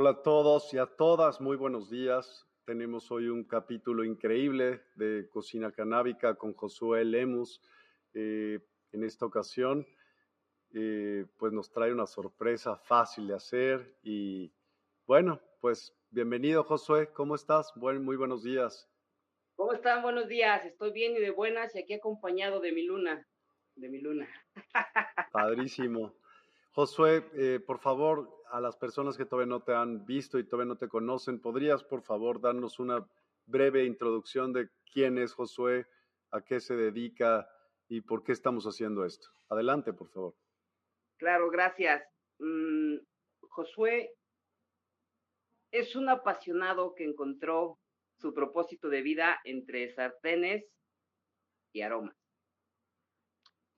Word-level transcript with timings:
Hola 0.00 0.10
a 0.10 0.22
todos 0.22 0.72
y 0.74 0.78
a 0.78 0.86
todas, 0.86 1.40
muy 1.40 1.56
buenos 1.56 1.90
días. 1.90 2.46
Tenemos 2.64 3.10
hoy 3.10 3.30
un 3.30 3.42
capítulo 3.42 4.04
increíble 4.04 4.84
de 4.94 5.28
cocina 5.28 5.72
canábica 5.72 6.36
con 6.36 6.54
Josué 6.54 7.04
Lemus. 7.04 7.60
Eh, 8.14 8.60
en 8.92 9.02
esta 9.02 9.26
ocasión, 9.26 9.84
eh, 10.72 11.26
pues 11.36 11.52
nos 11.52 11.72
trae 11.72 11.92
una 11.92 12.06
sorpresa 12.06 12.76
fácil 12.76 13.26
de 13.26 13.34
hacer 13.34 13.98
y 14.04 14.52
bueno, 15.04 15.40
pues 15.60 15.92
bienvenido 16.10 16.62
Josué, 16.62 17.12
¿cómo 17.12 17.34
estás? 17.34 17.72
Buen, 17.74 18.04
muy 18.04 18.14
buenos 18.14 18.44
días. 18.44 18.88
¿Cómo 19.56 19.72
están? 19.72 20.02
Buenos 20.02 20.28
días, 20.28 20.64
estoy 20.64 20.92
bien 20.92 21.16
y 21.16 21.18
de 21.18 21.32
buenas 21.32 21.74
y 21.74 21.80
aquí 21.80 21.94
acompañado 21.94 22.60
de 22.60 22.70
mi 22.70 22.84
luna, 22.84 23.26
de 23.74 23.88
mi 23.88 24.00
luna. 24.00 24.28
Padrísimo. 25.32 26.14
Josué, 26.70 27.28
eh, 27.34 27.60
por 27.60 27.78
favor, 27.78 28.42
a 28.50 28.60
las 28.60 28.76
personas 28.76 29.16
que 29.16 29.24
todavía 29.24 29.50
no 29.50 29.62
te 29.62 29.74
han 29.74 30.04
visto 30.04 30.38
y 30.38 30.44
todavía 30.44 30.72
no 30.72 30.78
te 30.78 30.88
conocen, 30.88 31.40
¿podrías, 31.40 31.82
por 31.84 32.02
favor, 32.02 32.40
darnos 32.40 32.78
una 32.78 33.06
breve 33.46 33.84
introducción 33.84 34.52
de 34.52 34.68
quién 34.92 35.18
es 35.18 35.34
Josué, 35.34 35.86
a 36.30 36.42
qué 36.42 36.60
se 36.60 36.76
dedica 36.76 37.48
y 37.88 38.02
por 38.02 38.22
qué 38.22 38.32
estamos 38.32 38.64
haciendo 38.64 39.04
esto? 39.04 39.28
Adelante, 39.48 39.92
por 39.92 40.08
favor. 40.10 40.34
Claro, 41.18 41.50
gracias. 41.50 42.04
Mm, 42.38 42.98
Josué 43.40 44.14
es 45.72 45.96
un 45.96 46.08
apasionado 46.08 46.94
que 46.94 47.04
encontró 47.04 47.78
su 48.18 48.34
propósito 48.34 48.88
de 48.88 49.02
vida 49.02 49.40
entre 49.44 49.92
sartenes 49.94 50.64
y 51.72 51.82
aromas. 51.82 52.16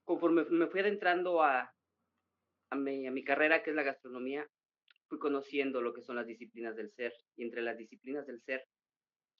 Conforme 0.04 0.44
me 0.50 0.66
fui 0.66 0.80
adentrando 0.80 1.42
a, 1.42 1.72
a 2.70 2.76
mi, 2.76 3.24
carrera, 3.24 3.62
que 3.62 3.70
es 3.70 3.76
la 3.76 3.82
gastronomía, 3.82 4.48
fui 5.08 5.18
conociendo 5.18 5.82
lo 5.82 5.92
que 5.92 6.02
son 6.02 6.16
las 6.16 6.26
disciplinas 6.26 6.76
del 6.76 6.90
ser. 6.92 7.12
Y 7.36 7.42
entre 7.42 7.62
las 7.62 7.76
disciplinas 7.76 8.26
del 8.26 8.40
ser 8.42 8.64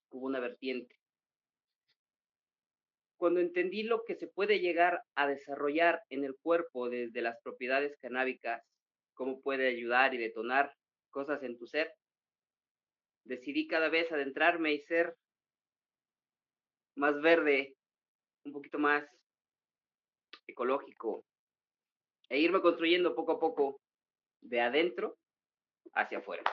hubo 0.09 0.25
una 0.25 0.39
vertiente. 0.39 0.95
Cuando 3.17 3.39
entendí 3.39 3.83
lo 3.83 4.03
que 4.03 4.15
se 4.15 4.27
puede 4.27 4.59
llegar 4.59 5.03
a 5.15 5.27
desarrollar 5.27 6.01
en 6.09 6.25
el 6.25 6.35
cuerpo 6.35 6.89
desde 6.89 7.21
las 7.21 7.39
propiedades 7.41 7.97
canábicas, 8.01 8.63
cómo 9.13 9.41
puede 9.41 9.67
ayudar 9.67 10.13
y 10.13 10.17
detonar 10.17 10.73
cosas 11.11 11.43
en 11.43 11.57
tu 11.57 11.67
ser, 11.67 11.93
decidí 13.23 13.67
cada 13.67 13.89
vez 13.89 14.11
adentrarme 14.11 14.73
y 14.73 14.81
ser 14.81 15.15
más 16.95 17.21
verde, 17.21 17.75
un 18.43 18.53
poquito 18.53 18.79
más 18.79 19.07
ecológico, 20.47 21.23
e 22.31 22.39
irme 22.39 22.61
construyendo 22.61 23.13
poco 23.13 23.33
a 23.33 23.39
poco 23.39 23.81
de 24.39 24.61
adentro 24.61 25.17
hacia 25.93 26.19
afuera. 26.19 26.43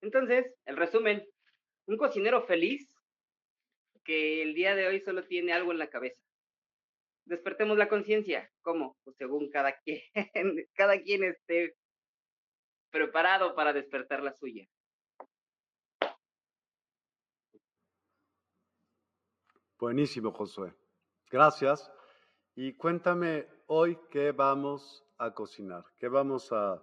Entonces, 0.00 0.46
el 0.64 0.76
resumen, 0.76 1.26
un 1.88 1.96
cocinero 1.96 2.46
feliz 2.46 2.88
que 4.04 4.42
el 4.42 4.54
día 4.54 4.76
de 4.76 4.86
hoy 4.86 5.00
solo 5.00 5.26
tiene 5.26 5.52
algo 5.52 5.72
en 5.72 5.78
la 5.78 5.90
cabeza. 5.90 6.22
Despertemos 7.24 7.76
la 7.76 7.88
conciencia. 7.88 8.48
¿Cómo? 8.62 8.96
Pues 9.02 9.16
según 9.16 9.50
cada 9.50 9.76
quien, 9.80 10.02
cada 10.74 11.02
quien 11.02 11.24
esté 11.24 11.74
preparado 12.92 13.56
para 13.56 13.72
despertar 13.72 14.22
la 14.22 14.34
suya. 14.34 14.68
Buenísimo, 19.80 20.30
Josué. 20.30 20.72
Gracias. 21.28 21.90
Y 22.54 22.76
cuéntame 22.76 23.48
hoy 23.66 23.98
qué 24.12 24.30
vamos 24.30 25.03
cocinar? 25.32 25.84
¿Qué 25.96 26.08
vamos 26.08 26.52
a, 26.52 26.82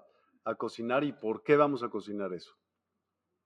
cocinar 0.57 1.03
y 1.03 1.11
por 1.11 1.43
qué 1.43 1.55
vamos 1.55 1.83
a 1.83 1.89
cocinar 1.89 2.33
eso? 2.33 2.55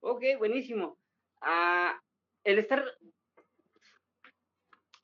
Ok, 0.00 0.22
buenísimo. 0.38 0.98
Ah, 1.40 2.00
el 2.44 2.58
estar, 2.58 2.84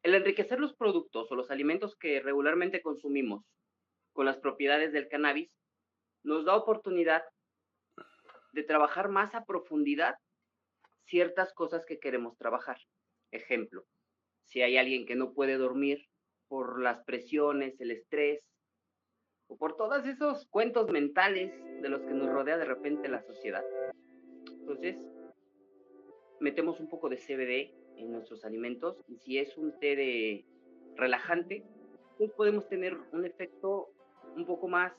el 0.02 0.14
enriquecer 0.14 0.58
los 0.58 0.74
productos 0.74 1.30
o 1.30 1.34
los 1.34 1.50
alimentos 1.50 1.96
que 1.96 2.20
regularmente 2.20 2.80
consumimos 2.80 3.44
con 4.12 4.26
las 4.26 4.38
propiedades 4.38 4.92
del 4.92 5.08
cannabis 5.08 5.50
nos 6.22 6.44
da 6.44 6.56
oportunidad 6.56 7.22
de 8.52 8.62
trabajar 8.62 9.08
más 9.08 9.34
a 9.34 9.44
profundidad 9.44 10.14
ciertas 11.06 11.52
cosas 11.52 11.84
que 11.84 11.98
queremos 11.98 12.36
trabajar. 12.36 12.78
Ejemplo, 13.32 13.84
si 14.44 14.62
hay 14.62 14.76
alguien 14.76 15.06
que 15.06 15.16
no 15.16 15.32
puede 15.32 15.56
dormir 15.56 16.06
por 16.48 16.80
las 16.80 17.02
presiones, 17.04 17.80
el 17.80 17.90
estrés, 17.90 18.51
por 19.56 19.76
todos 19.76 20.06
esos 20.06 20.46
cuentos 20.46 20.90
mentales 20.90 21.52
de 21.80 21.88
los 21.88 22.02
que 22.02 22.14
nos 22.14 22.30
rodea 22.30 22.58
de 22.58 22.64
repente 22.64 23.08
la 23.08 23.22
sociedad. 23.22 23.64
Entonces, 24.60 24.96
metemos 26.40 26.80
un 26.80 26.88
poco 26.88 27.08
de 27.08 27.16
CBD 27.16 27.74
en 27.96 28.12
nuestros 28.12 28.44
alimentos 28.44 28.96
y 29.08 29.16
si 29.16 29.38
es 29.38 29.56
un 29.56 29.78
té 29.78 29.96
de 29.96 30.44
relajante, 30.96 31.64
pues 32.18 32.30
podemos 32.32 32.68
tener 32.68 32.96
un 33.12 33.24
efecto 33.24 33.90
un 34.36 34.46
poco 34.46 34.68
más 34.68 34.92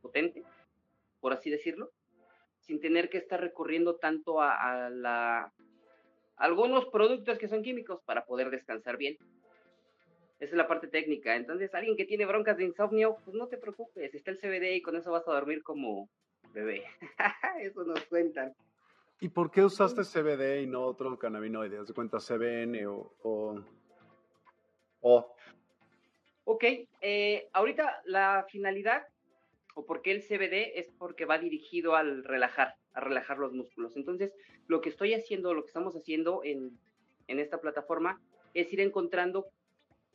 potente, 0.00 0.44
por 1.20 1.32
así 1.32 1.50
decirlo, 1.50 1.90
sin 2.60 2.80
tener 2.80 3.08
que 3.08 3.18
estar 3.18 3.40
recurriendo 3.40 3.96
tanto 3.96 4.40
a, 4.40 5.52
algunos 6.36 6.86
productos 6.86 7.38
que 7.38 7.48
son 7.48 7.62
químicos 7.62 8.00
para 8.04 8.24
poder 8.24 8.50
descansar 8.50 8.96
bien. 8.96 9.16
Esa 10.38 10.50
es 10.50 10.56
la 10.56 10.68
parte 10.68 10.88
técnica. 10.88 11.34
Entonces, 11.34 11.74
alguien 11.74 11.96
que 11.96 12.04
tiene 12.04 12.26
broncas 12.26 12.58
de 12.58 12.64
insomnio, 12.64 13.16
pues 13.24 13.34
no 13.36 13.48
te 13.48 13.56
preocupes, 13.56 14.14
está 14.14 14.30
el 14.30 14.38
CBD 14.38 14.74
y 14.74 14.82
con 14.82 14.96
eso 14.96 15.10
vas 15.10 15.26
a 15.26 15.32
dormir 15.32 15.62
como 15.62 16.10
bebé. 16.52 16.84
eso 17.60 17.84
nos 17.84 18.04
cuentan. 18.04 18.54
¿Y 19.20 19.30
por 19.30 19.50
qué 19.50 19.64
usaste 19.64 20.02
CBD 20.02 20.62
y 20.62 20.66
no 20.66 20.84
otro 20.84 21.18
cannabinoide? 21.18 21.78
¿Has 21.78 21.88
de 21.88 21.94
cuenta 21.94 22.18
CBN 22.18 22.86
o...? 22.86 23.12
o, 25.00 25.36
Ok, 26.48 26.64
eh, 27.00 27.48
ahorita 27.54 28.02
la 28.04 28.46
finalidad 28.48 29.02
o 29.74 29.84
por 29.84 30.00
qué 30.00 30.12
el 30.12 30.22
CBD 30.22 30.78
es 30.78 30.86
porque 30.96 31.24
va 31.24 31.38
dirigido 31.38 31.96
al 31.96 32.22
relajar, 32.22 32.76
a 32.92 33.00
relajar 33.00 33.38
los 33.38 33.52
músculos. 33.52 33.96
Entonces, 33.96 34.32
lo 34.68 34.80
que 34.80 34.90
estoy 34.90 35.14
haciendo, 35.14 35.54
lo 35.54 35.62
que 35.62 35.68
estamos 35.68 35.96
haciendo 35.96 36.42
en, 36.44 36.78
en 37.26 37.40
esta 37.40 37.60
plataforma 37.60 38.20
es 38.54 38.72
ir 38.72 38.80
encontrando 38.80 39.48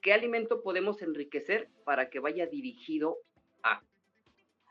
¿qué 0.02 0.14
alimento 0.14 0.62
podemos 0.62 1.02
enriquecer 1.02 1.70
para 1.86 2.10
que 2.10 2.20
vaya 2.20 2.48
dirigido 2.48 3.18
a? 3.64 3.82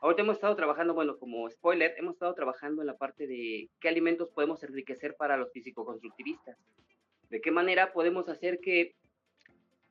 Ahorita 0.01 0.23
hemos 0.23 0.35
estado 0.35 0.55
trabajando, 0.55 0.93
bueno, 0.93 1.17
como 1.17 1.49
spoiler, 1.49 1.93
hemos 1.97 2.13
estado 2.13 2.33
trabajando 2.33 2.81
en 2.81 2.87
la 2.87 2.97
parte 2.97 3.27
de 3.27 3.69
qué 3.79 3.87
alimentos 3.87 4.29
podemos 4.29 4.63
enriquecer 4.63 5.15
para 5.15 5.37
los 5.37 5.51
físico-constructivistas. 5.51 6.57
¿De 7.29 7.39
qué 7.39 7.51
manera 7.51 7.93
podemos 7.93 8.27
hacer 8.27 8.59
que 8.59 8.95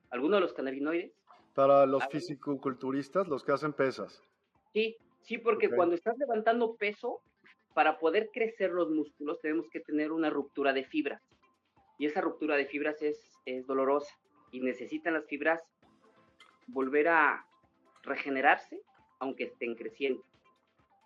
alguno 0.09 0.35
de 0.35 0.41
los 0.41 0.53
cannabinoides... 0.53 1.13
Para 1.55 1.85
los 1.85 2.05
físico-culturistas, 2.07 3.27
los 3.27 3.43
que 3.43 3.53
hacen 3.53 3.73
pesas. 3.73 4.21
Sí, 4.73 4.97
sí, 5.21 5.37
porque 5.37 5.69
cuando 5.69 5.95
estás 5.95 6.17
levantando 6.17 6.75
peso, 6.75 7.21
para 7.73 7.97
poder 7.97 8.29
crecer 8.33 8.71
los 8.71 8.89
músculos 8.89 9.39
tenemos 9.39 9.69
que 9.69 9.79
tener 9.79 10.11
una 10.11 10.29
ruptura 10.29 10.73
de 10.73 10.83
fibras. 10.83 11.21
Y 11.97 12.05
esa 12.05 12.19
ruptura 12.19 12.57
de 12.57 12.65
fibras 12.65 13.01
es, 13.01 13.17
es 13.45 13.65
dolorosa 13.65 14.13
y 14.51 14.59
necesitan 14.59 15.13
las 15.13 15.25
fibras 15.25 15.61
volver 16.67 17.07
a 17.07 17.45
regenerarse, 18.03 18.81
aunque 19.19 19.45
estén 19.45 19.75
creciendo. 19.75 20.23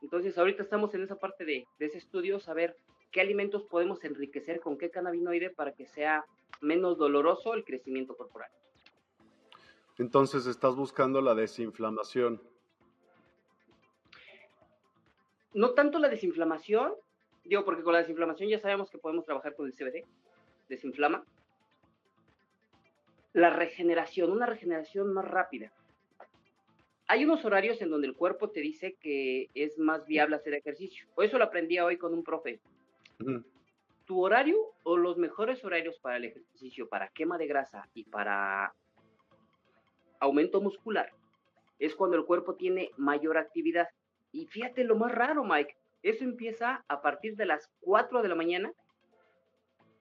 Entonces, 0.01 0.38
ahorita 0.38 0.63
estamos 0.63 0.94
en 0.94 1.03
esa 1.03 1.18
parte 1.18 1.45
de, 1.45 1.65
ese 1.80 1.97
estudio, 1.97 2.39
saber 2.39 2.77
qué 3.12 3.21
alimentos 3.21 3.63
podemos 3.63 4.03
enriquecer 4.03 4.59
con 4.59 4.77
qué 4.77 4.89
cannabinoide 4.89 5.50
para 5.50 5.74
que 5.74 5.86
sea 5.86 6.25
menos 6.62 6.97
doloroso 6.97 7.53
el 7.53 7.63
crecimiento 7.63 8.15
corporal. 8.15 8.50
Entonces, 9.97 10.45
estás 10.45 10.75
buscando 10.75 11.21
la 11.21 11.33
desinflamación. 11.33 12.42
No 15.53 15.71
tanto 15.71 16.00
la 16.00 16.09
desinflamación, 16.09 16.94
digo, 17.45 17.63
porque 17.63 17.83
con 17.83 17.94
la 17.94 18.00
desinflamación 18.00 18.50
ya 18.50 18.59
sabemos 18.59 18.89
que 18.89 18.97
podemos 18.97 19.25
trabajar 19.25 19.56
con 19.56 19.68
el 19.68 19.74
CBD, 19.74 20.06
desinflama, 20.68 21.25
la 23.35 23.49
regeneración, 23.49 24.31
una 24.31 24.45
regeneración 24.45 25.13
más 25.13 25.25
rápida. 25.25 25.73
Hay 27.05 27.25
unos 27.25 27.43
horarios 27.43 27.81
en 27.81 27.89
donde 27.89 28.07
el 28.07 28.15
cuerpo 28.15 28.49
te 28.49 28.61
dice 28.61 28.95
que 28.95 29.49
es 29.53 29.77
más 29.77 30.05
viable 30.05 30.37
hacer 30.37 30.53
ejercicio. 30.53 31.05
O 31.15 31.21
eso 31.21 31.37
lo 31.37 31.43
aprendí 31.43 31.77
hoy 31.77 31.97
con 31.97 32.13
un 32.13 32.23
profe. 32.23 32.61
Tu 34.05 34.23
horario 34.23 34.57
o 34.83 34.95
los 34.95 35.17
mejores 35.17 35.63
horarios 35.65 35.99
para 35.99 36.15
el 36.15 36.25
ejercicio, 36.25 36.87
para 36.87 37.09
quema 37.09 37.37
de 37.37 37.47
grasa 37.47 37.89
y 37.93 38.05
para 38.05 38.73
aumento 40.21 40.61
muscular, 40.61 41.11
es 41.77 41.93
cuando 41.93 42.15
el 42.15 42.23
cuerpo 42.23 42.55
tiene 42.55 42.91
mayor 42.95 43.37
actividad. 43.37 43.89
Y 44.31 44.47
fíjate 44.47 44.85
lo 44.85 44.95
más 44.95 45.13
raro, 45.13 45.43
Mike, 45.43 45.75
eso 46.03 46.23
empieza 46.23 46.85
a 46.87 47.01
partir 47.01 47.35
de 47.35 47.47
las 47.47 47.69
4 47.81 48.21
de 48.21 48.29
la 48.29 48.35
mañana 48.35 48.71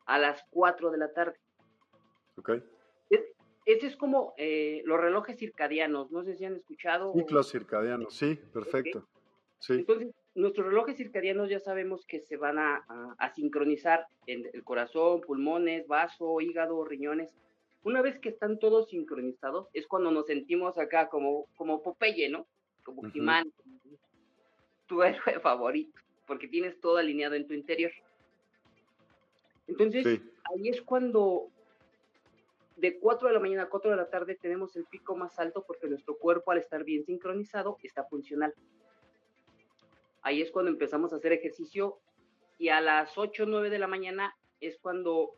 a 0.07 0.19
las 0.19 0.45
4 0.51 0.93
de 0.93 0.99
la 0.99 1.13
tarde. 1.13 1.37
Okay. 2.37 2.63
Ese 3.67 3.87
es 3.87 3.97
como 3.97 4.35
eh, 4.37 4.83
los 4.85 5.01
relojes 5.01 5.39
circadianos, 5.39 6.11
no 6.11 6.23
sé 6.23 6.37
si 6.37 6.45
han 6.45 6.57
escuchado. 6.57 7.13
Ciclos 7.15 7.51
circadianos, 7.51 8.15
sí, 8.15 8.39
perfecto. 8.53 9.09
Sí. 9.59 9.75
Entonces, 9.75 10.15
nuestros 10.35 10.67
relojes 10.67 10.99
circadianos 10.99 11.49
ya 11.49 11.61
sabemos 11.61 12.05
que 12.07 12.21
se 12.21 12.37
van 12.37 12.59
a, 12.59 13.33
sincronizar 13.35 14.07
en 14.27 14.51
el 14.53 14.63
corazón, 14.65 15.23
pulmones, 15.23 15.87
vaso, 15.87 16.41
hígado, 16.43 16.85
riñones. 16.85 17.33
Una 17.85 18.03
vez 18.03 18.19
que 18.19 18.29
están 18.29 18.59
todos 18.59 18.91
sincronizados, 18.91 19.69
es 19.73 19.87
cuando 19.87 20.11
nos 20.11 20.27
sentimos 20.27 20.77
acá 20.79 21.09
como, 21.09 21.47
como 21.57 21.83
Popeye, 21.83 22.29
¿no? 22.29 22.47
Como 22.83 23.03
uh 23.03 23.11
tu 24.87 25.03
héroe 25.03 25.41
favorito, 25.41 25.99
porque 26.27 26.47
tienes 26.47 26.79
todo 26.79 26.99
alineado 26.99 27.35
en 27.35 27.47
tu 27.47 27.55
interior. 27.55 27.91
Entonces, 29.67 30.21
ahí 30.53 30.69
es 30.69 30.83
cuando 30.83 31.49
de 32.77 32.99
4 32.99 33.29
de 33.29 33.35
la 33.35 33.41
mañana 33.41 33.63
a 33.65 33.69
4 33.69 33.91
de 33.91 33.97
la 33.97 34.11
tarde 34.11 34.35
tenemos 34.35 34.77
el 34.77 34.85
pico 34.87 35.15
más 35.17 35.39
alto 35.39 35.65
porque 35.67 35.89
nuestro 35.89 36.17
cuerpo 36.17 36.51
al 36.51 36.59
estar 36.59 36.85
bien 36.85 37.05
sincronizado 37.05 37.79
está 37.83 38.05
funcional. 38.05 38.55
Ahí 40.23 40.43
es 40.43 40.51
cuando 40.51 40.71
empezamos 40.71 41.13
a 41.13 41.17
hacer 41.17 41.33
ejercicio 41.33 41.99
y 42.59 42.71
a 42.71 42.81
las 42.81 43.17
8 43.17 43.45
o 43.45 43.47
9 43.47 43.71
de 43.71 43.79
la 43.79 43.87
mañana 43.87 44.37
es 44.61 44.79
cuando 44.79 45.37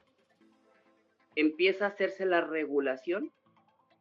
empieza 1.35 1.85
a 1.85 1.88
hacerse 1.88 2.25
la 2.25 2.41
regulación, 2.41 3.33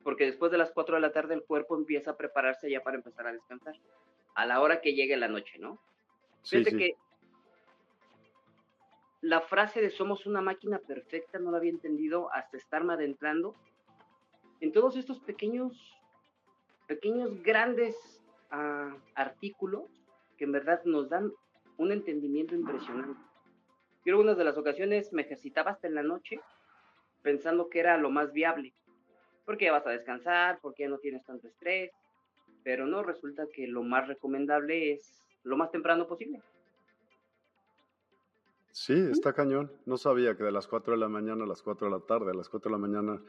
porque 0.03 0.25
después 0.25 0.51
de 0.51 0.57
las 0.57 0.71
4 0.71 0.95
de 0.95 1.01
la 1.01 1.11
tarde 1.11 1.33
el 1.33 1.43
cuerpo 1.43 1.75
empieza 1.75 2.11
a 2.11 2.17
prepararse 2.17 2.69
ya 2.69 2.81
para 2.83 2.97
empezar 2.97 3.27
a 3.27 3.33
descansar, 3.33 3.75
a 4.35 4.45
la 4.45 4.61
hora 4.61 4.79
que 4.79 4.93
llegue 4.93 5.17
la 5.17 5.27
noche, 5.27 5.57
¿no? 5.59 5.79
Sí, 6.43 6.63
que 6.63 6.95
la 9.25 9.41
frase 9.41 9.81
de 9.81 9.89
somos 9.89 10.27
una 10.27 10.39
máquina 10.39 10.77
perfecta 10.77 11.39
no 11.39 11.49
la 11.49 11.57
había 11.57 11.71
entendido 11.71 12.31
hasta 12.31 12.57
estarme 12.57 12.93
adentrando 12.93 13.55
en 14.59 14.71
todos 14.71 14.97
estos 14.97 15.19
pequeños, 15.19 15.99
pequeños, 16.85 17.41
grandes 17.41 17.95
ah, 18.51 18.95
artículos 19.15 19.89
que 20.37 20.43
en 20.43 20.51
verdad 20.51 20.79
nos 20.85 21.09
dan 21.09 21.33
un 21.77 21.91
entendimiento 21.91 22.53
impresionante. 22.53 23.19
Yo 24.05 24.13
algunas 24.13 24.37
de 24.37 24.43
las 24.43 24.59
ocasiones 24.59 25.11
me 25.11 25.23
ejercitaba 25.23 25.71
hasta 25.71 25.87
en 25.87 25.95
la 25.95 26.03
noche 26.03 26.39
pensando 27.23 27.67
que 27.67 27.79
era 27.79 27.97
lo 27.97 28.11
más 28.11 28.31
viable, 28.31 28.75
porque 29.43 29.65
ya 29.65 29.71
vas 29.71 29.87
a 29.87 29.89
descansar, 29.91 30.59
porque 30.61 30.83
ya 30.83 30.89
no 30.89 30.99
tienes 30.99 31.25
tanto 31.25 31.47
estrés, 31.47 31.91
pero 32.63 32.85
no, 32.85 33.01
resulta 33.01 33.47
que 33.51 33.65
lo 33.65 33.81
más 33.81 34.07
recomendable 34.07 34.93
es 34.93 35.23
lo 35.41 35.57
más 35.57 35.71
temprano 35.71 36.05
posible. 36.05 36.43
Sí, 38.75 38.93
está 39.09 39.31
cañón. 39.31 39.71
No 39.85 39.95
sabía 39.95 40.35
que 40.35 40.43
de 40.43 40.51
las 40.51 40.67
4 40.67 40.95
de 40.95 40.99
la 40.99 41.07
mañana 41.07 41.45
a 41.45 41.47
las 41.47 41.61
4 41.61 41.87
de 41.87 41.93
la 41.93 42.05
tarde, 42.05 42.31
a 42.31 42.33
las 42.33 42.49
4 42.49 42.69
de 42.69 42.73
la 42.73 42.77
mañana, 42.77 43.23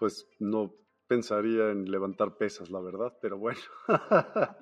pues 0.00 0.28
no 0.40 0.74
pensaría 1.06 1.70
en 1.70 1.88
levantar 1.88 2.36
pesas, 2.36 2.70
la 2.70 2.80
verdad, 2.80 3.16
pero 3.22 3.38
bueno. 3.38 3.60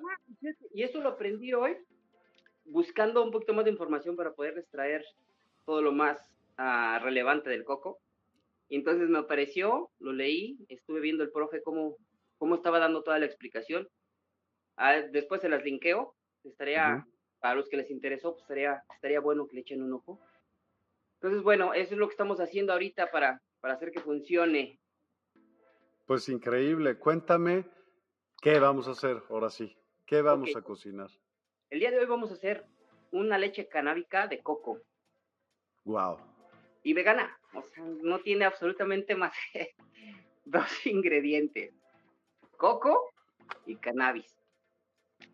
y 0.71 0.83
eso 0.83 1.01
lo 1.01 1.09
aprendí 1.09 1.51
hoy, 1.53 1.77
buscando 2.63 3.23
un 3.23 3.31
poquito 3.31 3.55
más 3.55 3.65
de 3.65 3.71
información 3.71 4.15
para 4.15 4.33
poder 4.33 4.55
extraer 4.59 5.03
todo 5.65 5.81
lo 5.81 5.91
más 5.91 6.23
ah, 6.57 6.99
relevante 7.01 7.49
del 7.49 7.63
coco. 7.63 7.99
Entonces 8.69 9.09
me 9.09 9.17
apareció, 9.17 9.89
lo 9.97 10.13
leí, 10.13 10.59
estuve 10.69 10.99
viendo 10.99 11.23
el 11.23 11.31
profe 11.31 11.63
cómo, 11.63 11.97
cómo 12.37 12.53
estaba 12.53 12.77
dando 12.77 13.01
toda 13.01 13.17
la 13.17 13.25
explicación. 13.25 13.89
Ah, 14.77 14.93
después 15.11 15.41
se 15.41 15.49
las 15.49 15.63
linkeo, 15.63 16.13
estaría 16.43 17.03
para 17.43 17.55
los 17.55 17.67
que 17.67 17.75
les 17.75 17.91
interesó, 17.91 18.31
pues 18.31 18.43
estaría, 18.43 18.85
estaría 18.95 19.19
bueno 19.19 19.45
que 19.45 19.55
le 19.55 19.61
echen 19.63 19.83
un 19.83 19.91
ojo. 19.91 20.17
Entonces, 21.15 21.43
bueno, 21.43 21.73
eso 21.73 21.93
es 21.93 21.99
lo 21.99 22.07
que 22.07 22.13
estamos 22.13 22.39
haciendo 22.39 22.71
ahorita 22.71 23.11
para, 23.11 23.41
para 23.59 23.73
hacer 23.73 23.91
que 23.91 23.99
funcione. 23.99 24.79
Pues 26.05 26.29
increíble. 26.29 26.97
Cuéntame 26.97 27.65
qué 28.41 28.59
vamos 28.59 28.87
a 28.87 28.91
hacer 28.91 29.21
ahora 29.29 29.49
sí. 29.49 29.75
¿Qué 30.05 30.21
vamos 30.21 30.55
a 30.55 30.61
cocinar? 30.61 31.09
El 31.69 31.81
día 31.81 31.91
de 31.91 31.99
hoy 31.99 32.05
vamos 32.05 32.31
a 32.31 32.35
hacer 32.35 32.65
una 33.11 33.37
leche 33.37 33.67
canábica 33.67 34.25
de 34.27 34.41
coco. 34.41 34.79
Wow. 35.83 36.19
Y 36.81 36.93
vegana. 36.93 37.37
O 37.55 37.61
sea, 37.61 37.83
no 37.83 38.21
tiene 38.21 38.45
absolutamente 38.45 39.15
más 39.15 39.35
que 39.51 39.75
dos 40.45 40.85
ingredientes. 40.85 41.75
Coco 42.55 43.11
y 43.65 43.75
cannabis. 43.75 44.33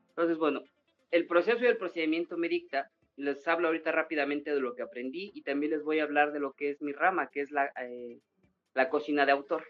Entonces, 0.09 0.39
bueno, 0.39 0.63
el 1.11 1.27
proceso 1.27 1.63
y 1.63 1.67
el 1.67 1.77
procedimiento 1.77 2.37
me 2.37 2.49
dicta. 2.49 2.91
Les 3.15 3.45
hablo 3.47 3.67
ahorita 3.67 3.91
rápidamente 3.91 4.53
de 4.53 4.61
lo 4.61 4.75
que 4.75 4.81
aprendí 4.81 5.31
y 5.33 5.41
también 5.41 5.73
les 5.73 5.83
voy 5.83 5.99
a 5.99 6.03
hablar 6.03 6.31
de 6.31 6.39
lo 6.39 6.53
que 6.53 6.69
es 6.69 6.81
mi 6.81 6.93
rama, 6.93 7.29
que 7.29 7.41
es 7.41 7.51
la, 7.51 7.71
eh, 7.81 8.19
la 8.73 8.89
cocina 8.89 9.25
de 9.25 9.33
autor. 9.33 9.65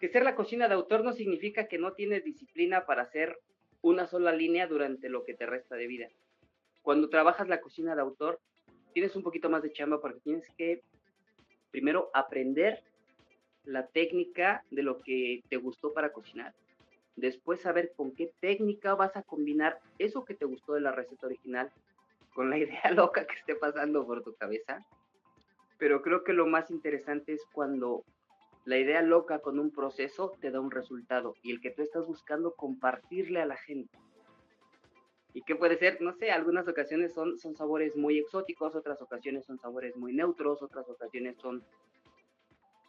Que 0.00 0.08
ser 0.08 0.22
la 0.22 0.34
cocina 0.34 0.66
de 0.66 0.74
autor 0.74 1.04
no 1.04 1.12
significa 1.12 1.68
que 1.68 1.78
no 1.78 1.92
tienes 1.92 2.24
disciplina 2.24 2.86
para 2.86 3.02
hacer 3.02 3.38
una 3.82 4.06
sola 4.06 4.32
línea 4.32 4.66
durante 4.66 5.10
lo 5.10 5.24
que 5.24 5.34
te 5.34 5.44
resta 5.44 5.76
de 5.76 5.86
vida. 5.86 6.08
Cuando 6.80 7.10
trabajas 7.10 7.48
la 7.48 7.60
cocina 7.60 7.94
de 7.94 8.00
autor, 8.00 8.40
tienes 8.94 9.14
un 9.14 9.22
poquito 9.22 9.50
más 9.50 9.62
de 9.62 9.72
chamba 9.72 10.00
porque 10.00 10.20
tienes 10.20 10.48
que 10.56 10.82
primero 11.70 12.10
aprender 12.14 12.82
la 13.64 13.86
técnica 13.88 14.64
de 14.70 14.82
lo 14.82 15.02
que 15.02 15.42
te 15.50 15.56
gustó 15.58 15.92
para 15.92 16.12
cocinar 16.12 16.54
después 17.16 17.60
saber 17.60 17.92
con 17.96 18.14
qué 18.14 18.32
técnica 18.40 18.94
vas 18.94 19.16
a 19.16 19.22
combinar 19.22 19.80
eso 19.98 20.24
que 20.24 20.34
te 20.34 20.44
gustó 20.44 20.74
de 20.74 20.82
la 20.82 20.92
receta 20.92 21.26
original 21.26 21.72
con 22.34 22.50
la 22.50 22.58
idea 22.58 22.90
loca 22.92 23.26
que 23.26 23.34
esté 23.34 23.56
pasando 23.56 24.06
por 24.06 24.22
tu 24.22 24.34
cabeza. 24.34 24.86
Pero 25.78 26.02
creo 26.02 26.24
que 26.24 26.32
lo 26.32 26.46
más 26.46 26.70
interesante 26.70 27.32
es 27.32 27.44
cuando 27.52 28.04
la 28.64 28.78
idea 28.78 29.02
loca 29.02 29.40
con 29.40 29.58
un 29.58 29.70
proceso 29.70 30.32
te 30.40 30.50
da 30.50 30.60
un 30.60 30.70
resultado 30.70 31.34
y 31.42 31.52
el 31.52 31.60
que 31.60 31.70
tú 31.70 31.82
estás 31.82 32.06
buscando 32.06 32.54
compartirle 32.54 33.40
a 33.40 33.46
la 33.46 33.56
gente. 33.56 33.98
¿Y 35.34 35.42
qué 35.42 35.54
puede 35.54 35.76
ser? 35.76 36.00
No 36.00 36.14
sé, 36.14 36.30
algunas 36.30 36.66
ocasiones 36.66 37.12
son, 37.12 37.38
son 37.38 37.54
sabores 37.56 37.94
muy 37.94 38.18
exóticos, 38.18 38.74
otras 38.74 39.00
ocasiones 39.02 39.44
son 39.44 39.58
sabores 39.58 39.94
muy 39.94 40.14
neutros, 40.14 40.62
otras 40.62 40.88
ocasiones 40.88 41.36
son 41.36 41.62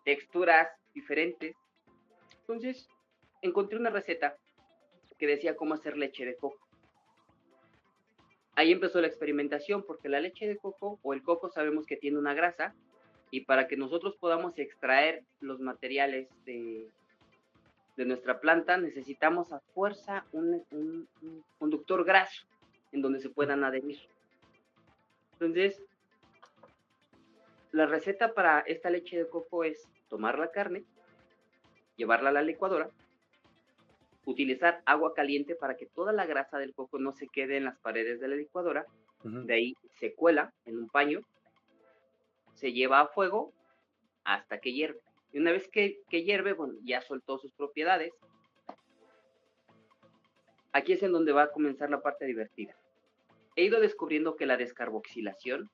texturas 0.06 0.70
diferentes. 0.94 1.58
Entonces, 2.40 2.88
encontré 3.42 3.78
una 3.78 3.90
receta 3.90 4.38
que 5.18 5.28
decía 5.28 5.56
cómo 5.56 5.74
hacer 5.74 5.98
leche 5.98 6.26
de 6.26 6.36
coco. 6.36 6.68
Ahí 8.56 8.72
empezó 8.72 9.02
la 9.02 9.08
experimentación 9.08 9.84
porque 9.84 10.10
la 10.10 10.20
leche 10.20 10.48
de 10.48 10.58
coco 10.58 11.00
o 11.04 11.14
el 11.14 11.22
coco 11.22 11.50
sabemos 11.50 11.86
que 11.86 11.98
tiene 11.98 12.18
una 12.18 12.34
grasa 12.34 12.74
y 13.30 13.42
para 13.42 13.68
que 13.68 13.78
nosotros 13.78 14.16
podamos 14.16 14.58
extraer 14.58 15.24
los 15.42 15.60
materiales 15.60 16.30
de, 16.46 16.90
de 17.98 18.06
nuestra 18.06 18.40
planta 18.40 18.78
necesitamos 18.78 19.52
a 19.52 19.60
fuerza 19.60 20.26
un, 20.32 20.64
un, 20.72 21.08
conductor 21.58 22.06
graso 22.06 22.46
en 22.92 23.02
donde 23.02 23.20
se 23.20 23.30
puedan 23.30 23.64
adherir. 23.64 24.00
Entonces, 25.34 25.84
la 27.72 27.88
receta 27.88 28.34
para 28.34 28.62
esta 28.62 28.90
leche 28.90 29.18
de 29.18 29.28
coco 29.28 29.64
es 29.64 29.88
tomar 30.08 30.40
la 30.40 30.52
carne, 30.52 30.84
llevarla 31.96 32.30
a 32.30 32.34
la 32.34 32.44
licuadora, 32.44 32.90
utilizar 34.28 34.82
agua 34.86 35.14
caliente 35.14 35.56
para 35.56 35.78
que 35.78 35.86
toda 35.86 36.12
la 36.12 36.26
grasa 36.26 36.60
del 36.60 36.74
coco 36.74 37.00
no 37.00 37.14
se 37.14 37.28
quede 37.30 37.56
en 37.56 37.64
las 37.64 37.80
paredes 37.80 38.20
de 38.20 38.28
la 38.28 38.36
licuadora. 38.36 38.86
De 39.24 39.54
ahí 39.54 39.74
se 39.94 40.14
cuela 40.14 40.54
en 40.66 40.78
un 40.78 40.90
paño, 40.90 41.22
se 42.54 42.74
lleva 42.74 43.00
a 43.00 43.08
fuego 43.08 43.54
hasta 44.26 44.60
que 44.60 44.74
hierve. 44.74 45.00
Y 45.32 45.40
una 45.40 45.52
vez 45.52 45.70
que, 45.70 46.02
que 46.10 46.24
hierve, 46.24 46.54
bueno, 46.54 46.74
ya 46.84 47.02
soltó 47.02 47.38
sus 47.38 47.54
propiedades. 47.54 48.14
Aquí 50.74 50.94
es 50.94 51.04
en 51.04 51.14
donde 51.14 51.32
va 51.32 51.44
a 51.44 51.52
comenzar 51.52 51.90
la 51.90 52.02
parte 52.02 52.26
divertida. 52.26 52.76
He 53.56 53.64
ido 53.64 53.80
descubriendo 53.80 54.36
que 54.36 54.46
la 54.46 54.58
descarboxilación 54.58 55.70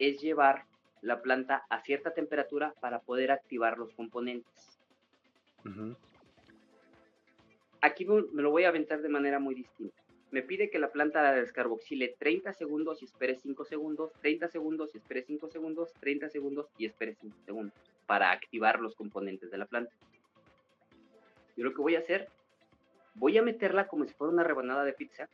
es 0.00 0.20
llevar 0.20 0.64
la 1.02 1.22
planta 1.22 1.64
a 1.70 1.80
cierta 1.82 2.14
temperatura 2.14 2.74
para 2.80 2.98
poder 2.98 3.30
activar 3.30 3.78
los 3.78 3.94
componentes 3.94 4.80
aquí 7.84 8.06
me 8.06 8.42
lo 8.42 8.50
voy 8.50 8.64
a 8.64 8.68
aventar 8.68 9.02
de 9.02 9.08
manera 9.08 9.38
muy 9.38 9.54
distinta. 9.54 10.02
Me 10.30 10.42
pide 10.42 10.70
que 10.70 10.78
la 10.78 10.90
planta 10.90 11.22
la 11.22 11.32
descarboxile 11.32 12.16
30 12.18 12.54
segundos 12.54 13.02
y 13.02 13.04
espere 13.04 13.36
5 13.36 13.64
segundos, 13.64 14.10
30 14.20 14.48
segundos 14.48 14.90
y 14.94 14.98
espere 14.98 15.22
5 15.22 15.48
segundos, 15.48 15.92
30 16.00 16.28
segundos 16.30 16.66
y 16.76 16.86
espere 16.86 17.14
5 17.20 17.36
segundos 17.44 17.74
para 18.06 18.32
activar 18.32 18.80
los 18.80 18.96
componentes 18.96 19.50
de 19.50 19.58
la 19.58 19.66
planta. 19.66 19.92
Yo 21.56 21.64
lo 21.64 21.72
que 21.72 21.82
voy 21.82 21.94
a 21.94 22.00
hacer, 22.00 22.28
voy 23.14 23.38
a 23.38 23.42
meterla 23.42 23.86
como 23.86 24.06
si 24.06 24.14
fuera 24.14 24.32
una 24.32 24.42
rebanada 24.42 24.84
de 24.84 24.92
pizza 24.92 25.28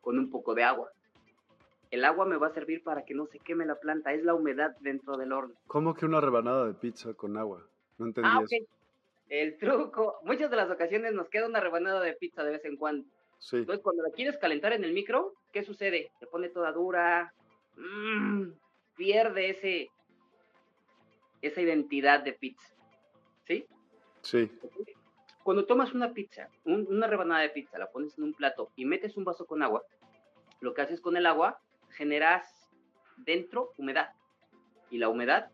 con 0.00 0.18
un 0.18 0.30
poco 0.30 0.54
de 0.54 0.64
agua. 0.64 0.90
El 1.92 2.04
agua 2.04 2.24
me 2.24 2.36
va 2.36 2.48
a 2.48 2.54
servir 2.54 2.82
para 2.82 3.04
que 3.04 3.14
no 3.14 3.26
se 3.26 3.38
queme 3.38 3.64
la 3.64 3.76
planta, 3.76 4.12
es 4.12 4.24
la 4.24 4.34
humedad 4.34 4.76
dentro 4.80 5.16
del 5.16 5.32
horno. 5.32 5.54
¿Cómo 5.68 5.94
que 5.94 6.04
una 6.04 6.20
rebanada 6.20 6.66
de 6.66 6.74
pizza 6.74 7.14
con 7.14 7.36
agua? 7.36 7.64
No 7.98 8.06
entendí 8.06 8.28
ah, 8.32 8.42
eso 8.44 8.66
el 9.28 9.58
truco, 9.58 10.20
muchas 10.22 10.50
de 10.50 10.56
las 10.56 10.70
ocasiones 10.70 11.12
nos 11.12 11.28
queda 11.28 11.46
una 11.46 11.60
rebanada 11.60 12.00
de 12.00 12.14
pizza 12.14 12.44
de 12.44 12.52
vez 12.52 12.64
en 12.64 12.76
cuando. 12.76 13.06
Entonces, 13.52 13.82
cuando 13.82 14.02
la 14.02 14.10
quieres 14.10 14.38
calentar 14.38 14.72
en 14.72 14.84
el 14.84 14.92
micro, 14.92 15.34
¿qué 15.52 15.62
sucede? 15.62 16.10
Se 16.18 16.26
pone 16.26 16.48
toda 16.48 16.72
dura, 16.72 17.34
mmm, 17.76 18.50
pierde 18.96 19.50
ese, 19.50 19.90
esa 21.42 21.60
identidad 21.60 22.20
de 22.20 22.32
pizza. 22.32 22.74
¿Sí? 23.46 23.66
Sí. 24.22 24.50
Cuando 25.42 25.66
tomas 25.66 25.92
una 25.92 26.12
pizza, 26.12 26.48
una 26.64 27.06
rebanada 27.06 27.42
de 27.42 27.50
pizza, 27.50 27.78
la 27.78 27.90
pones 27.90 28.16
en 28.18 28.24
un 28.24 28.34
plato 28.34 28.72
y 28.74 28.84
metes 28.84 29.16
un 29.16 29.24
vaso 29.24 29.46
con 29.46 29.62
agua, 29.62 29.84
lo 30.60 30.74
que 30.74 30.82
haces 30.82 31.00
con 31.00 31.16
el 31.16 31.26
agua, 31.26 31.60
generas 31.90 32.68
dentro 33.18 33.72
humedad. 33.76 34.12
Y 34.90 34.98
la 34.98 35.08
humedad 35.08 35.50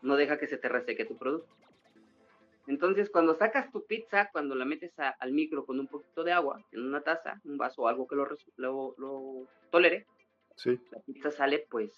no 0.00 0.16
deja 0.16 0.38
que 0.38 0.46
se 0.46 0.56
te 0.56 0.68
reseque 0.68 1.04
tu 1.04 1.16
producto. 1.18 1.57
Entonces, 2.68 3.08
cuando 3.08 3.34
sacas 3.34 3.72
tu 3.72 3.86
pizza, 3.86 4.28
cuando 4.30 4.54
la 4.54 4.66
metes 4.66 4.92
al 4.98 5.32
micro 5.32 5.64
con 5.64 5.80
un 5.80 5.86
poquito 5.86 6.22
de 6.22 6.32
agua, 6.32 6.62
en 6.70 6.82
una 6.82 7.00
taza, 7.00 7.40
un 7.44 7.56
vaso 7.56 7.82
o 7.82 7.88
algo 7.88 8.06
que 8.06 8.14
lo, 8.14 8.94
lo, 8.98 9.48
tolere, 9.70 10.06
sí. 10.54 10.78
la 10.90 11.00
pizza 11.00 11.30
sale, 11.30 11.66
pues, 11.70 11.90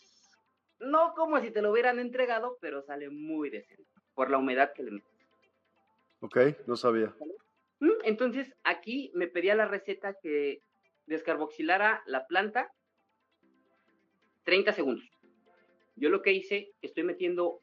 no 0.78 1.12
como 1.14 1.40
si 1.40 1.50
te 1.50 1.60
lo 1.60 1.72
hubieran 1.72 1.98
entregado, 1.98 2.56
pero 2.60 2.82
sale 2.82 3.10
muy 3.10 3.50
decente, 3.50 3.84
por 4.14 4.30
la 4.30 4.38
humedad 4.38 4.72
que 4.72 4.84
le 4.84 4.92
metes. 4.92 5.10
Ok, 6.20 6.38
no 6.68 6.76
sabía. 6.76 7.12
Mm, 7.80 8.04
entonces, 8.04 8.54
aquí 8.62 9.10
me 9.12 9.26
pedía 9.26 9.56
la 9.56 9.66
receta 9.66 10.14
que 10.22 10.62
descarboxilara 11.06 12.04
la 12.06 12.28
planta 12.28 12.70
30 14.44 14.72
segundos. 14.72 15.04
Yo 15.96 16.10
lo 16.10 16.22
que 16.22 16.32
hice, 16.32 16.72
estoy 16.80 17.02
metiendo, 17.02 17.60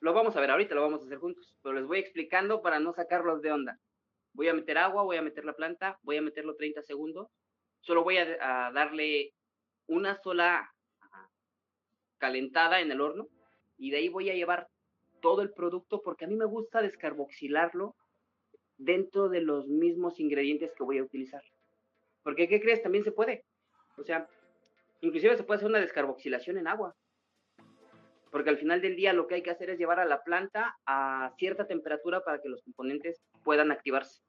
lo 0.00 0.12
vamos 0.12 0.36
a 0.36 0.40
ver 0.40 0.50
ahorita, 0.50 0.74
lo 0.74 0.82
vamos 0.82 1.02
a 1.02 1.04
hacer 1.06 1.18
juntos, 1.18 1.56
pero 1.62 1.74
les 1.74 1.86
voy 1.86 1.98
explicando 1.98 2.62
para 2.62 2.80
no 2.80 2.92
sacarlos 2.92 3.42
de 3.42 3.52
onda. 3.52 3.78
Voy 4.32 4.48
a 4.48 4.54
meter 4.54 4.78
agua, 4.78 5.02
voy 5.02 5.16
a 5.16 5.22
meter 5.22 5.44
la 5.44 5.54
planta, 5.54 5.98
voy 6.02 6.16
a 6.16 6.22
meterlo 6.22 6.54
30 6.56 6.82
segundos, 6.82 7.28
solo 7.80 8.04
voy 8.04 8.18
a, 8.18 8.70
darle 8.72 9.32
una 9.86 10.20
sola 10.22 10.72
calentada 12.18 12.80
en 12.80 12.90
el 12.90 13.00
horno 13.00 13.28
y 13.76 13.90
de 13.90 13.98
ahí 13.98 14.08
voy 14.08 14.30
a 14.30 14.34
llevar 14.34 14.68
todo 15.20 15.42
el 15.42 15.52
producto 15.52 16.02
porque 16.02 16.24
a 16.24 16.28
mí 16.28 16.36
me 16.36 16.44
gusta 16.44 16.82
descarboxilarlo 16.82 17.94
dentro 18.76 19.28
de 19.28 19.40
los 19.40 19.66
mismos 19.66 20.20
ingredientes 20.20 20.72
que 20.76 20.84
voy 20.84 20.98
a 20.98 21.04
utilizar. 21.04 21.42
Porque, 22.22 22.48
¿qué 22.48 22.60
crees? 22.60 22.82
También 22.82 23.04
se 23.04 23.12
puede. 23.12 23.44
O 23.96 24.04
sea, 24.04 24.28
Inclusive 25.00 25.36
se 25.36 25.44
puede 25.44 25.58
hacer 25.58 25.68
una 25.68 25.80
descarboxilación 25.80 26.58
en 26.58 26.66
agua. 26.66 26.94
Porque 28.30 28.50
al 28.50 28.58
final 28.58 28.80
del 28.80 28.96
día 28.96 29.12
lo 29.12 29.26
que 29.26 29.36
hay 29.36 29.42
que 29.42 29.50
hacer 29.50 29.70
es 29.70 29.78
llevar 29.78 30.00
a 30.00 30.04
la 30.04 30.22
planta 30.22 30.76
a 30.86 31.32
cierta 31.38 31.66
temperatura 31.66 32.22
para 32.22 32.40
que 32.40 32.48
los 32.48 32.62
componentes 32.62 33.22
puedan 33.42 33.70
activarse. 33.70 34.20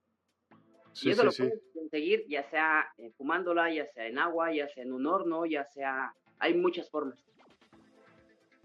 y 1.01 1.11
eso 1.11 1.23
lo 1.23 1.31
puedes 1.31 1.61
conseguir 1.73 2.25
ya 2.27 2.43
sea 2.49 2.87
eh, 2.97 3.11
fumándola, 3.17 3.71
ya 3.73 3.85
sea 3.87 4.07
en 4.07 4.17
agua, 4.17 4.53
ya 4.53 4.67
sea 4.69 4.83
en 4.83 4.93
un 4.93 5.05
horno, 5.05 5.45
ya 5.45 5.65
sea... 5.65 6.13
Hay 6.41 6.53
muchas 6.53 6.89
formas. 6.89 7.21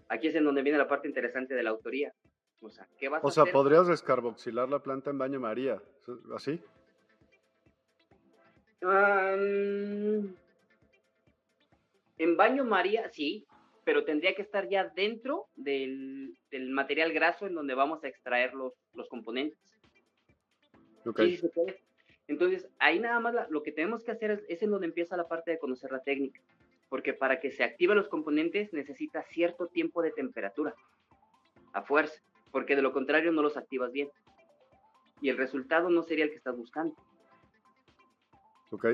Aquí 0.07 0.27
es 0.27 0.35
en 0.35 0.45
donde 0.45 0.61
viene 0.61 0.77
la 0.77 0.87
parte 0.87 1.07
interesante 1.07 1.53
de 1.55 1.63
la 1.63 1.71
autoría. 1.71 2.13
O 2.61 2.69
sea, 2.69 2.87
¿qué 2.97 3.09
vas 3.09 3.23
o 3.23 3.29
sea 3.29 3.45
¿podrías 3.45 3.87
descarboxilar 3.87 4.69
la 4.69 4.79
planta 4.79 5.09
en 5.09 5.17
baño 5.17 5.39
María? 5.39 5.81
¿Así? 6.33 6.61
En 12.17 12.37
baño 12.37 12.63
María, 12.63 13.09
sí, 13.09 13.45
pero 13.85 14.03
tendría 14.03 14.33
que 14.35 14.41
estar 14.41 14.67
ya 14.67 14.91
dentro 14.95 15.45
del, 15.55 16.35
material 16.69 17.13
graso 17.13 17.45
en 17.45 17.53
donde 17.53 17.75
vamos 17.75 18.03
a 18.03 18.07
extraer 18.07 18.53
los, 18.55 18.73
los 18.95 19.07
componentes. 19.07 19.59
Okay. 21.05 21.37
Sí, 21.37 21.47
sí 21.53 21.61
Entonces, 22.27 22.67
ahí 22.79 22.99
nada 22.99 23.19
más 23.19 23.49
lo 23.49 23.61
que 23.61 23.71
tenemos 23.71 24.03
que 24.03 24.11
hacer 24.11 24.43
es, 24.49 24.63
en 24.63 24.71
donde 24.71 24.87
empieza 24.87 25.15
la 25.15 25.27
parte 25.27 25.51
de 25.51 25.59
conocer 25.59 25.91
la 25.91 26.01
técnica, 26.01 26.41
porque 26.89 27.13
para 27.13 27.39
que 27.39 27.51
se 27.51 27.63
activen 27.63 27.95
los 27.95 28.09
componentes 28.09 28.73
necesita 28.73 29.21
cierto 29.21 29.67
tiempo 29.67 30.01
de 30.01 30.11
temperatura, 30.11 30.73
a 31.71 31.83
fuerza, 31.83 32.19
porque 32.51 32.75
de 32.75 32.81
lo 32.81 32.91
contrario 32.91 33.31
no 33.31 33.43
los 33.43 33.55
activas 33.55 33.91
bien. 33.91 34.09
Y 35.21 35.29
el 35.29 35.37
resultado 35.37 35.91
no 35.91 36.01
sería 36.01 36.25
el 36.25 36.31
que 36.31 36.37
estás 36.37 36.57
buscando. 36.57 36.95
Ok. 38.71 38.87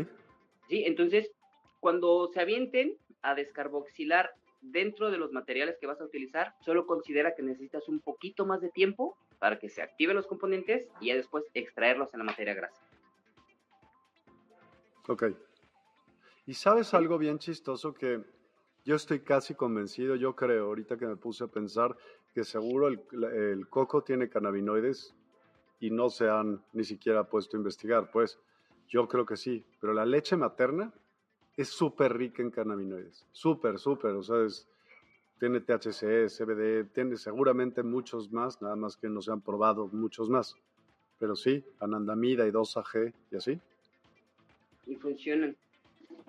Sí, 0.68 0.84
entonces, 0.86 1.32
cuando 1.80 2.28
se 2.28 2.42
avienten, 2.42 2.98
a 3.22 3.36
descarboxilar 3.36 4.34
dentro 4.62 5.12
de 5.12 5.18
los 5.18 5.32
materiales 5.32 5.78
que 5.80 5.88
vas 5.88 6.00
a 6.00 6.06
utilizar, 6.06 6.56
solo 6.64 6.86
considera 6.86 7.36
que 7.36 7.42
necesitas 7.42 7.88
un 7.90 8.00
poquito 8.00 8.46
más 8.46 8.62
de 8.62 8.70
tiempo 8.70 9.18
para 9.40 9.60
que 9.60 9.70
se 9.70 9.82
activen 9.82 10.16
los 10.16 10.28
componentes 10.28 10.88
y 11.00 11.08
ya 11.08 11.16
después 11.16 11.44
extraerlos 11.54 12.14
en 12.14 12.20
la 12.20 12.26
materia 12.26 12.54
grasa. 12.54 12.82
Ok. 15.08 15.24
Y 16.46 16.54
sabes 16.54 16.94
algo 16.94 17.18
bien 17.18 17.40
chistoso 17.40 17.94
que 17.94 18.22
yo 18.86 18.96
estoy 18.96 19.20
casi 19.22 19.56
convencido, 19.56 20.16
yo 20.16 20.36
creo, 20.36 20.66
ahorita 20.66 20.98
que 20.98 21.06
me 21.06 21.16
puse 21.16 21.44
a 21.44 21.48
pensar, 21.48 21.96
que 22.34 22.44
seguro 22.44 22.88
el, 22.88 23.02
el 23.12 23.68
coco 23.68 24.04
tiene 24.04 24.30
cannabinoides 24.30 25.14
y 25.80 25.90
no 25.92 26.10
se 26.10 26.30
han 26.30 26.64
ni 26.74 26.84
siquiera 26.84 27.24
puesto 27.26 27.58
a 27.58 27.60
investigar, 27.60 28.10
pues 28.12 28.40
yo 28.88 29.08
creo 29.08 29.26
que 29.26 29.38
sí, 29.38 29.66
pero 29.80 29.94
la 29.94 30.06
leche 30.06 30.36
materna 30.36 30.94
es 31.58 31.70
súper 31.70 32.18
rica 32.18 32.42
en 32.42 32.52
cannabinoides, 32.52 33.26
súper, 33.32 33.78
súper, 33.78 34.12
o 34.12 34.24
sea, 34.24 34.38
tiene 35.40 35.60
THC, 35.60 36.28
CBD, 36.28 36.86
tiene 36.94 37.18
seguramente 37.18 37.84
muchos 37.84 38.32
más, 38.32 38.62
nada 38.62 38.76
más 38.76 38.96
que 38.96 39.10
no 39.10 39.22
se 39.22 39.32
han 39.32 39.42
probado 39.42 39.88
muchos 39.88 40.30
más, 40.30 40.56
pero 41.20 41.36
sí, 41.36 41.64
anandamida 41.80 42.48
y 42.48 42.52
2AG 42.52 43.14
y 43.32 43.36
así. 43.36 43.60
Y 44.86 44.96
funcionan. 44.96 45.56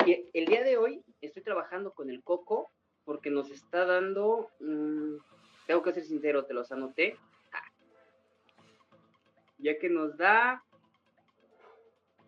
El 0.07 0.47
día 0.47 0.65
de 0.65 0.77
hoy 0.77 1.03
estoy 1.21 1.43
trabajando 1.43 1.93
con 1.93 2.11
el 2.11 2.23
coco 2.23 2.71
porque 3.05 3.31
nos 3.31 3.51
está 3.51 3.85
dando, 3.85 4.49
mm, 4.61 5.17
tengo 5.67 5.83
que 5.83 5.93
ser 5.93 6.05
sincero, 6.05 6.45
te 6.45 6.55
los 6.55 6.73
anoté, 6.73 7.17
ya 9.59 9.79
que 9.79 9.89
nos 9.89 10.17
da 10.17 10.65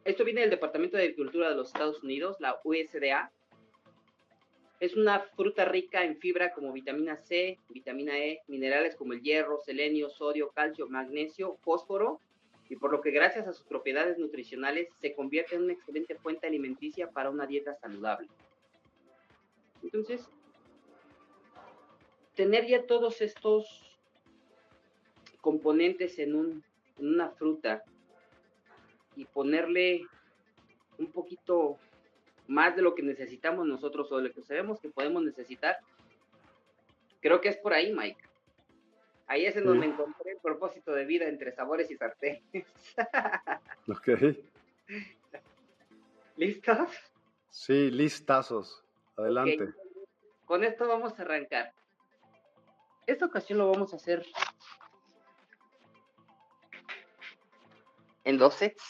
esto 0.05 0.25
viene 0.25 0.43
del 0.43 0.51
Departamento 0.51 0.97
de 0.97 1.05
Agricultura 1.05 1.49
de 1.49 1.57
los 1.57 1.69
Estados 1.69 2.03
Unidos, 2.03 2.37
la 2.39 2.61
USDA. 2.63 3.33
Es 4.81 4.97
una 4.97 5.21
fruta 5.21 5.65
rica 5.65 6.05
en 6.05 6.19
fibra 6.19 6.53
como 6.53 6.73
vitamina 6.73 7.17
C, 7.17 7.59
vitamina 7.71 8.19
E, 8.19 8.43
minerales 8.49 8.97
como 8.97 9.15
el 9.15 9.23
hierro, 9.23 9.59
selenio, 9.65 10.11
sodio, 10.11 10.51
calcio, 10.51 10.89
magnesio, 10.89 11.57
fósforo, 11.63 12.21
y 12.69 12.77
por 12.77 12.93
lo 12.93 13.01
que 13.01 13.13
gracias 13.13 13.47
a 13.47 13.53
sus 13.53 13.65
propiedades 13.65 14.19
nutricionales 14.19 14.89
se 15.01 15.15
convierte 15.15 15.55
en 15.55 15.63
una 15.63 15.73
excelente 15.73 16.17
fuente 16.17 16.47
alimenticia 16.47 17.11
para 17.11 17.31
una 17.31 17.47
dieta 17.47 17.75
saludable. 17.75 18.29
Entonces, 19.83 20.29
tener 22.35 22.67
ya 22.67 22.87
todos 22.87 23.23
estos 23.23 23.97
componentes 25.41 26.19
en, 26.19 26.35
un, 26.35 26.65
en 26.99 27.09
una 27.09 27.31
fruta 27.31 27.85
y 29.17 29.25
ponerle 29.25 30.07
un 30.99 31.11
poquito 31.11 31.79
más 32.47 32.77
de 32.77 32.83
lo 32.83 32.95
que 32.95 33.03
necesitamos 33.03 33.67
nosotros 33.67 34.11
o 34.13 34.19
de 34.19 34.29
lo 34.29 34.35
que 34.35 34.43
sabemos 34.43 34.81
que 34.81 34.89
podemos 34.89 35.23
necesitar. 35.23 35.79
Creo 37.21 37.41
que 37.41 37.49
es 37.49 37.57
por 37.57 37.73
ahí, 37.73 37.93
Mike. 37.93 38.23
Ahí 39.27 39.47
es 39.47 39.57
en 39.57 39.65
donde 39.65 39.87
encontré 39.87 40.33
el 40.33 40.39
propósito 40.39 40.93
de 40.93 41.07
vida 41.07 41.27
entre 41.27 41.53
sabores 41.53 41.91
y 41.91 41.97
sartenes. 41.97 42.43
ok. 43.89 44.09
¿Listos? 46.37 46.89
Sí, 47.49 47.91
listazos. 47.91 48.85
Adelante. 49.17 49.73
Con 50.45 50.65
esto 50.65 50.87
vamos 50.87 51.19
a 51.19 51.23
arrancar. 51.23 51.73
Esta 53.07 53.27
ocasión 53.27 53.59
lo 53.59 53.71
vamos 53.71 53.93
a 53.93 53.97
hacer 53.97 54.27
en 58.25 58.39
dos 58.39 58.55
sets. 58.55 58.83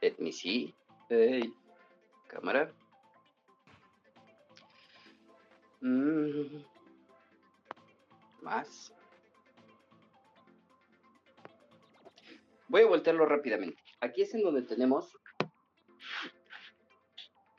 Let 0.00 0.14
me 0.18 0.32
see. 0.32 0.74
Hey, 1.08 1.52
cámara. 2.28 2.72
Mm. 5.80 6.62
Más. 8.42 8.92
Voy 12.68 12.82
a 12.82 12.86
voltearlo 12.86 13.26
rápidamente. 13.26 13.82
Aquí 14.00 14.22
es 14.22 14.34
en 14.34 14.42
donde 14.42 14.62
tenemos 14.62 15.16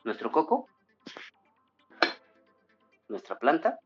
nuestro 0.04 0.32
coco, 0.32 0.70
nuestra 3.08 3.38
planta 3.40 3.80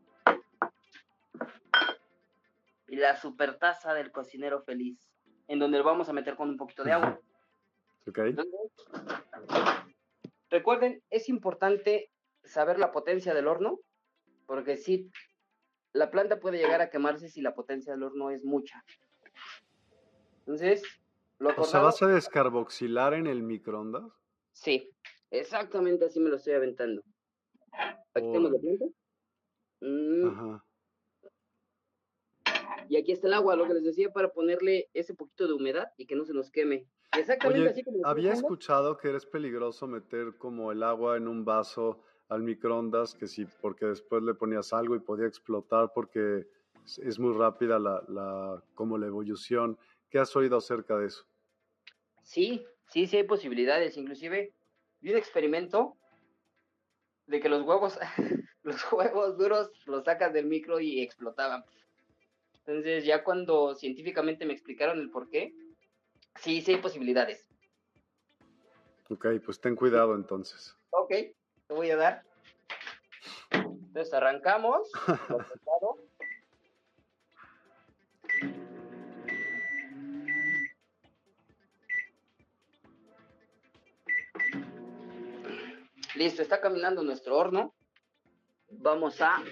la 2.95 3.15
super 3.15 3.57
taza 3.57 3.93
del 3.93 4.11
cocinero 4.11 4.61
feliz, 4.61 4.99
en 5.47 5.59
donde 5.59 5.77
lo 5.77 5.83
vamos 5.83 6.09
a 6.09 6.13
meter 6.13 6.35
con 6.35 6.49
un 6.49 6.57
poquito 6.57 6.83
de 6.83 6.91
agua. 6.93 7.19
recuerden, 10.49 11.03
es 11.09 11.29
importante 11.29 12.11
saber 12.43 12.79
la 12.79 12.91
potencia 12.91 13.33
del 13.33 13.47
horno, 13.47 13.79
porque 14.45 14.77
si 14.77 15.11
la 15.93 16.09
planta 16.11 16.39
puede 16.39 16.57
llegar 16.57 16.81
a 16.81 16.89
quemarse 16.89 17.29
si 17.29 17.41
la 17.41 17.53
potencia 17.53 17.93
del 17.93 18.03
horno 18.03 18.31
es 18.31 18.43
mucha. 18.43 18.83
Entonces, 20.39 20.81
lo 21.37 21.49
O 21.55 21.63
sea, 21.63 21.81
¿vas 21.81 22.01
a 22.01 22.07
descarboxilar 22.07 23.13
en 23.13 23.27
el 23.27 23.43
microondas? 23.43 24.11
Sí, 24.51 24.89
exactamente 25.29 26.05
así 26.05 26.19
me 26.19 26.29
lo 26.29 26.37
estoy 26.37 26.53
aventando. 26.53 27.03
Aquí 27.71 28.25
tenemos 28.25 28.51
la 28.51 28.59
planta. 28.59 28.85
Mm. 29.81 30.27
Ajá. 30.27 30.65
Y 32.89 32.97
aquí 32.97 33.11
está 33.11 33.27
el 33.27 33.35
agua, 33.35 33.55
lo 33.55 33.67
que 33.67 33.75
les 33.75 33.83
decía, 33.83 34.11
para 34.11 34.33
ponerle 34.33 34.89
ese 34.93 35.13
poquito 35.13 35.47
de 35.47 35.53
humedad 35.53 35.91
y 35.95 36.07
que 36.07 36.15
no 36.15 36.25
se 36.25 36.33
nos 36.33 36.49
queme. 36.49 36.87
Exactamente 37.15 37.69
así 37.69 37.83
como 37.83 38.05
había 38.05 38.33
escuchado 38.33 38.97
que 38.97 39.09
eres 39.09 39.27
peligroso 39.27 39.87
meter 39.87 40.35
como 40.37 40.71
el 40.71 40.81
agua 40.81 41.15
en 41.15 41.27
un 41.27 41.45
vaso 41.45 42.01
al 42.29 42.41
microondas, 42.41 43.13
que 43.13 43.27
sí, 43.27 43.45
porque 43.61 43.85
después 43.85 44.23
le 44.23 44.33
ponías 44.33 44.73
algo 44.73 44.95
y 44.95 44.99
podía 44.99 45.27
explotar 45.27 45.91
porque 45.93 46.47
es 46.97 47.19
muy 47.19 47.37
rápida 47.37 47.77
la, 47.77 48.03
la, 48.07 48.63
como 48.73 48.97
la 48.97 49.05
evolución. 49.05 49.77
¿Qué 50.09 50.17
has 50.17 50.35
oído 50.35 50.57
acerca 50.57 50.97
de 50.97 51.07
eso? 51.07 51.25
Sí, 52.23 52.65
sí, 52.87 53.05
sí 53.05 53.17
hay 53.17 53.23
posibilidades. 53.23 53.97
Inclusive 53.97 54.55
vi 54.99 55.11
un 55.11 55.17
experimento 55.17 55.95
de 57.27 57.39
que 57.39 57.49
los 57.49 57.61
huevos, 57.61 57.99
los 58.63 58.91
huevos 58.91 59.37
duros 59.37 59.69
los 59.85 60.05
sacas 60.05 60.33
del 60.33 60.47
micro 60.47 60.79
y 60.79 61.01
explotaban. 61.01 61.63
Entonces 62.69 63.03
ya 63.03 63.23
cuando 63.23 63.73
científicamente 63.73 64.45
me 64.45 64.53
explicaron 64.53 64.99
el 64.99 65.09
por 65.09 65.27
qué, 65.27 65.55
sí, 66.35 66.61
sí 66.61 66.73
hay 66.73 66.77
posibilidades. 66.79 67.49
Ok, 69.09 69.25
pues 69.43 69.59
ten 69.59 69.75
cuidado 69.75 70.13
entonces. 70.13 70.77
Ok, 70.91 71.09
te 71.09 71.73
voy 71.73 71.89
a 71.89 71.95
dar. 71.95 72.23
Entonces 73.49 74.13
arrancamos. 74.13 74.87
Listo, 86.13 86.43
está 86.43 86.61
caminando 86.61 87.01
nuestro 87.01 87.35
horno. 87.35 87.73
Vamos 88.69 89.19
a 89.21 89.43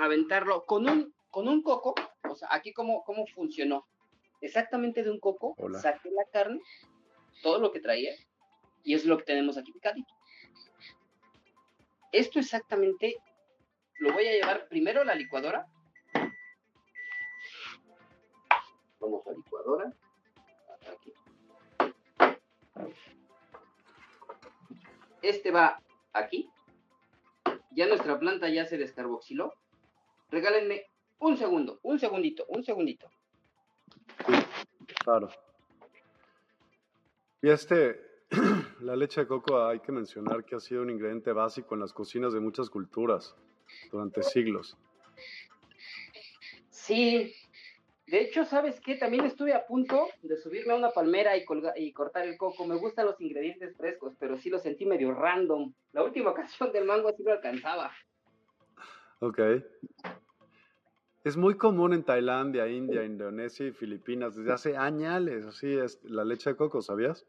aventarlo 0.00 0.64
con 0.64 0.88
un, 0.88 1.14
con 1.28 1.48
un 1.48 1.62
coco. 1.62 1.94
O 2.34 2.36
sea, 2.36 2.48
aquí 2.50 2.72
cómo, 2.72 3.04
cómo 3.04 3.26
funcionó. 3.28 3.86
Exactamente 4.40 5.04
de 5.04 5.10
un 5.10 5.20
coco, 5.20 5.54
saqué 5.80 6.10
la 6.10 6.24
carne, 6.32 6.60
todo 7.42 7.60
lo 7.60 7.70
que 7.70 7.78
traía, 7.78 8.12
y 8.82 8.94
es 8.94 9.04
lo 9.04 9.16
que 9.16 9.24
tenemos 9.24 9.56
aquí 9.56 9.70
picadito. 9.70 10.12
Esto 12.10 12.40
exactamente 12.40 13.16
lo 14.00 14.12
voy 14.12 14.26
a 14.26 14.32
llevar 14.32 14.66
primero 14.68 15.00
a 15.00 15.04
la 15.04 15.14
licuadora. 15.14 15.66
Vamos 18.98 19.24
a 19.26 19.30
la 19.30 19.36
licuadora. 19.36 19.92
Aquí. 20.92 21.12
Este 25.22 25.52
va 25.52 25.80
aquí. 26.12 26.50
Ya 27.70 27.86
nuestra 27.86 28.18
planta 28.18 28.48
ya 28.48 28.66
se 28.66 28.76
descarboxiló. 28.76 29.54
Regálenme 30.30 30.90
un 31.24 31.38
segundo, 31.38 31.80
un 31.82 31.98
segundito, 31.98 32.44
un 32.48 32.62
segundito. 32.62 33.08
Claro. 35.02 35.30
Y 37.40 37.48
este, 37.48 37.98
la 38.80 38.94
leche 38.94 39.22
de 39.22 39.26
coco 39.26 39.64
hay 39.64 39.80
que 39.80 39.90
mencionar 39.90 40.44
que 40.44 40.56
ha 40.56 40.60
sido 40.60 40.82
un 40.82 40.90
ingrediente 40.90 41.32
básico 41.32 41.74
en 41.74 41.80
las 41.80 41.94
cocinas 41.94 42.34
de 42.34 42.40
muchas 42.40 42.68
culturas 42.68 43.34
durante 43.90 44.22
siglos. 44.22 44.76
Sí, 46.68 47.34
de 48.06 48.20
hecho, 48.20 48.44
¿sabes 48.44 48.78
qué? 48.80 48.96
También 48.96 49.24
estuve 49.24 49.54
a 49.54 49.66
punto 49.66 50.08
de 50.20 50.36
subirme 50.36 50.74
a 50.74 50.76
una 50.76 50.90
palmera 50.90 51.38
y, 51.38 51.46
y 51.76 51.92
cortar 51.94 52.26
el 52.28 52.36
coco. 52.36 52.66
Me 52.66 52.76
gustan 52.76 53.06
los 53.06 53.18
ingredientes 53.22 53.74
frescos, 53.78 54.14
pero 54.18 54.36
sí 54.36 54.50
lo 54.50 54.58
sentí 54.58 54.84
medio 54.84 55.14
random. 55.14 55.72
La 55.92 56.02
última 56.02 56.30
ocasión 56.32 56.70
del 56.70 56.84
mango 56.84 57.10
sí 57.16 57.22
lo 57.22 57.32
alcanzaba. 57.32 57.92
Ok. 59.20 59.40
Es 61.24 61.38
muy 61.38 61.56
común 61.56 61.94
en 61.94 62.04
Tailandia, 62.04 62.68
India, 62.68 63.02
Indonesia 63.02 63.66
y 63.66 63.72
Filipinas 63.72 64.36
desde 64.36 64.52
hace 64.52 64.76
años. 64.76 65.46
Así 65.46 65.72
es 65.72 65.98
la 66.04 66.22
leche 66.22 66.50
de 66.50 66.56
coco, 66.56 66.82
¿sabías? 66.82 67.26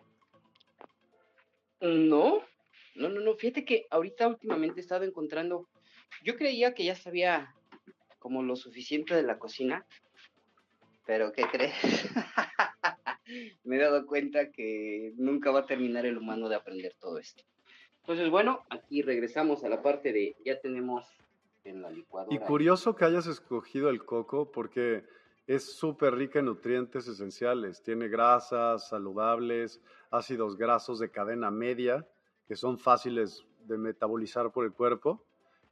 No, 1.80 2.44
no, 2.96 3.08
no, 3.08 3.22
no. 3.22 3.36
Fíjate 3.36 3.64
que 3.64 3.88
ahorita 3.90 4.28
últimamente 4.28 4.82
he 4.82 4.84
estado 4.84 5.06
encontrando. 5.06 5.70
Yo 6.26 6.36
creía 6.36 6.74
que 6.74 6.84
ya 6.84 6.96
sabía 6.96 7.56
como 8.20 8.44
lo 8.44 8.58
suficiente 8.58 9.16
de 9.16 9.24
la 9.24 9.40
cocina, 9.40 9.86
pero 11.06 11.32
¿qué 11.32 11.44
crees? 11.44 11.74
Me 13.64 13.78
he 13.78 13.80
dado 13.80 14.06
cuenta 14.06 14.52
que 14.52 15.14
nunca 15.16 15.52
va 15.52 15.62
a 15.62 15.66
terminar 15.66 16.06
el 16.06 16.18
humano 16.18 16.50
de 16.50 16.56
aprender 16.56 16.96
todo 17.00 17.18
esto. 17.18 17.44
Entonces, 18.02 18.30
bueno, 18.30 18.66
aquí 18.70 19.02
regresamos 19.02 19.64
a 19.64 19.70
la 19.70 19.82
parte 19.82 20.12
de 20.12 20.36
ya 20.44 20.60
tenemos 20.60 21.08
en 21.66 21.82
la 21.82 21.90
licuadora. 21.90 22.34
Y 22.34 22.40
curioso 22.40 22.96
que 22.96 23.06
hayas 23.06 23.28
escogido 23.28 23.90
el 23.90 24.06
coco 24.06 24.52
porque 24.52 25.04
es 25.48 25.76
súper 25.76 26.16
rica 26.16 26.40
en 26.40 26.46
nutrientes 26.46 27.08
esenciales. 27.08 27.82
Tiene 27.84 28.08
grasas 28.08 28.88
saludables, 28.88 29.82
ácidos 30.10 30.58
grasos 30.58 31.00
de 31.00 31.12
cadena 31.12 31.52
media, 31.52 32.08
que 32.48 32.56
son 32.56 32.80
fáciles 32.80 33.46
de 33.66 33.78
metabolizar 33.78 34.52
por 34.52 34.66
el 34.66 34.74
cuerpo 34.74 35.24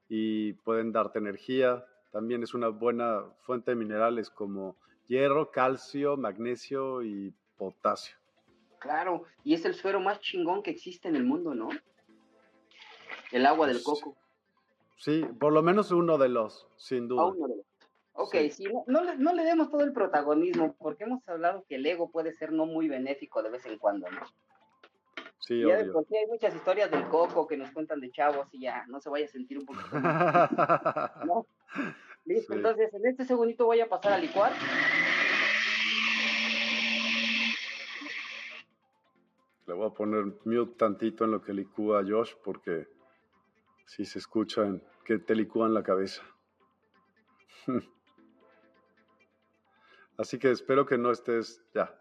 y 0.10 0.54
pueden 0.54 0.92
darte 0.92 1.20
energía. 1.20 1.86
También 2.12 2.44
es 2.44 2.54
una 2.54 2.68
buena 2.68 3.24
fuente 3.42 3.72
de 3.72 3.76
minerales 3.76 4.30
como 4.30 4.76
hierro, 5.08 5.52
calcio, 5.52 6.18
magnesio 6.18 7.02
y 7.04 7.34
potasio. 7.58 8.16
Claro, 8.80 9.24
y 9.44 9.54
es 9.54 9.64
el 9.66 9.76
suero 9.76 10.00
más 10.00 10.20
chingón 10.20 10.62
que 10.62 10.72
existe 10.72 11.08
en 11.08 11.16
el 11.16 11.24
mundo, 11.24 11.56
¿no? 11.56 11.70
El 13.32 13.46
agua 13.46 13.66
del 13.66 13.82
coco. 13.82 14.18
Sí, 14.98 15.26
por 15.40 15.54
lo 15.54 15.62
menos 15.62 15.92
uno 15.92 16.18
de 16.18 16.30
los, 16.30 16.68
sin 16.78 17.08
duda. 17.08 17.26
uno 17.26 17.48
de 17.48 17.56
los. 17.58 17.66
Ok, 18.16 18.36
sí. 18.52 18.66
no, 18.88 19.16
no, 19.16 19.34
le 19.34 19.44
demos 19.44 19.72
todo 19.72 19.82
el 19.82 19.92
protagonismo, 19.92 20.76
porque 20.78 21.04
hemos 21.04 21.28
hablado 21.28 21.66
que 21.68 21.76
el 21.76 21.86
ego 21.86 22.12
puede 22.12 22.32
ser 22.34 22.52
no 22.52 22.66
muy 22.66 22.88
benéfico 22.88 23.42
de 23.42 23.50
vez 23.50 23.66
en 23.66 23.80
cuando, 23.80 24.10
¿no? 24.12 24.22
Sí, 25.40 25.62
ya 25.62 25.78
de 25.78 25.92
por 25.92 26.06
sí 26.06 26.16
hay 26.16 26.28
muchas 26.28 26.56
historias 26.56 26.90
del 26.90 27.08
coco 27.10 27.48
que 27.48 27.58
nos 27.58 27.70
cuentan 27.72 28.00
de 28.00 28.12
chavos 28.12 28.48
y 28.54 28.62
ya 28.62 28.86
no 28.88 29.02
se 29.02 29.10
vaya 29.10 29.26
a 29.26 29.30
sentir 29.30 29.58
un 29.58 29.66
poquito. 29.66 29.90
¿no? 31.26 31.46
Listo, 32.24 32.54
entonces 32.54 32.94
en 32.94 33.06
este 33.06 33.26
segundito 33.26 33.66
voy 33.66 33.82
a 33.82 33.90
pasar 33.90 34.14
a 34.14 34.18
licuar. 34.20 34.54
Le 39.68 39.74
voy 39.74 39.88
a 39.88 39.90
poner 39.90 40.26
mute 40.46 40.76
tantito 40.78 41.26
en 41.26 41.32
lo 41.32 41.42
que 41.42 41.54
licúa 41.54 42.04
Josh 42.08 42.36
porque 42.42 42.88
si 43.86 44.06
se 44.06 44.20
escuchan 44.20 44.82
que 45.06 45.20
te 45.20 45.36
licúan 45.36 45.74
la 45.74 45.84
cabeza. 45.84 46.24
Así 50.18 50.38
que 50.38 50.52
espero 50.52 50.86
que 50.86 50.98
no 50.98 51.12
estés 51.12 51.64
ya. 51.74 52.00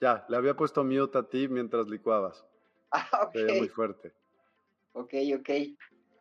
Ya, 0.00 0.24
le 0.28 0.36
había 0.36 0.56
puesto 0.56 0.84
mute 0.84 1.18
a 1.18 1.22
ti 1.28 1.48
mientras 1.48 1.88
licuabas. 1.88 2.44
Ah, 2.96 3.24
ok. 3.24 3.34
muy 3.58 3.68
fuerte. 3.68 4.12
Ok, 4.92 5.14
ok. 5.36 5.50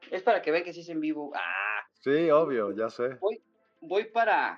Es 0.09 0.23
para 0.23 0.41
que 0.41 0.49
vean 0.49 0.63
que 0.63 0.73
sí 0.73 0.79
es 0.79 0.89
en 0.89 0.99
vivo. 1.01 1.31
Ah, 1.35 1.63
Sí, 2.03 2.31
obvio, 2.31 2.71
ya 2.71 2.89
sé. 2.89 3.09
Voy, 3.21 3.41
voy 3.79 4.05
para. 4.05 4.57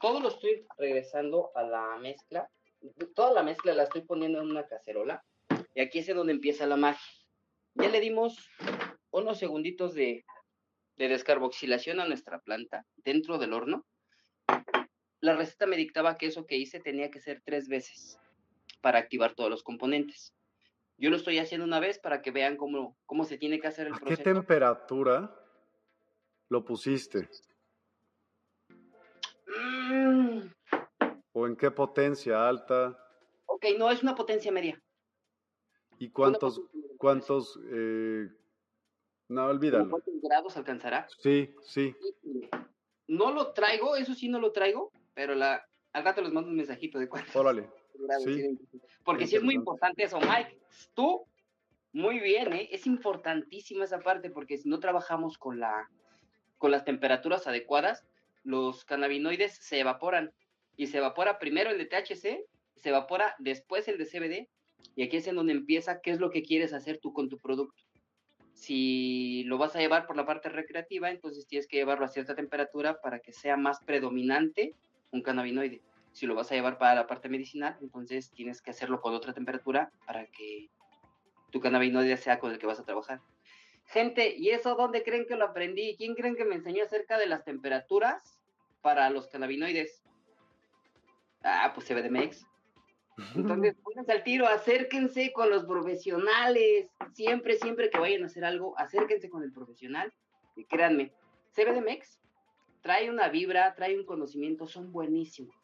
Todo 0.00 0.20
lo 0.20 0.28
estoy 0.28 0.66
regresando 0.78 1.50
a 1.54 1.62
la 1.62 1.98
mezcla. 1.98 2.48
Toda 3.14 3.32
la 3.32 3.42
mezcla 3.42 3.74
la 3.74 3.84
estoy 3.84 4.00
poniendo 4.02 4.40
en 4.40 4.50
una 4.50 4.66
cacerola. 4.66 5.22
Y 5.74 5.82
aquí 5.82 5.98
es 5.98 6.14
donde 6.14 6.32
empieza 6.32 6.66
la 6.66 6.76
magia. 6.76 7.04
Ya 7.74 7.88
le 7.88 8.00
dimos 8.00 8.38
unos 9.20 9.38
segunditos 9.38 9.94
de, 9.94 10.24
de 10.96 11.08
descarboxilación 11.08 12.00
a 12.00 12.06
nuestra 12.06 12.40
planta 12.40 12.84
dentro 12.96 13.38
del 13.38 13.52
horno. 13.52 13.86
La 15.20 15.36
receta 15.36 15.66
me 15.66 15.76
dictaba 15.76 16.16
que 16.16 16.26
eso 16.26 16.46
que 16.46 16.56
hice 16.56 16.80
tenía 16.80 17.10
que 17.10 17.20
ser 17.20 17.40
tres 17.44 17.68
veces 17.68 18.18
para 18.80 18.98
activar 18.98 19.34
todos 19.34 19.50
los 19.50 19.62
componentes. 19.62 20.34
Yo 20.98 21.10
lo 21.10 21.16
estoy 21.16 21.38
haciendo 21.38 21.64
una 21.64 21.80
vez 21.80 21.98
para 21.98 22.22
que 22.22 22.30
vean 22.30 22.56
cómo, 22.56 22.96
cómo 23.06 23.24
se 23.24 23.38
tiene 23.38 23.58
que 23.58 23.66
hacer 23.66 23.86
el 23.86 23.94
¿A 23.94 23.96
proceso. 23.96 24.22
¿Qué 24.22 24.32
temperatura 24.32 25.34
lo 26.48 26.64
pusiste? 26.64 27.28
Mm. 29.48 30.40
¿O 31.32 31.46
en 31.46 31.56
qué 31.56 31.70
potencia 31.70 32.48
alta? 32.48 32.96
Ok, 33.46 33.66
no, 33.78 33.90
es 33.90 34.02
una 34.02 34.14
potencia 34.14 34.52
media. 34.52 34.80
¿Y 35.98 36.10
cuántos, 36.10 36.60
cuántos, 36.98 37.58
eh, 37.72 38.28
no, 39.28 39.46
olvídalo. 39.46 39.90
¿Cuántos 39.90 40.14
grados 40.22 40.56
alcanzará? 40.56 41.06
Sí, 41.18 41.54
sí. 41.62 41.94
No 43.06 43.32
lo 43.32 43.52
traigo, 43.52 43.96
eso 43.96 44.14
sí 44.14 44.28
no 44.28 44.38
lo 44.38 44.52
traigo, 44.52 44.92
pero 45.14 45.34
la, 45.34 45.66
al 45.92 46.04
rato 46.04 46.22
les 46.22 46.32
mando 46.32 46.50
un 46.50 46.56
mensajito 46.56 46.98
de 46.98 47.08
cuántos 47.08 47.34
Órale. 47.36 47.68
grados. 47.94 48.24
Sí. 48.24 48.58
Porque 49.04 49.26
sí 49.26 49.36
es 49.36 49.42
muy 49.42 49.54
importante 49.54 50.02
eso, 50.04 50.18
Mike. 50.20 50.58
Tú, 50.94 51.26
muy 51.92 52.18
bien, 52.20 52.52
¿eh? 52.52 52.68
Es 52.72 52.86
importantísima 52.86 53.84
esa 53.84 54.00
parte 54.00 54.30
porque 54.30 54.58
si 54.58 54.68
no 54.68 54.80
trabajamos 54.80 55.38
con 55.38 55.60
la, 55.60 55.90
con 56.58 56.70
las 56.70 56.84
temperaturas 56.84 57.46
adecuadas, 57.46 58.04
los 58.42 58.84
cannabinoides 58.84 59.56
se 59.56 59.80
evaporan. 59.80 60.32
Y 60.76 60.88
se 60.88 60.98
evapora 60.98 61.38
primero 61.38 61.70
el 61.70 61.78
de 61.78 61.86
THC, 61.86 62.44
se 62.74 62.88
evapora 62.88 63.36
después 63.38 63.86
el 63.86 63.96
de 63.96 64.06
CBD, 64.06 64.48
y 64.96 65.04
aquí 65.04 65.18
es 65.18 65.26
en 65.28 65.36
donde 65.36 65.52
empieza 65.52 66.00
qué 66.00 66.10
es 66.10 66.18
lo 66.18 66.30
que 66.30 66.42
quieres 66.42 66.72
hacer 66.72 66.98
tú 66.98 67.12
con 67.12 67.28
tu 67.28 67.38
producto. 67.38 67.83
Si 68.54 69.44
lo 69.44 69.58
vas 69.58 69.76
a 69.76 69.80
llevar 69.80 70.06
por 70.06 70.16
la 70.16 70.24
parte 70.24 70.48
recreativa, 70.48 71.10
entonces 71.10 71.46
tienes 71.46 71.66
que 71.66 71.76
llevarlo 71.76 72.06
a 72.06 72.08
cierta 72.08 72.34
temperatura 72.34 73.00
para 73.00 73.18
que 73.18 73.32
sea 73.32 73.56
más 73.56 73.80
predominante 73.80 74.74
un 75.10 75.22
cannabinoide. 75.22 75.82
Si 76.12 76.26
lo 76.26 76.34
vas 76.34 76.50
a 76.50 76.54
llevar 76.54 76.78
para 76.78 76.94
la 76.94 77.06
parte 77.06 77.28
medicinal, 77.28 77.76
entonces 77.80 78.30
tienes 78.30 78.62
que 78.62 78.70
hacerlo 78.70 79.00
con 79.00 79.14
otra 79.14 79.34
temperatura 79.34 79.92
para 80.06 80.26
que 80.26 80.70
tu 81.50 81.60
cannabinoide 81.60 82.16
sea 82.16 82.38
con 82.38 82.52
el 82.52 82.58
que 82.58 82.66
vas 82.66 82.80
a 82.80 82.84
trabajar. 82.84 83.20
Gente, 83.86 84.34
¿y 84.36 84.50
eso 84.50 84.76
dónde 84.76 85.02
creen 85.02 85.26
que 85.26 85.36
lo 85.36 85.44
aprendí? 85.44 85.96
¿Quién 85.96 86.14
creen 86.14 86.36
que 86.36 86.44
me 86.44 86.54
enseñó 86.54 86.84
acerca 86.84 87.18
de 87.18 87.26
las 87.26 87.44
temperaturas 87.44 88.40
para 88.80 89.10
los 89.10 89.26
cannabinoides? 89.28 90.04
Ah, 91.42 91.72
pues 91.74 91.86
CBDMX. 91.86 92.46
Entonces, 93.34 93.74
pónganse 93.82 94.12
al 94.12 94.24
tiro, 94.24 94.46
acérquense 94.46 95.32
con 95.32 95.50
los 95.50 95.64
profesionales. 95.64 96.88
Siempre, 97.12 97.56
siempre 97.56 97.90
que 97.90 97.98
vayan 97.98 98.22
a 98.22 98.26
hacer 98.26 98.44
algo, 98.44 98.78
acérquense 98.78 99.28
con 99.28 99.42
el 99.42 99.52
profesional. 99.52 100.12
Y 100.56 100.64
créanme, 100.64 101.12
CBDMX 101.54 102.20
trae 102.84 103.08
una 103.08 103.28
vibra, 103.30 103.74
trae 103.74 103.98
un 103.98 104.04
conocimiento, 104.04 104.66
son 104.68 104.92
buenísimos. 104.92 105.56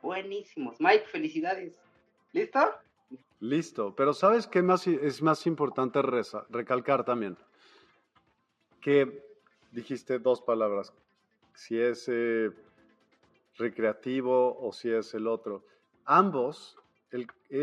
Buenísimos. 0.00 0.80
Mike, 0.80 1.04
felicidades. 1.06 1.74
¿Listo? 2.32 2.60
Listo, 3.40 3.94
pero 3.94 4.14
¿sabes 4.14 4.46
qué 4.46 4.62
más 4.62 4.86
es 4.86 5.20
más 5.20 5.46
importante 5.46 6.00
recalcar 6.48 7.04
también? 7.04 7.36
Que 8.80 9.22
dijiste 9.70 10.18
dos 10.18 10.40
palabras, 10.40 10.94
si 11.52 11.78
es 11.78 12.08
eh, 12.08 12.50
recreativo 13.56 14.58
o 14.58 14.72
si 14.72 14.90
es 14.90 15.12
el 15.12 15.26
otro. 15.26 15.64
Ambos 16.04 16.76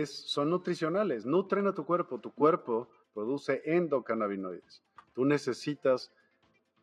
son 0.05 0.49
nutricionales, 0.49 1.25
nutren 1.25 1.67
a 1.67 1.73
tu 1.73 1.85
cuerpo, 1.85 2.19
tu 2.19 2.31
cuerpo 2.31 2.87
produce 3.13 3.61
endocannabinoides. 3.65 4.81
Tú 5.13 5.25
necesitas 5.25 6.11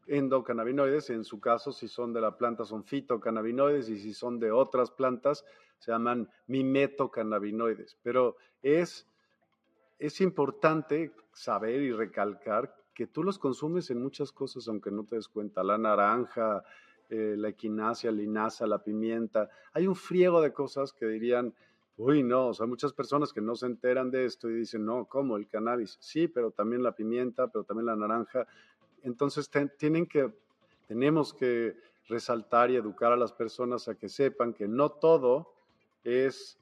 endocannabinoides, 0.07 1.11
en 1.11 1.25
su 1.25 1.41
caso, 1.41 1.73
si 1.73 1.89
son 1.89 2.13
de 2.13 2.21
la 2.21 2.37
planta, 2.37 2.65
son 2.65 2.85
fitocannabinoides 2.85 3.89
y 3.89 3.99
si 3.99 4.13
son 4.13 4.39
de 4.39 4.51
otras 4.51 4.91
plantas, 4.91 5.45
se 5.79 5.93
llaman 5.93 6.29
mimetocannabinoides. 6.47 7.97
Pero 8.03 8.37
es, 8.63 9.07
es 9.99 10.21
importante 10.21 11.13
saber 11.33 11.81
y 11.83 11.93
recalcar 11.93 12.75
que 12.95 13.07
tú 13.07 13.23
los 13.23 13.39
consumes 13.39 13.91
en 13.91 14.03
muchas 14.03 14.33
cosas, 14.33 14.67
aunque 14.69 14.91
no 14.91 15.05
te 15.05 15.17
des 15.17 15.29
cuenta. 15.29 15.63
La 15.63 15.79
naranja, 15.79 16.65
eh, 17.11 17.35
la 17.37 17.49
equinacia, 17.49 18.11
la 18.11 18.19
linaza, 18.19 18.67
la 18.67 18.83
pimienta. 18.83 19.49
Hay 19.73 19.87
un 19.87 19.97
friego 19.97 20.41
de 20.41 20.53
cosas 20.53 20.93
que 20.93 21.07
dirían, 21.07 21.55
uy, 21.97 22.23
no, 22.23 22.49
o 22.49 22.55
sea, 22.55 22.67
muchas 22.67 22.93
personas 22.93 23.33
que 23.33 23.41
no 23.41 23.55
se 23.57 23.67
enteran 23.67 24.11
de 24.11 24.25
esto 24.25 24.49
y 24.49 24.55
dicen, 24.55 24.85
no, 24.85 25.07
¿cómo? 25.07 25.37
El 25.37 25.49
cannabis. 25.49 25.97
Sí, 26.01 26.29
pero 26.29 26.51
también 26.51 26.83
la 26.83 26.93
pimienta, 26.93 27.49
pero 27.49 27.65
también 27.65 27.87
la 27.87 27.97
naranja. 27.97 28.47
Entonces 29.03 29.51
tienen 29.79 30.07
que, 30.07 30.33
tenemos 30.87 31.35
que 31.35 31.77
resaltar 32.09 32.71
y 32.71 32.77
educar 32.77 33.13
a 33.13 33.17
las 33.17 33.33
personas 33.33 33.89
a 33.89 33.95
que 33.95 34.09
sepan 34.09 34.55
que 34.55 34.67
no 34.67 34.91
todo 34.91 35.53
es, 36.05 36.59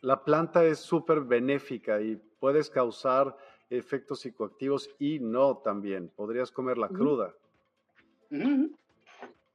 la 0.00 0.22
planta 0.24 0.64
es 0.64 0.78
súper 0.78 1.20
benéfica 1.20 2.00
y 2.00 2.16
puedes 2.38 2.70
causar 2.70 3.36
efectos 3.70 4.20
psicoactivos 4.20 4.90
y 4.98 5.18
no 5.18 5.58
también. 5.58 6.08
Podrías 6.14 6.52
comerla 6.52 6.88
cruda. 6.88 7.34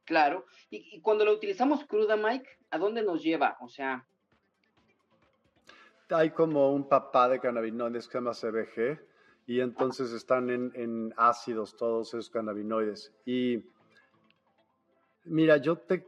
Claro. 0.04 0.46
Y, 0.70 1.00
cuando 1.00 1.24
la 1.24 1.32
utilizamos 1.32 1.84
cruda, 1.84 2.16
Mike, 2.16 2.48
¿a 2.70 2.78
dónde 2.78 3.02
nos 3.02 3.22
lleva? 3.22 3.56
O 3.60 3.68
sea... 3.68 4.06
Hay 6.10 6.30
como 6.30 6.72
un 6.72 6.88
papá 6.88 7.28
de 7.28 7.40
cannabinoides 7.40 8.06
que 8.06 8.12
se 8.12 8.18
llama 8.18 8.32
CBG 8.32 9.00
y 9.46 9.60
entonces 9.60 10.12
están 10.12 10.50
en, 10.50 11.14
ácidos 11.16 11.74
todos 11.76 12.08
esos 12.08 12.28
cannabinoides. 12.28 13.14
Y 13.24 13.64
mira, 15.24 15.56
yo, 15.56 15.78
te, 15.78 16.06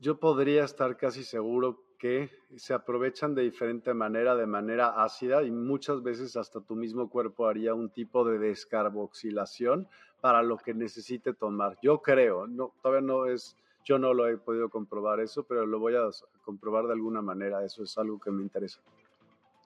yo 0.00 0.18
podría 0.18 0.64
estar 0.64 0.96
casi 0.96 1.22
seguro 1.22 1.83
que 2.04 2.28
se 2.58 2.74
aprovechan 2.74 3.34
de 3.34 3.40
diferente 3.40 3.94
manera, 3.94 4.36
de 4.36 4.44
manera 4.44 5.02
ácida, 5.02 5.42
y 5.42 5.50
muchas 5.50 6.02
veces 6.02 6.36
hasta 6.36 6.60
tu 6.60 6.76
mismo 6.76 7.08
cuerpo 7.08 7.46
haría 7.46 7.72
un 7.72 7.88
tipo 7.88 8.26
de 8.26 8.38
descarboxilación 8.38 9.88
para 10.20 10.42
lo 10.42 10.58
que 10.58 10.74
necesite 10.74 11.32
tomar. 11.32 11.78
Yo 11.80 12.02
creo, 12.02 12.46
no, 12.46 12.74
todavía 12.82 13.00
no 13.00 13.24
es, 13.24 13.56
yo 13.86 13.98
no 13.98 14.12
lo 14.12 14.28
he 14.28 14.36
podido 14.36 14.68
comprobar 14.68 15.18
eso, 15.20 15.44
pero 15.44 15.64
lo 15.64 15.78
voy 15.78 15.94
a 15.94 16.02
comprobar 16.42 16.86
de 16.88 16.92
alguna 16.92 17.22
manera, 17.22 17.64
eso 17.64 17.82
es 17.84 17.96
algo 17.96 18.18
que 18.18 18.30
me 18.30 18.42
interesa. 18.42 18.82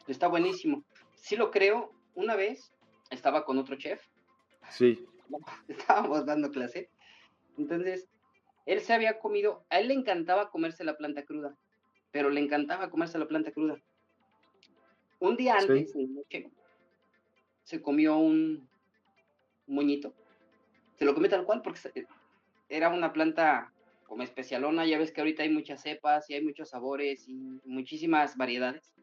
Está 0.06 0.28
buenísimo. 0.28 0.84
Sí 1.16 1.34
lo 1.34 1.50
creo, 1.50 1.90
una 2.14 2.36
vez 2.36 2.72
estaba 3.10 3.44
con 3.44 3.58
otro 3.58 3.74
chef. 3.74 4.00
Sí. 4.70 5.04
Estábamos 5.66 6.24
dando 6.24 6.52
clase. 6.52 6.88
Entonces, 7.56 8.08
él 8.64 8.80
se 8.80 8.94
había 8.94 9.18
comido, 9.18 9.64
a 9.70 9.80
él 9.80 9.88
le 9.88 9.94
encantaba 9.94 10.50
comerse 10.50 10.84
la 10.84 10.96
planta 10.96 11.24
cruda, 11.24 11.56
pero 12.10 12.30
le 12.30 12.40
encantaba 12.40 12.90
comerse 12.90 13.18
la 13.18 13.28
planta 13.28 13.52
cruda. 13.52 13.80
Un 15.20 15.36
día 15.36 15.56
antes, 15.56 15.92
se 17.64 17.82
comió 17.82 18.16
un, 18.16 18.68
moñito. 19.66 20.14
Se 20.98 21.04
lo 21.04 21.14
comió 21.14 21.28
tal 21.28 21.44
cual 21.44 21.62
porque 21.62 22.06
era 22.68 22.88
una 22.88 23.12
planta 23.12 23.72
como 24.06 24.22
especialona. 24.22 24.86
Ya 24.86 24.98
ves 24.98 25.12
que 25.12 25.20
ahorita 25.20 25.42
hay 25.42 25.50
muchas 25.50 25.82
cepas 25.82 26.28
y 26.30 26.34
hay 26.34 26.42
muchos 26.42 26.70
sabores 26.70 27.28
y 27.28 27.60
muchísimas 27.64 28.36
variedades. 28.36 28.94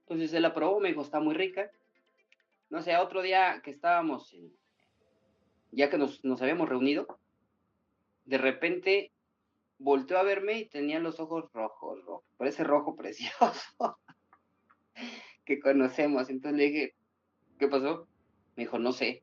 Entonces 0.00 0.32
él 0.34 0.42
la 0.42 0.54
probó, 0.54 0.78
me 0.78 0.88
dijo, 0.88 1.02
está 1.02 1.20
muy 1.20 1.34
rica 1.34 1.70
no 2.68 2.82
sé, 2.82 2.96
otro 2.96 3.22
día 3.22 3.60
que 3.62 3.70
estábamos, 3.70 4.36
ya 5.70 5.88
que 5.88 5.98
nos, 5.98 6.20
habíamos 6.42 6.68
reunido, 6.68 7.18
de 8.24 8.38
repente 8.38 9.12
volteó 9.78 10.18
a 10.18 10.22
verme 10.22 10.58
y 10.58 10.68
tenía 10.68 10.98
los 10.98 11.20
ojos 11.20 11.50
rojos, 11.52 12.04
rojo, 12.04 12.24
por 12.36 12.46
ese 12.46 12.64
rojo 12.64 12.96
precioso 12.96 13.98
que 15.44 15.60
conocemos. 15.60 16.28
Entonces 16.30 16.58
le 16.58 16.64
dije, 16.64 16.94
¿qué 17.58 17.68
pasó? 17.68 18.08
Me 18.56 18.64
dijo, 18.64 18.78
no 18.78 18.92
sé, 18.92 19.22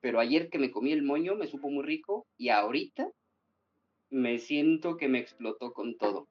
pero 0.00 0.20
ayer 0.20 0.48
que 0.48 0.58
me 0.58 0.70
comí 0.70 0.92
el 0.92 1.02
moño 1.02 1.34
me 1.36 1.46
supo 1.46 1.70
muy 1.70 1.84
rico 1.84 2.26
y 2.36 2.48
ahorita 2.48 3.10
me 4.10 4.38
siento 4.38 4.96
que 4.96 5.08
me 5.08 5.18
explotó 5.18 5.72
con 5.72 5.96
todo. 5.96 6.28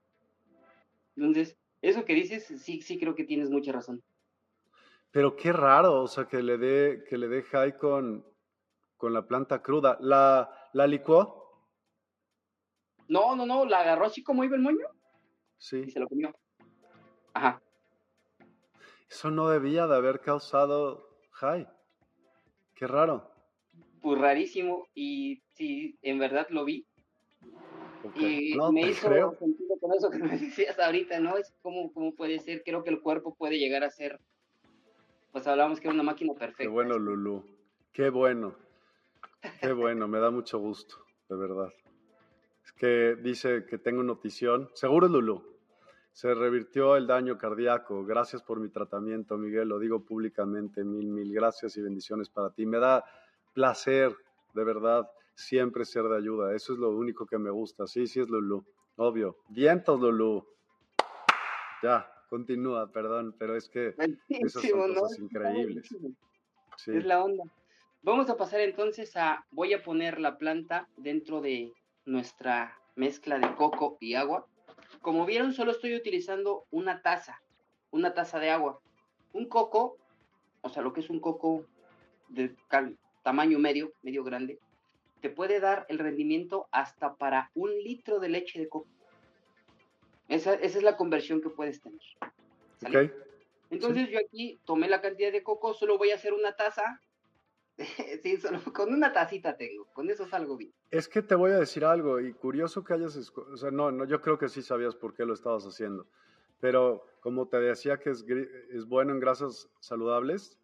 Entonces, 1.16 1.58
eso 1.82 2.06
que 2.06 2.14
dices, 2.14 2.46
sí, 2.46 2.82
sí 2.82 3.00
creo 3.00 3.16
que 3.16 3.24
tienes 3.24 3.50
mucha 3.50 3.72
razón. 3.72 4.04
Pero 5.12 5.36
qué 5.36 5.52
raro, 5.52 6.04
o 6.04 6.08
sea, 6.08 6.28
que 6.28 6.42
le 6.44 6.58
dé, 6.58 7.04
que 7.10 7.18
le 7.18 7.28
dé 7.28 7.42
high 7.44 7.78
con, 7.78 8.26
con 8.98 9.14
la 9.14 9.28
planta 9.28 9.62
cruda. 9.62 9.98
¿La, 10.02 10.50
¿La 10.74 10.88
licuó? 10.88 11.39
No, 13.10 13.36
no, 13.36 13.46
no, 13.46 13.66
la 13.66 13.82
agarró 13.82 14.06
así 14.06 14.24
como 14.24 14.44
iba 14.44 14.56
el 14.56 14.62
moño. 14.62 14.88
Sí. 15.58 15.84
Y 15.86 15.92
se 15.92 16.00
lo 16.00 16.08
comió. 16.08 16.34
Ajá. 17.34 17.62
Eso 19.10 19.32
no 19.32 19.50
debía 19.50 19.88
de 19.88 19.96
haber 19.96 20.22
causado 20.22 21.10
high. 21.32 21.68
Qué 22.76 22.88
raro. 22.88 23.30
Pues 24.02 24.18
rarísimo. 24.18 24.88
Y 24.96 25.42
sí, 25.56 25.98
en 26.02 26.20
verdad 26.20 26.48
lo 26.50 26.64
vi. 26.64 26.86
Y 28.16 28.56
me 28.72 28.82
hizo 28.82 29.36
sentido 29.38 29.78
con 29.82 29.94
eso 29.94 30.10
que 30.10 30.20
me 30.20 30.30
decías 30.38 30.80
ahorita, 30.80 31.20
¿no? 31.20 31.36
Es 31.36 31.54
como, 31.62 31.92
como 31.92 32.16
puede 32.16 32.40
ser, 32.40 32.64
creo 32.64 32.84
que 32.84 32.92
el 32.92 33.02
cuerpo 33.02 33.36
puede 33.36 33.60
llegar 33.60 33.84
a 33.84 33.90
ser 33.90 34.22
pues 35.32 35.46
hablábamos 35.48 35.80
que 35.80 35.88
era 35.88 35.94
una 35.94 36.04
máquina 36.04 36.34
perfecta. 36.34 36.64
Qué 36.64 36.70
bueno, 36.70 36.98
Lulu. 36.98 37.44
Qué 37.94 38.10
bueno. 38.10 38.56
Qué 39.62 39.72
bueno, 39.74 40.08
me 40.08 40.20
da 40.20 40.32
mucho 40.32 40.60
gusto, 40.60 40.96
de 41.30 41.36
verdad. 41.36 41.70
Que 42.78 43.16
dice 43.16 43.66
que 43.66 43.78
tengo 43.78 44.04
notición. 44.04 44.70
Seguro 44.74 45.08
es 45.08 45.12
Lulu. 45.12 45.44
Se 46.12 46.34
revirtió 46.34 46.96
el 46.96 47.08
daño 47.08 47.38
cardíaco. 47.38 48.06
Gracias 48.06 48.42
por 48.42 48.60
mi 48.60 48.70
tratamiento, 48.70 49.38
Miguel. 49.38 49.70
Lo 49.70 49.80
digo 49.80 50.04
públicamente. 50.04 50.84
Mil, 50.84 51.08
mil 51.08 51.34
gracias 51.34 51.78
y 51.78 51.82
bendiciones 51.82 52.30
para 52.30 52.50
ti. 52.52 52.66
Me 52.66 52.80
da 52.80 53.04
placer, 53.54 54.16
de 54.54 54.64
verdad, 54.64 55.10
siempre 55.36 55.86
ser 55.86 56.04
de 56.04 56.18
ayuda. 56.18 56.56
Eso 56.56 56.74
es 56.74 56.80
lo 56.80 56.90
único 56.92 57.26
que 57.26 57.38
me 57.38 57.50
gusta. 57.50 57.88
Sí, 57.88 58.08
sí 58.08 58.20
es 58.20 58.30
Lulu. 58.30 58.66
Obvio. 58.98 59.38
Vientos, 59.50 60.00
Lulu. 60.00 60.46
Ya, 61.82 62.12
continúa, 62.30 62.92
perdón, 62.92 63.36
pero 63.38 63.56
es 63.56 63.70
que 63.70 63.96
esas 64.30 64.64
son 64.64 64.94
cosas 64.94 65.20
increíbles. 65.20 65.90
Es 66.88 67.06
la 67.06 67.24
onda. 67.24 67.44
Vamos 68.02 68.30
a 68.30 68.38
pasar 68.38 68.62
entonces 68.62 69.16
a, 69.18 69.46
voy 69.52 69.74
a 69.74 69.84
poner 69.84 70.20
la 70.20 70.38
planta 70.38 70.88
dentro 70.96 71.42
de 71.42 71.74
nuestra 72.06 72.78
mezcla 72.96 73.40
de 73.40 73.56
coco 73.56 73.98
y 74.00 74.16
agua. 74.16 74.48
Como 75.02 75.26
vieron, 75.26 75.54
solo 75.54 75.72
estoy 75.72 75.96
utilizando 75.96 76.66
una 76.72 77.02
taza, 77.02 77.42
una 77.92 78.14
taza 78.14 78.40
de 78.40 78.50
agua. 78.50 78.80
Un 79.34 79.48
coco, 79.48 79.98
o 80.62 80.70
sea, 80.70 80.82
lo 80.82 80.94
que 80.94 81.02
es 81.02 81.10
un 81.10 81.20
coco 81.20 81.66
de 82.28 82.56
tamaño 83.24 83.60
medio, 83.60 83.94
medio 84.02 84.24
grande, 84.24 84.60
te 85.22 85.30
puede 85.30 85.60
dar 85.60 85.86
el 85.90 86.00
rendimiento 86.00 86.68
hasta 86.72 87.16
para 87.16 87.52
un 87.54 87.72
litro 87.84 88.20
de 88.20 88.30
leche 88.30 88.60
de 88.60 88.70
coco. 88.70 88.88
Esa, 90.28 90.54
es 90.54 90.82
la 90.82 90.96
conversión 90.96 91.42
que 91.42 91.50
puedes 91.50 91.82
tener. 91.82 92.00
Entonces 93.70 94.10
yo 94.10 94.20
aquí 94.20 94.60
tomé 94.66 94.88
la 94.88 95.02
cantidad 95.02 95.32
de 95.32 95.44
coco, 95.44 95.74
solo 95.74 95.98
voy 95.98 96.12
a 96.12 96.16
hacer 96.16 96.34
una 96.34 96.56
taza, 96.56 97.02
sí, 98.24 98.38
solo 98.38 98.60
con 98.74 98.94
una 98.94 99.12
tacita 99.12 99.56
tengo, 99.56 99.86
con 99.94 100.10
eso 100.10 100.28
salgo 100.28 100.58
bien. 100.58 100.74
Es 100.92 101.08
que 101.08 101.22
te 101.22 101.36
voy 101.36 101.52
a 101.52 101.60
decir 101.60 101.86
algo, 101.86 102.20
y 102.20 102.34
curioso 102.34 102.84
que 102.84 102.94
hayas, 102.94 103.32
o 103.36 103.58
sea, 103.58 103.72
no, 103.72 103.92
no, 103.92 104.06
yo 104.06 104.22
creo 104.22 104.38
que 104.38 104.50
sí 104.50 104.62
sabías 104.62 104.96
por 104.96 105.14
qué 105.14 105.26
lo 105.26 105.34
estabas 105.34 105.66
haciendo, 105.66 106.08
pero 106.60 107.06
como 107.22 107.48
te 107.48 107.60
decía 107.60 107.98
que 107.98 108.12
es, 108.12 108.26
es 108.72 108.86
bueno 108.86 109.14
en 109.14 109.20
grasas 109.20 109.70
saludables, 109.80 110.60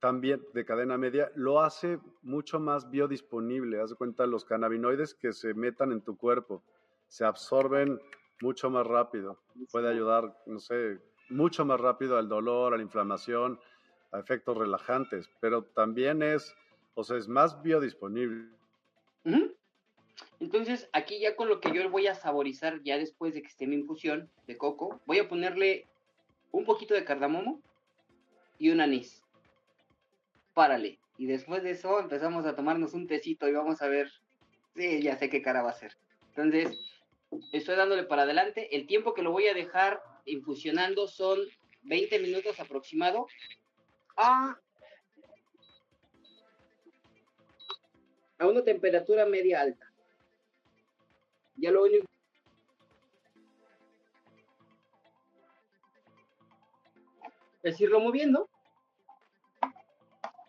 también 0.00 0.44
de 0.54 0.64
cadena 0.64 0.96
media, 0.96 1.30
lo 1.34 1.60
hace 1.60 1.98
mucho 2.22 2.60
más 2.60 2.88
biodisponible. 2.90 3.80
Haz 3.80 3.90
de 3.90 3.96
cuenta 3.96 4.26
los 4.26 4.44
cannabinoides 4.44 5.14
que 5.14 5.32
se 5.32 5.54
metan 5.54 5.92
en 5.92 6.02
tu 6.02 6.16
cuerpo, 6.16 6.62
se 7.08 7.24
absorben 7.24 8.00
mucho 8.40 8.70
más 8.70 8.86
rápido. 8.86 9.40
Puede 9.72 9.88
ayudar, 9.88 10.36
no 10.46 10.60
sé, 10.60 11.00
mucho 11.30 11.64
más 11.64 11.80
rápido 11.80 12.16
al 12.16 12.28
dolor, 12.28 12.74
a 12.74 12.76
la 12.76 12.82
inflamación, 12.82 13.58
a 14.10 14.18
efectos 14.18 14.56
relajantes, 14.56 15.28
pero 15.40 15.64
también 15.64 16.22
es, 16.22 16.54
o 16.94 17.04
sea, 17.04 17.16
es 17.16 17.28
más 17.28 17.62
biodisponible. 17.62 18.48
Entonces, 20.40 20.88
aquí 20.92 21.20
ya 21.20 21.36
con 21.36 21.48
lo 21.48 21.60
que 21.60 21.72
yo 21.72 21.88
voy 21.90 22.06
a 22.06 22.14
saborizar 22.14 22.82
ya 22.82 22.96
después 22.96 23.34
de 23.34 23.42
que 23.42 23.48
esté 23.48 23.66
mi 23.66 23.76
infusión 23.76 24.30
de 24.46 24.56
coco, 24.56 25.00
voy 25.04 25.18
a 25.18 25.28
ponerle 25.28 25.86
un 26.52 26.64
poquito 26.64 26.94
de 26.94 27.04
cardamomo 27.04 27.60
y 28.58 28.70
un 28.70 28.80
anís. 28.80 29.22
Párale. 30.54 30.98
Y 31.18 31.26
después 31.26 31.62
de 31.62 31.72
eso 31.72 31.98
empezamos 31.98 32.46
a 32.46 32.54
tomarnos 32.54 32.94
un 32.94 33.06
tecito 33.06 33.48
y 33.48 33.52
vamos 33.52 33.82
a 33.82 33.88
ver. 33.88 34.10
Sí, 34.76 35.02
ya 35.02 35.16
sé 35.16 35.28
qué 35.28 35.42
cara 35.42 35.62
va 35.62 35.70
a 35.70 35.74
ser. 35.74 35.96
Entonces, 36.28 36.78
estoy 37.52 37.74
dándole 37.74 38.04
para 38.04 38.22
adelante. 38.22 38.74
El 38.76 38.86
tiempo 38.86 39.14
que 39.14 39.22
lo 39.22 39.32
voy 39.32 39.48
a 39.48 39.54
dejar 39.54 40.00
infusionando 40.24 41.08
son 41.08 41.40
20 41.82 42.18
minutos 42.20 42.60
aproximado 42.60 43.26
a, 44.18 44.58
a 48.38 48.46
una 48.46 48.62
temperatura 48.62 49.24
media 49.24 49.60
alta. 49.60 49.86
Ya 51.56 51.70
lo 51.70 51.84
único 51.84 52.06
es 57.62 57.80
irlo 57.80 58.00
moviendo 58.00 58.48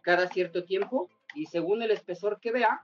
cada 0.01 0.27
cierto 0.27 0.63
tiempo 0.63 1.09
y 1.35 1.45
según 1.45 1.83
el 1.83 1.91
espesor 1.91 2.39
que 2.39 2.51
vea, 2.51 2.81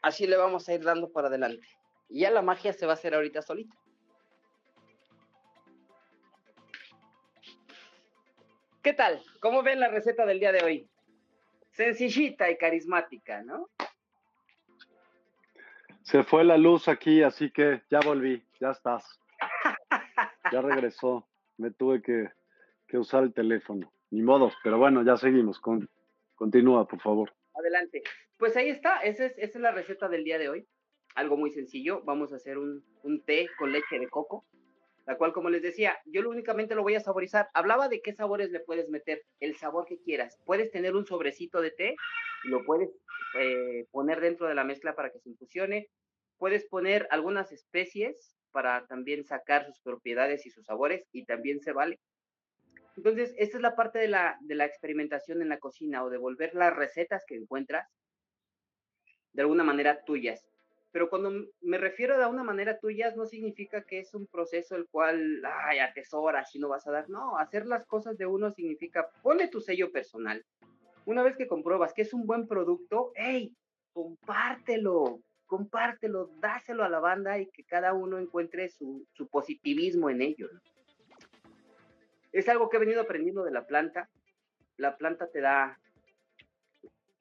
así 0.00 0.26
le 0.26 0.36
vamos 0.36 0.68
a 0.68 0.74
ir 0.74 0.82
dando 0.82 1.10
para 1.10 1.28
adelante. 1.28 1.66
Y 2.14 2.20
ya 2.20 2.30
la 2.30 2.42
magia 2.42 2.72
se 2.72 2.86
va 2.86 2.92
a 2.92 2.94
hacer 2.94 3.12
ahorita 3.12 3.42
solita. 3.42 3.76
¿Qué 8.84 8.92
tal? 8.92 9.20
¿Cómo 9.40 9.64
ven 9.64 9.80
la 9.80 9.88
receta 9.88 10.24
del 10.24 10.38
día 10.38 10.52
de 10.52 10.62
hoy? 10.62 10.88
Sencillita 11.72 12.48
y 12.48 12.56
carismática, 12.56 13.42
¿no? 13.42 13.68
Se 16.02 16.22
fue 16.22 16.44
la 16.44 16.56
luz 16.56 16.86
aquí, 16.86 17.20
así 17.24 17.50
que 17.50 17.82
ya 17.90 17.98
volví, 17.98 18.44
ya 18.60 18.70
estás. 18.70 19.18
Ya 20.52 20.62
regresó. 20.62 21.26
Me 21.56 21.72
tuve 21.72 22.00
que, 22.00 22.96
usar 22.96 23.24
el 23.24 23.34
teléfono. 23.34 23.92
Ni 24.10 24.22
modo, 24.22 24.52
pero 24.62 24.78
bueno, 24.78 25.02
ya 25.02 25.16
seguimos. 25.16 25.58
Con, 25.58 25.90
continúa, 26.36 26.86
por 26.86 27.00
favor. 27.00 27.34
Adelante. 27.54 28.04
Pues 28.38 28.56
ahí 28.56 28.68
está, 28.68 29.00
esa 29.00 29.24
es, 29.24 29.36
esa 29.36 29.58
es 29.58 29.62
la 29.62 29.72
receta 29.72 30.08
del 30.08 30.22
día 30.22 30.38
de 30.38 30.48
hoy 30.48 30.68
algo 31.14 31.36
muy 31.36 31.50
sencillo. 31.50 32.02
Vamos 32.04 32.32
a 32.32 32.36
hacer 32.36 32.58
un, 32.58 32.82
té 33.24 33.48
con 33.58 33.72
leche 33.72 33.98
de 33.98 34.08
coco, 34.08 34.44
la 35.06 35.16
cual, 35.16 35.32
como 35.32 35.50
les 35.50 35.62
decía, 35.62 35.96
yo 36.06 36.28
únicamente 36.28 36.74
lo 36.74 36.82
voy 36.82 36.94
a 36.94 37.00
saborizar. 37.00 37.48
Hablaba 37.54 37.88
de 37.88 38.00
qué 38.00 38.12
sabores 38.12 38.50
le 38.50 38.60
puedes 38.60 38.88
meter, 38.88 39.22
el 39.40 39.56
sabor 39.56 39.86
que 39.86 39.98
quieras. 39.98 40.38
Puedes 40.44 40.70
tener 40.70 40.94
un 40.94 41.06
sobrecito 41.06 41.60
de 41.60 41.70
té, 41.70 41.96
lo 42.44 42.64
puedes 42.64 42.90
eh, 43.38 43.86
poner 43.90 44.20
dentro 44.20 44.46
de 44.46 44.54
la 44.54 44.64
mezcla 44.64 44.94
para 44.94 45.10
que 45.10 45.20
se 45.20 45.30
infusione. 45.30 45.88
Puedes 46.38 46.66
poner 46.66 47.06
algunas 47.10 47.52
especies 47.52 48.36
para 48.50 48.86
también 48.86 49.24
sacar 49.24 49.66
sus 49.66 49.80
propiedades 49.80 50.46
y 50.46 50.50
sus 50.50 50.64
sabores, 50.66 51.04
y 51.12 51.24
también 51.24 51.60
se 51.60 51.72
vale. 51.72 52.00
Entonces, 52.96 53.34
esta 53.36 53.56
es 53.56 53.62
la 53.62 53.74
parte 53.74 53.98
de 53.98 54.06
la, 54.06 54.38
de 54.40 54.54
la 54.54 54.64
experimentación 54.64 55.42
en 55.42 55.48
la 55.48 55.58
cocina 55.58 56.04
o 56.04 56.10
de 56.10 56.18
volver 56.18 56.54
las 56.54 56.74
recetas 56.74 57.24
que 57.26 57.34
encuentras 57.34 57.88
de 59.32 59.42
alguna 59.42 59.64
manera 59.64 60.04
tuyas 60.04 60.46
pero 60.94 61.10
cuando 61.10 61.32
me 61.60 61.76
refiero 61.76 62.16
de 62.16 62.24
una 62.24 62.44
manera 62.44 62.78
tuya, 62.78 63.12
no 63.16 63.26
significa 63.26 63.82
que 63.82 63.98
es 63.98 64.14
un 64.14 64.28
proceso 64.28 64.76
el 64.76 64.86
cual, 64.86 65.42
ay, 65.44 65.80
atesoras 65.80 66.54
y 66.54 66.60
no 66.60 66.68
vas 66.68 66.86
a 66.86 66.92
dar. 66.92 67.10
No, 67.10 67.36
hacer 67.36 67.66
las 67.66 67.84
cosas 67.84 68.16
de 68.16 68.26
uno 68.26 68.52
significa, 68.52 69.10
ponle 69.20 69.48
tu 69.48 69.60
sello 69.60 69.90
personal. 69.90 70.46
Una 71.04 71.24
vez 71.24 71.36
que 71.36 71.48
compruebas 71.48 71.92
que 71.94 72.02
es 72.02 72.14
un 72.14 72.28
buen 72.28 72.46
producto, 72.46 73.10
hey, 73.16 73.56
compártelo, 73.92 75.18
compártelo, 75.46 76.30
dáselo 76.38 76.84
a 76.84 76.88
la 76.88 77.00
banda 77.00 77.40
y 77.40 77.50
que 77.50 77.64
cada 77.64 77.92
uno 77.92 78.20
encuentre 78.20 78.68
su 78.68 79.28
positivismo 79.32 80.10
en 80.10 80.22
ello. 80.22 80.48
Es 82.30 82.48
algo 82.48 82.68
que 82.68 82.76
he 82.76 82.80
venido 82.80 83.00
aprendiendo 83.00 83.42
de 83.42 83.50
la 83.50 83.66
planta. 83.66 84.08
La 84.76 84.96
planta 84.96 85.28
te 85.28 85.40
da 85.40 85.76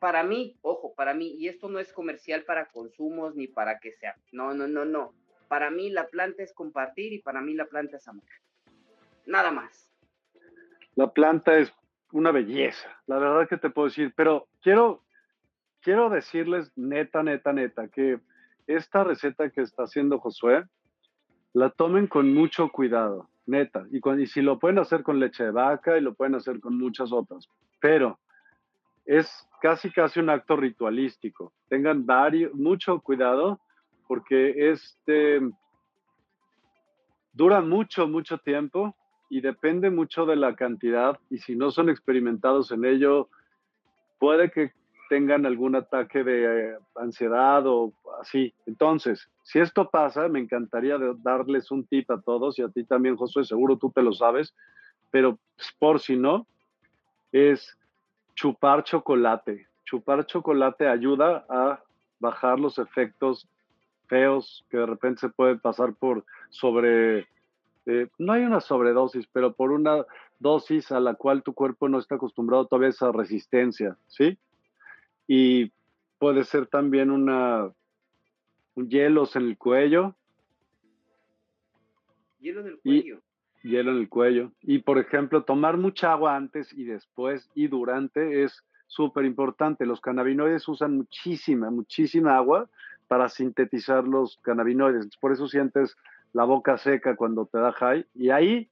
para 0.03 0.21
mí, 0.21 0.57
ojo, 0.63 0.93
para 0.95 1.13
mí, 1.13 1.33
y 1.39 1.47
esto 1.47 1.69
no 1.69 1.79
es 1.79 1.93
comercial 1.93 2.43
para 2.43 2.65
consumos 2.65 3.37
ni 3.37 3.47
para 3.47 3.79
que 3.79 3.93
sea, 3.93 4.17
no, 4.33 4.53
no, 4.53 4.67
no, 4.67 4.83
no. 4.83 5.13
Para 5.47 5.71
mí 5.71 5.89
la 5.89 6.07
planta 6.07 6.43
es 6.43 6.51
compartir 6.51 7.13
y 7.13 7.19
para 7.19 7.39
mí 7.39 7.53
la 7.53 7.67
planta 7.67 7.95
es 7.95 8.05
amor. 8.09 8.25
Nada 9.25 9.49
más. 9.51 9.89
La 10.95 11.13
planta 11.13 11.57
es 11.57 11.73
una 12.11 12.33
belleza, 12.33 12.89
la 13.07 13.17
verdad 13.17 13.47
que 13.47 13.55
te 13.55 13.69
puedo 13.69 13.87
decir, 13.87 14.11
pero 14.13 14.49
quiero, 14.61 15.05
quiero 15.79 16.09
decirles 16.09 16.69
neta, 16.75 17.23
neta, 17.23 17.53
neta, 17.53 17.87
que 17.87 18.19
esta 18.67 19.05
receta 19.05 19.51
que 19.51 19.61
está 19.61 19.83
haciendo 19.83 20.19
Josué, 20.19 20.65
la 21.53 21.69
tomen 21.69 22.07
con 22.07 22.33
mucho 22.33 22.67
cuidado, 22.73 23.29
neta, 23.45 23.85
y, 23.89 24.01
y 24.21 24.27
si 24.27 24.41
lo 24.41 24.59
pueden 24.59 24.79
hacer 24.79 25.01
con 25.01 25.21
leche 25.21 25.45
de 25.45 25.51
vaca 25.51 25.97
y 25.97 26.01
lo 26.01 26.13
pueden 26.13 26.35
hacer 26.35 26.59
con 26.59 26.77
muchas 26.77 27.13
otras, 27.13 27.47
pero 27.79 28.19
es 29.05 29.47
casi 29.63 29.91
casi 29.91 30.19
un 30.19 30.29
acto 30.29 30.57
ritualístico. 30.57 31.53
Tengan 31.69 32.05
varios, 32.05 32.53
mucho 32.53 32.99
cuidado 32.99 33.61
porque 34.09 34.71
este 34.71 35.39
dura 37.31 37.61
mucho, 37.61 38.05
mucho 38.09 38.39
tiempo 38.39 38.93
y 39.29 39.39
depende 39.39 39.89
mucho 39.89 40.25
de 40.25 40.35
la 40.35 40.53
cantidad 40.53 41.17
y 41.29 41.37
si 41.37 41.55
no 41.55 41.71
son 41.71 41.89
experimentados 41.89 42.71
en 42.73 42.83
ello, 42.83 43.29
puede 44.19 44.51
que 44.51 44.73
tengan 45.07 45.45
algún 45.45 45.77
ataque 45.77 46.25
de 46.25 46.43
eh, 46.43 46.77
ansiedad 46.95 47.65
o 47.65 47.93
así. 48.19 48.53
Entonces, 48.65 49.29
si 49.43 49.59
esto 49.59 49.89
pasa, 49.89 50.27
me 50.27 50.39
encantaría 50.39 50.97
darles 51.23 51.71
un 51.71 51.87
tip 51.87 52.11
a 52.11 52.19
todos 52.19 52.59
y 52.59 52.63
a 52.63 52.67
ti 52.67 52.83
también, 52.83 53.15
Josué, 53.15 53.45
seguro 53.45 53.77
tú 53.77 53.89
te 53.95 54.03
lo 54.03 54.11
sabes, 54.11 54.53
pero 55.09 55.39
por 55.79 56.01
si 56.01 56.17
no, 56.17 56.47
es 57.31 57.77
chupar 58.35 58.83
chocolate. 58.83 59.67
Chupar 59.85 60.25
chocolate 60.25 60.87
ayuda 60.87 61.45
a 61.49 61.83
bajar 62.19 62.59
los 62.59 62.77
efectos 62.77 63.47
feos 64.07 64.65
que 64.69 64.77
de 64.77 64.85
repente 64.85 65.21
se 65.21 65.29
pueden 65.29 65.59
pasar 65.59 65.93
por 65.93 66.25
sobre, 66.49 67.27
eh, 67.85 68.07
no 68.17 68.33
hay 68.33 68.43
una 68.43 68.59
sobredosis, 68.59 69.27
pero 69.31 69.53
por 69.53 69.71
una 69.71 70.05
dosis 70.39 70.91
a 70.91 70.99
la 70.99 71.15
cual 71.15 71.43
tu 71.43 71.53
cuerpo 71.53 71.89
no 71.89 71.99
está 71.99 72.15
acostumbrado 72.15 72.65
todavía 72.65 72.87
a 72.87 72.91
esa 72.91 73.11
resistencia, 73.11 73.97
¿sí? 74.07 74.37
Y 75.27 75.71
puede 76.17 76.43
ser 76.43 76.67
también 76.67 77.11
una, 77.11 77.71
un 78.75 78.89
hielos 78.89 79.35
en 79.35 79.43
el 79.43 79.57
cuello. 79.57 80.15
Hielo 82.39 82.61
en 82.61 82.67
el 82.67 82.79
cuello 82.79 83.21
hielo 83.63 83.91
en 83.91 83.97
el 83.97 84.09
cuello. 84.09 84.51
Y, 84.61 84.79
por 84.79 84.99
ejemplo, 84.99 85.43
tomar 85.43 85.77
mucha 85.77 86.11
agua 86.11 86.35
antes 86.35 86.71
y 86.73 86.83
después 86.83 87.49
y 87.55 87.67
durante 87.67 88.43
es 88.43 88.63
súper 88.87 89.25
importante. 89.25 89.85
Los 89.85 90.01
cannabinoides 90.01 90.67
usan 90.67 90.97
muchísima, 90.97 91.71
muchísima 91.71 92.37
agua 92.37 92.69
para 93.07 93.29
sintetizar 93.29 94.07
los 94.07 94.37
cannabinoides. 94.43 95.17
Por 95.17 95.31
eso 95.31 95.47
sientes 95.47 95.95
la 96.33 96.43
boca 96.43 96.77
seca 96.77 97.15
cuando 97.15 97.45
te 97.45 97.57
da 97.57 97.71
high. 97.71 98.05
Y 98.13 98.29
ahí, 98.29 98.69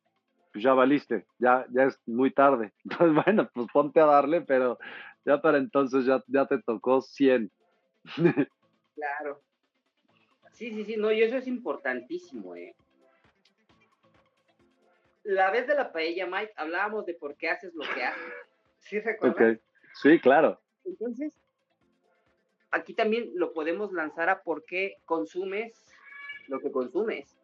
pues 0.51 0.63
ya 0.63 0.73
valiste, 0.73 1.25
ya, 1.39 1.65
ya 1.71 1.83
es 1.85 1.99
muy 2.05 2.31
tarde. 2.31 2.73
Entonces, 2.83 3.23
bueno, 3.25 3.49
pues 3.53 3.67
ponte 3.73 3.99
a 3.99 4.05
darle, 4.05 4.41
pero 4.41 4.77
ya 5.25 5.41
para 5.41 5.57
entonces 5.57 6.05
ya, 6.05 6.23
ya 6.27 6.45
te 6.45 6.61
tocó 6.61 7.01
100. 7.01 7.51
Claro. 8.93 9.41
Sí, 10.51 10.69
sí, 10.69 10.83
sí, 10.83 10.95
no, 10.95 11.11
y 11.11 11.23
eso 11.23 11.35
es 11.37 11.47
importantísimo, 11.47 12.55
¿eh? 12.55 12.75
La 15.23 15.51
vez 15.51 15.67
de 15.67 15.75
la 15.75 15.91
paella, 15.91 16.27
Mike, 16.27 16.53
hablábamos 16.55 17.05
de 17.05 17.13
por 17.13 17.35
qué 17.35 17.49
haces 17.49 17.73
lo 17.73 17.83
que 17.93 18.03
haces. 18.03 18.33
¿Sí 18.79 18.99
recuerdas? 18.99 19.59
Sí, 20.01 20.19
claro. 20.19 20.59
Entonces, 20.85 21.33
aquí 22.71 22.93
también 22.93 23.31
lo 23.35 23.53
podemos 23.53 23.91
lanzar 23.93 24.29
a 24.29 24.41
por 24.41 24.63
qué 24.65 24.97
consumes 25.05 25.73
lo 26.47 26.59
que 26.59 26.71
consumes. 26.71 27.37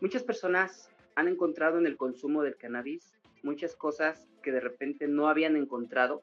Muchas 0.00 0.22
personas 0.22 0.90
han 1.14 1.28
encontrado 1.28 1.78
en 1.78 1.86
el 1.86 1.96
consumo 1.96 2.42
del 2.42 2.56
cannabis 2.56 3.14
muchas 3.42 3.74
cosas 3.74 4.28
que 4.42 4.52
de 4.52 4.60
repente 4.60 5.08
no 5.08 5.28
habían 5.28 5.56
encontrado. 5.56 6.22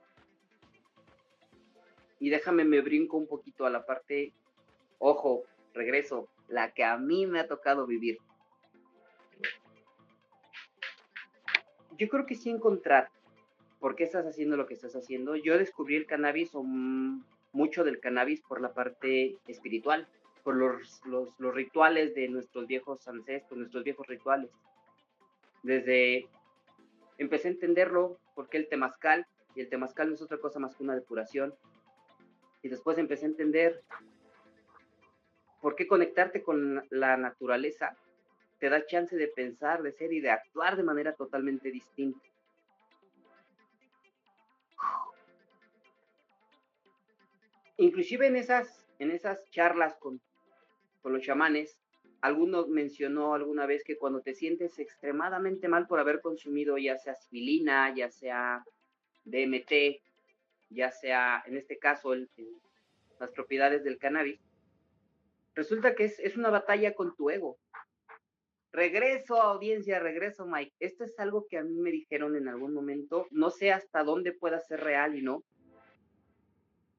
Y 2.20 2.30
déjame, 2.30 2.66
me 2.66 2.82
brinco 2.82 3.18
un 3.18 3.28
poquito 3.28 3.66
a 3.66 3.70
la 3.70 3.86
parte, 3.86 4.34
ojo, 4.98 5.44
regreso, 5.74 6.28
la 6.48 6.72
que 6.72 6.84
a 6.84 6.98
mí 6.98 7.26
me 7.26 7.40
ha 7.40 7.48
tocado 7.48 7.86
vivir. 7.86 8.18
Yo 12.00 12.08
creo 12.08 12.26
que 12.26 12.36
sí 12.36 12.50
encontrar 12.50 13.10
por 13.80 13.96
qué 13.96 14.06
estás 14.06 14.26
haciendo 14.26 14.56
lo 14.56 14.66
que 14.66 14.74
estás 14.74 14.96
haciendo. 14.96 15.36
Yo 15.36 15.58
descubrí 15.58 15.98
el 15.98 16.06
cannabis 16.06 16.56
o 16.56 16.64
mucho 16.64 17.84
del 17.84 18.00
cannabis 18.00 18.42
por 18.42 18.62
la 18.62 18.74
parte 18.74 19.38
espiritual, 19.48 20.08
por 20.44 20.56
los, 20.56 21.02
los, 21.06 21.30
los 21.40 21.54
rituales 21.54 22.16
de 22.16 22.30
nuestros 22.30 22.68
viejos 22.68 23.06
ancestros, 23.10 23.58
nuestros 23.60 23.84
viejos 23.84 24.08
rituales. 24.08 24.50
Desde 25.62 26.30
empecé 27.18 27.50
a 27.50 27.52
entenderlo, 27.52 28.18
porque 28.34 28.56
el 28.56 28.70
temazcal, 28.70 29.28
y 29.54 29.60
el 29.60 29.68
temazcal 29.68 30.08
no 30.08 30.16
es 30.16 30.22
otra 30.22 30.38
cosa 30.38 30.58
más 30.58 30.78
que 30.78 30.84
una 30.84 30.96
depuración. 30.96 31.54
Y 32.62 32.70
después 32.70 32.98
empecé 32.98 33.26
a 33.26 33.30
entender 33.30 33.84
por 35.60 35.76
qué 35.76 35.86
conectarte 35.86 36.44
con 36.44 36.82
la 36.90 37.18
naturaleza 37.18 37.98
te 38.60 38.70
da 38.70 38.86
chance 38.86 39.16
de 39.16 39.28
pensar, 39.28 39.82
de 39.82 39.92
ser 39.92 40.12
y 40.14 40.20
de 40.20 40.32
actuar 40.32 40.76
de 40.76 40.84
manera 40.84 41.14
totalmente 41.14 41.72
distinta. 41.72 42.20
Inclusive 47.78 48.28
en 48.28 48.36
esas, 48.36 48.86
en 49.00 49.12
esas 49.12 49.50
charlas 49.52 49.96
con, 49.96 50.20
con 51.02 51.14
los 51.14 51.22
chamanes, 51.22 51.80
alguno 52.22 52.68
mencionó 52.68 53.34
alguna 53.34 53.66
vez 53.66 53.84
que 53.86 53.98
cuando 53.98 54.22
te 54.22 54.36
sientes 54.36 54.78
extremadamente 54.80 55.70
mal 55.70 55.88
por 55.88 56.00
haber 56.00 56.20
consumido 56.20 56.78
ya 56.78 56.98
sea 56.98 57.14
aspirina, 57.14 57.96
ya 57.96 58.10
sea 58.10 58.66
DMT, 59.24 60.02
ya 60.70 60.92
sea 60.92 61.42
en 61.46 61.56
este 61.56 61.78
caso 61.78 62.14
las 62.14 63.32
propiedades 63.32 63.86
del 63.86 63.98
cannabis, 63.98 64.42
resulta 65.56 65.96
que 65.96 66.06
es, 66.06 66.20
es 66.20 66.36
una 66.36 66.50
batalla 66.50 66.94
con 66.94 67.16
tu 67.16 67.30
ego. 67.30 67.58
Regreso, 68.72 69.42
audiencia, 69.42 70.00
regreso, 70.00 70.46
Mike. 70.46 70.74
Esto 70.80 71.04
es 71.04 71.18
algo 71.20 71.48
que 71.48 71.58
a 71.58 71.64
mí 71.64 71.76
me 71.76 71.92
dijeron 71.92 72.36
en 72.36 72.48
algún 72.48 72.74
momento. 72.74 73.26
No 73.32 73.50
sé 73.50 73.72
hasta 73.72 74.04
dónde 74.04 74.32
pueda 74.32 74.60
ser 74.60 74.82
real 74.82 75.18
y 75.18 75.22
no. 75.22 75.44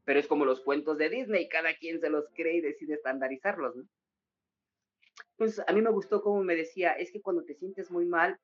Pero 0.05 0.19
es 0.19 0.27
como 0.27 0.45
los 0.45 0.61
cuentos 0.61 0.99
de 0.99 1.09
Disney. 1.09 1.49
Cada 1.49 1.75
quien 1.75 2.01
se 2.01 2.11
los 2.11 2.29
cree 2.35 2.57
y 2.57 2.61
decide 2.61 2.95
estandarizarlos, 2.95 3.77
¿no? 3.77 3.85
Pues 5.37 5.63
a 5.67 5.73
mí 5.73 5.81
me 5.81 5.91
gustó 5.91 6.23
como 6.23 6.43
me 6.43 6.55
decía, 6.55 6.93
es 6.93 7.13
que 7.13 7.23
cuando 7.23 7.45
te 7.45 7.55
sientes 7.55 7.91
muy 7.91 8.05
mal, 8.05 8.39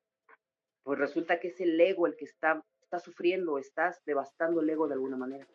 pues 0.83 0.97
resulta 0.97 1.39
que 1.39 1.49
es 1.49 1.59
el 1.59 1.79
ego 1.79 2.07
el 2.07 2.15
que 2.15 2.25
está, 2.25 2.63
está 2.81 2.99
sufriendo, 2.99 3.57
estás 3.57 4.01
devastando 4.05 4.61
el 4.61 4.69
ego 4.69 4.87
de 4.87 4.93
alguna 4.93 5.17
manera. 5.17 5.45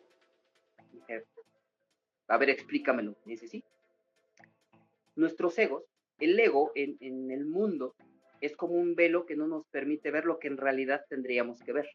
A 2.27 2.37
ver, 2.37 2.49
explícamelo. 2.49 3.15
dice, 3.25 3.47
sí. 3.47 3.63
Nuestros 5.15 5.57
egos, 5.59 5.83
el 6.19 6.39
ego 6.39 6.71
en, 6.75 7.31
el 7.31 7.45
mundo 7.45 7.95
es 8.41 8.55
como 8.55 8.73
un 8.73 8.95
velo 8.95 9.25
que 9.25 9.35
no 9.35 9.47
nos 9.47 9.65
permite 9.67 10.11
ver 10.11 10.25
lo 10.25 10.39
que 10.39 10.47
en 10.47 10.57
realidad 10.57 11.05
tendríamos 11.09 11.61
que 11.61 11.73
ver. 11.73 11.89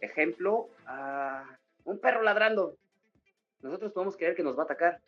Ejemplo, 0.00 0.68
ah, 0.86 1.58
un 1.84 1.98
perro 2.00 2.22
ladrando. 2.22 2.76
Nosotros 3.62 3.92
podemos 3.92 4.16
creer 4.16 4.34
que 4.34 4.42
nos 4.42 4.56
va 4.56 4.62
a 4.62 4.64
atacar, 4.64 5.00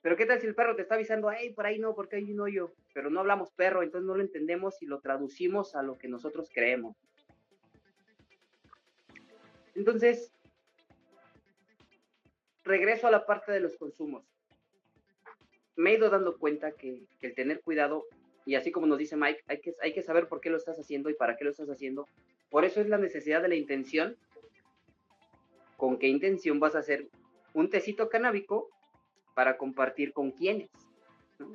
pero 0.00 0.16
¿qué 0.16 0.26
tal 0.26 0.40
si 0.40 0.46
el 0.46 0.54
perro 0.54 0.76
te 0.76 0.82
está 0.82 0.94
avisando, 0.94 1.30
hey, 1.30 1.52
por 1.52 1.66
ahí 1.66 1.78
no, 1.78 1.94
porque 1.94 2.16
hay 2.16 2.32
un 2.32 2.40
hoyo? 2.40 2.72
Pero 2.94 3.10
no 3.10 3.20
hablamos 3.20 3.50
perro, 3.52 3.82
entonces 3.82 4.06
no 4.06 4.14
lo 4.14 4.22
entendemos 4.22 4.80
y 4.80 4.86
lo 4.86 5.00
traducimos 5.00 5.74
a 5.74 5.82
lo 5.82 5.98
que 5.98 6.08
nosotros 6.08 6.50
creemos. 6.52 6.96
Entonces, 9.74 10.32
regreso 12.64 13.06
a 13.06 13.10
la 13.10 13.26
parte 13.26 13.52
de 13.52 13.60
los 13.60 13.76
consumos. 13.76 14.24
Me 15.78 15.92
he 15.92 15.94
ido 15.94 16.10
dando 16.10 16.36
cuenta 16.36 16.72
que, 16.72 17.04
el 17.20 17.34
tener 17.34 17.60
cuidado, 17.60 18.04
y 18.44 18.56
así 18.56 18.72
como 18.72 18.86
nos 18.86 18.98
dice 18.98 19.16
Mike, 19.16 19.44
hay 19.46 19.60
que, 19.60 19.74
hay 19.80 19.94
que 19.94 20.02
saber 20.02 20.28
por 20.28 20.40
qué 20.40 20.50
lo 20.50 20.56
estás 20.56 20.76
haciendo 20.78 21.08
y 21.08 21.14
para 21.14 21.36
qué 21.36 21.44
lo 21.44 21.50
estás 21.50 21.70
haciendo. 21.70 22.06
Por 22.50 22.64
eso 22.64 22.80
es 22.80 22.88
la 22.88 22.98
necesidad 22.98 23.42
de 23.42 23.48
la 23.48 23.54
intención. 23.54 24.16
¿Con 25.76 25.98
qué 25.98 26.08
intención 26.08 26.58
vas 26.58 26.74
a 26.74 26.80
hacer 26.80 27.08
un 27.54 27.70
tecito 27.70 28.08
canábico 28.08 28.68
para 29.34 29.56
compartir 29.56 30.12
con 30.12 30.32
quiénes, 30.32 30.68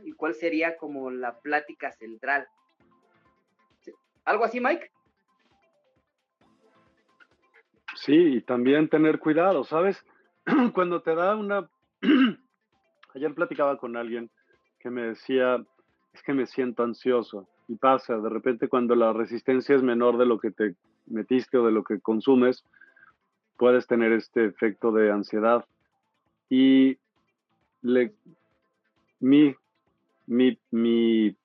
¿Y 0.05 0.13
cuál 0.13 0.33
sería 0.33 0.77
como 0.77 1.11
la 1.11 1.39
plática 1.39 1.91
central? 1.91 2.47
¿Algo 4.23 4.45
así, 4.45 4.61
Mike? 4.61 4.89
Sí, 7.95 8.37
y 8.37 8.41
también 8.41 8.87
tener 8.87 9.19
cuidado, 9.19 9.65
¿sabes? 9.65 10.05
Cuando 10.73 11.01
te 11.01 11.13
da 11.13 11.35
una... 11.35 11.69
Ayer 13.15 13.33
platicaba 13.33 13.77
con 13.77 13.95
alguien 13.95 14.29
que 14.79 14.89
me 14.89 15.03
decía, 15.03 15.63
es 16.13 16.21
que 16.23 16.33
me 16.33 16.47
siento 16.47 16.83
ansioso. 16.83 17.47
Y 17.67 17.75
pasa, 17.75 18.17
de 18.17 18.29
repente 18.29 18.67
cuando 18.67 18.95
la 18.95 19.13
resistencia 19.13 19.75
es 19.75 19.83
menor 19.83 20.17
de 20.17 20.25
lo 20.25 20.39
que 20.39 20.51
te 20.51 20.75
metiste 21.05 21.57
o 21.57 21.65
de 21.65 21.71
lo 21.71 21.83
que 21.83 21.99
consumes, 21.99 22.65
puedes 23.57 23.87
tener 23.87 24.11
este 24.11 24.45
efecto 24.45 24.91
de 24.91 25.11
ansiedad. 25.11 25.65
Y 26.49 26.97
le, 27.81 28.13
mi, 29.19 29.55
mi, 30.25 30.57
mi 30.71 31.35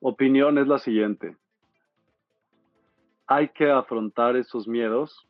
opinión 0.00 0.58
es 0.58 0.68
la 0.68 0.78
siguiente. 0.78 1.36
Hay 3.26 3.48
que 3.50 3.70
afrontar 3.70 4.36
esos 4.36 4.66
miedos 4.66 5.28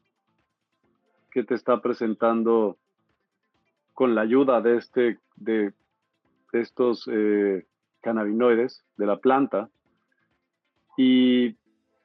que 1.31 1.43
te 1.43 1.55
está 1.55 1.81
presentando 1.81 2.79
con 3.99 4.15
la 4.15 4.21
ayuda 4.21 4.61
de, 4.61 4.77
este, 4.77 5.19
de, 5.35 5.73
estos 6.53 7.11
eh, 7.11 7.67
cannabinoides 8.01 8.85
de 8.97 9.07
la 9.07 9.17
planta 9.17 9.71
y 10.97 11.57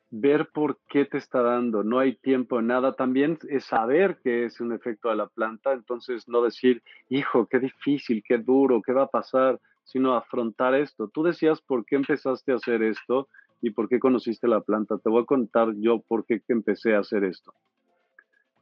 ver 0.10 0.50
por 0.52 0.80
qué 0.90 1.06
te 1.06 1.20
está 1.20 1.44
dando. 1.44 1.84
No 1.84 2.00
hay 2.00 2.16
tiempo 2.16 2.58
en 2.58 2.66
nada. 2.66 2.96
También 2.96 3.38
es 3.48 3.66
saber 3.66 4.18
que 4.24 4.46
es 4.46 4.60
un 4.60 4.74
efecto 4.74 5.10
de 5.10 5.18
la 5.18 5.28
planta, 5.28 5.72
entonces 5.72 6.28
no 6.28 6.42
decir, 6.42 6.82
hijo, 7.10 7.46
qué 7.46 7.60
difícil, 7.60 8.24
qué 8.28 8.40
duro, 8.40 8.82
qué 8.82 8.92
va 8.92 9.04
a 9.04 9.16
pasar, 9.20 9.60
sino 9.84 10.16
afrontar 10.16 10.74
esto. 10.74 11.10
Tú 11.10 11.22
decías 11.22 11.62
por 11.62 11.86
qué 11.86 11.98
empezaste 11.98 12.54
a 12.54 12.56
hacer 12.56 12.82
esto 12.82 13.28
y 13.62 13.70
por 13.70 13.88
qué 13.88 14.00
conociste 14.00 14.48
la 14.48 14.62
planta. 14.62 14.98
Te 14.98 15.12
voy 15.12 15.22
a 15.22 15.28
contar 15.28 15.76
yo 15.76 16.02
por 16.02 16.26
qué 16.26 16.42
empecé 16.48 16.96
a 16.96 17.02
hacer 17.02 17.24
esto. 17.24 17.54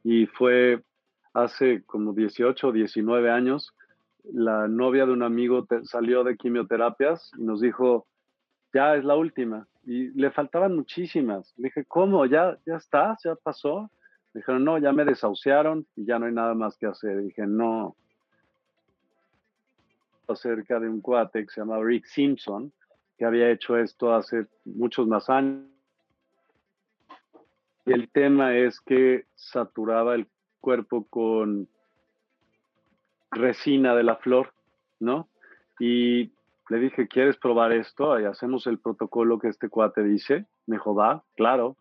Y 0.04 0.26
fue 0.26 0.84
hace 1.34 1.84
como 1.84 2.14
18 2.14 2.68
o 2.68 2.72
19 2.72 3.32
años, 3.32 3.74
la 4.24 4.68
novia 4.68 5.06
de 5.06 5.14
un 5.14 5.24
amigo 5.24 5.66
salió 5.84 6.24
de 6.24 6.38
quimioterapias 6.38 7.32
y 7.38 7.44
nos 7.44 7.62
dijo, 7.62 8.08
ya 8.74 8.96
es 8.96 9.04
la 9.04 9.16
última 9.16 9.68
y 9.84 10.10
le 10.10 10.32
faltaban 10.32 10.76
muchísimas. 10.76 11.54
Le 11.58 11.66
dije, 11.66 11.86
¿cómo? 11.86 12.26
¿Ya, 12.26 12.58
ya 12.66 12.76
estás? 12.76 13.24
¿Ya 13.24 13.36
pasó? 13.36 13.90
Me 14.34 14.40
dijeron, 14.40 14.64
no, 14.64 14.78
ya 14.78 14.92
me 14.92 15.06
desahuciaron 15.06 15.86
y 15.96 16.06
ya 16.06 16.20
no 16.20 16.28
hay 16.28 16.34
nada 16.34 16.54
más 16.54 16.78
que 16.78 16.86
hacer. 16.86 17.20
Y 17.20 17.26
dije, 17.26 17.48
no. 17.48 17.96
Acerca 20.28 20.80
de 20.80 20.88
un 20.88 21.02
cuate 21.02 21.46
que 21.46 21.52
se 21.52 21.62
llama 21.62 21.80
Rick 21.82 22.06
Simpson, 22.06 22.72
que 23.18 23.26
había 23.26 23.50
hecho 23.50 23.76
esto 23.78 24.14
hace 24.14 24.48
muchos 24.64 25.08
más 25.08 25.30
años. 25.30 25.66
Y 27.86 27.94
el 27.94 28.10
tema 28.12 28.56
es 28.56 28.80
que 28.80 29.26
saturaba 29.34 30.14
el 30.14 30.28
cuerpo 30.62 31.06
con 31.10 31.68
resina 33.32 33.96
de 33.96 34.04
la 34.04 34.16
flor, 34.18 34.54
¿no? 35.00 35.28
Y 35.80 36.32
le 36.70 36.80
dije, 36.80 37.08
¿quieres 37.08 37.38
probar 37.38 37.74
esto? 37.74 38.18
Y 38.20 38.26
hacemos 38.26 38.68
el 38.68 38.80
protocolo 38.80 39.40
que 39.40 39.50
este 39.50 39.68
cuate 39.68 40.04
dice. 40.04 40.46
Me 40.68 40.78
dijo, 40.78 40.96
claro. 41.36 41.76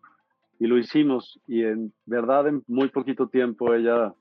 Y 0.59 0.67
lo 0.67 0.77
hicimos. 0.77 1.39
Y 1.47 1.63
en 1.63 1.93
verdad, 2.05 2.47
en 2.47 2.63
muy 2.67 2.89
poquito 2.89 3.27
tiempo, 3.27 3.73
ella, 3.73 4.13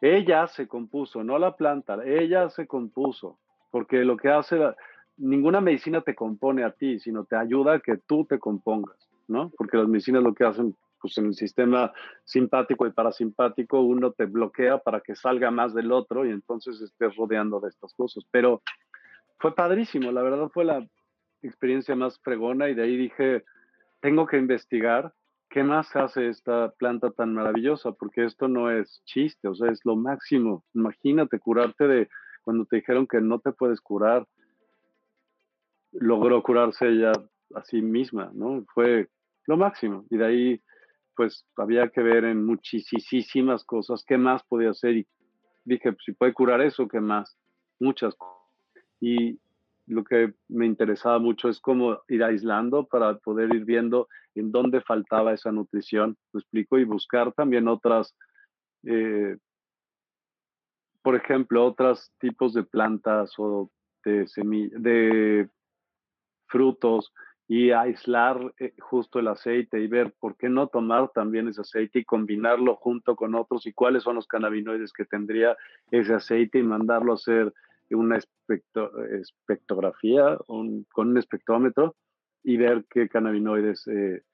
ella 0.00 0.46
se 0.48 0.66
compuso, 0.66 1.22
no 1.22 1.38
la 1.38 1.56
planta, 1.56 1.98
ella 2.04 2.50
se 2.50 2.66
compuso. 2.66 3.38
Porque 3.70 4.04
lo 4.04 4.16
que 4.16 4.28
hace, 4.28 4.58
ninguna 5.16 5.60
medicina 5.60 6.00
te 6.00 6.14
compone 6.14 6.64
a 6.64 6.72
ti, 6.72 6.98
sino 6.98 7.24
te 7.24 7.36
ayuda 7.36 7.74
a 7.74 7.80
que 7.80 7.96
tú 7.96 8.24
te 8.24 8.38
compongas, 8.38 8.96
¿no? 9.28 9.50
Porque 9.56 9.76
las 9.76 9.88
medicinas 9.88 10.22
lo 10.22 10.34
que 10.34 10.44
hacen, 10.44 10.74
pues 11.06 11.18
en 11.18 11.26
el 11.26 11.34
sistema 11.34 11.92
simpático 12.24 12.84
y 12.84 12.92
parasimpático, 12.92 13.80
uno 13.80 14.10
te 14.10 14.24
bloquea 14.24 14.78
para 14.78 15.00
que 15.00 15.14
salga 15.14 15.52
más 15.52 15.72
del 15.72 15.92
otro 15.92 16.26
y 16.26 16.30
entonces 16.30 16.80
estés 16.80 17.14
rodeando 17.14 17.60
de 17.60 17.68
estas 17.68 17.94
cosas. 17.94 18.24
Pero 18.32 18.62
fue 19.38 19.54
padrísimo, 19.54 20.10
la 20.10 20.22
verdad 20.22 20.48
fue 20.52 20.64
la 20.64 20.84
experiencia 21.42 21.94
más 21.94 22.18
fregona 22.20 22.68
y 22.68 22.74
de 22.74 22.82
ahí 22.82 22.96
dije, 22.96 23.44
tengo 24.00 24.26
que 24.26 24.36
investigar 24.36 25.12
qué 25.48 25.62
más 25.62 25.94
hace 25.94 26.28
esta 26.28 26.72
planta 26.72 27.12
tan 27.12 27.32
maravillosa, 27.34 27.92
porque 27.92 28.24
esto 28.24 28.48
no 28.48 28.68
es 28.70 29.00
chiste, 29.04 29.46
o 29.46 29.54
sea, 29.54 29.70
es 29.70 29.80
lo 29.84 29.94
máximo. 29.94 30.64
Imagínate 30.74 31.38
curarte 31.38 31.86
de 31.86 32.08
cuando 32.42 32.64
te 32.64 32.76
dijeron 32.76 33.06
que 33.06 33.20
no 33.20 33.38
te 33.38 33.52
puedes 33.52 33.80
curar. 33.80 34.26
logró 35.92 36.42
curarse 36.42 36.88
ella 36.88 37.12
a 37.54 37.62
sí 37.62 37.80
misma, 37.80 38.30
¿no? 38.34 38.64
Fue 38.74 39.08
lo 39.46 39.56
máximo. 39.56 40.04
Y 40.10 40.16
de 40.16 40.26
ahí, 40.26 40.62
pues, 41.16 41.46
había 41.56 41.88
que 41.88 42.02
ver 42.02 42.24
en 42.24 42.44
muchísimas 42.44 43.64
cosas 43.64 44.04
qué 44.06 44.18
más 44.18 44.42
podía 44.44 44.70
hacer. 44.70 44.96
Y 44.96 45.06
dije, 45.64 45.92
pues, 45.92 46.04
si 46.04 46.12
puede 46.12 46.34
curar 46.34 46.60
eso, 46.60 46.86
¿qué 46.86 47.00
más? 47.00 47.36
Muchas. 47.80 48.16
Y 49.00 49.38
lo 49.86 50.04
que 50.04 50.34
me 50.48 50.66
interesaba 50.66 51.18
mucho 51.18 51.48
es 51.48 51.60
cómo 51.60 52.00
ir 52.08 52.22
aislando 52.22 52.86
para 52.86 53.18
poder 53.18 53.54
ir 53.54 53.64
viendo 53.64 54.08
en 54.34 54.52
dónde 54.52 54.80
faltaba 54.80 55.32
esa 55.32 55.50
nutrición, 55.50 56.16
lo 56.32 56.40
explico, 56.40 56.78
y 56.78 56.84
buscar 56.84 57.32
también 57.32 57.68
otras, 57.68 58.14
eh, 58.84 59.36
por 61.02 61.14
ejemplo, 61.14 61.64
otros 61.64 62.12
tipos 62.18 62.52
de 62.52 62.64
plantas 62.64 63.32
o 63.38 63.70
de, 64.04 64.26
de 64.72 65.48
frutos 66.48 67.12
y 67.48 67.70
aislar 67.70 68.52
eh, 68.58 68.74
justo 68.80 69.20
el 69.20 69.28
aceite 69.28 69.80
y 69.80 69.86
ver 69.86 70.12
por 70.18 70.36
qué 70.36 70.48
no 70.48 70.66
tomar 70.66 71.10
también 71.10 71.46
ese 71.48 71.60
aceite 71.60 72.00
y 72.00 72.04
combinarlo 72.04 72.74
junto 72.76 73.14
con 73.14 73.36
otros 73.36 73.66
y 73.66 73.72
cuáles 73.72 74.02
son 74.02 74.16
los 74.16 74.26
cannabinoides 74.26 74.92
que 74.92 75.04
tendría 75.04 75.56
ese 75.90 76.14
aceite 76.14 76.58
y 76.58 76.64
mandarlo 76.64 77.12
a 77.12 77.16
hacer 77.16 77.52
una 77.90 78.18
espectrografía 78.18 80.38
con 80.46 80.86
un 80.96 81.18
espectrómetro 81.18 81.94
y 82.42 82.56
ver 82.56 82.84
qué 82.90 83.08
cannabinoides 83.08 83.86
eh, 83.86 84.24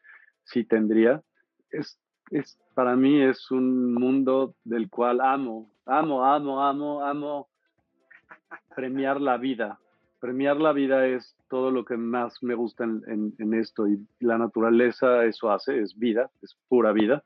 sí 0.44 0.64
tendría. 0.64 1.22
Es, 1.70 2.00
es, 2.30 2.58
para 2.74 2.96
mí 2.96 3.20
es 3.20 3.50
un 3.50 3.92
mundo 3.92 4.54
del 4.64 4.88
cual 4.88 5.20
amo, 5.20 5.70
amo, 5.84 6.24
amo, 6.24 6.62
amo, 6.62 7.04
amo 7.04 7.50
premiar 8.74 9.20
la 9.20 9.36
vida. 9.36 9.78
Premiar 10.22 10.58
la 10.58 10.72
vida 10.72 11.04
es 11.08 11.34
todo 11.50 11.72
lo 11.72 11.84
que 11.84 11.96
más 11.96 12.40
me 12.44 12.54
gusta 12.54 12.84
en, 12.84 13.54
esto 13.54 13.88
y 13.88 14.06
la 14.20 14.38
naturaleza 14.38 15.24
eso 15.24 15.50
hace, 15.50 15.80
es 15.80 15.98
vida, 15.98 16.30
es 16.42 16.56
pura 16.68 16.92
vida. 16.92 17.24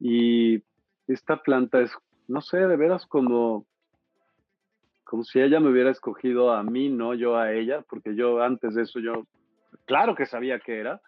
Y 0.00 0.60
esta 1.06 1.40
planta 1.40 1.80
es, 1.80 1.92
no 2.26 2.40
sé, 2.40 2.56
de 2.56 2.76
veras 2.76 3.06
como 3.06 3.64
como 5.04 5.22
si 5.22 5.40
ella 5.40 5.60
me 5.60 5.70
hubiera 5.70 5.92
escogido 5.92 6.52
a 6.52 6.64
mí, 6.64 6.88
no 6.88 7.14
yo 7.14 7.36
a 7.36 7.52
ella, 7.52 7.84
porque 7.88 8.16
yo 8.16 8.42
antes 8.42 8.74
de 8.74 8.82
eso 8.82 8.98
yo, 8.98 9.28
claro 9.84 10.16
que 10.16 10.26
sabía 10.26 10.58
que 10.58 10.80
era, 10.80 11.00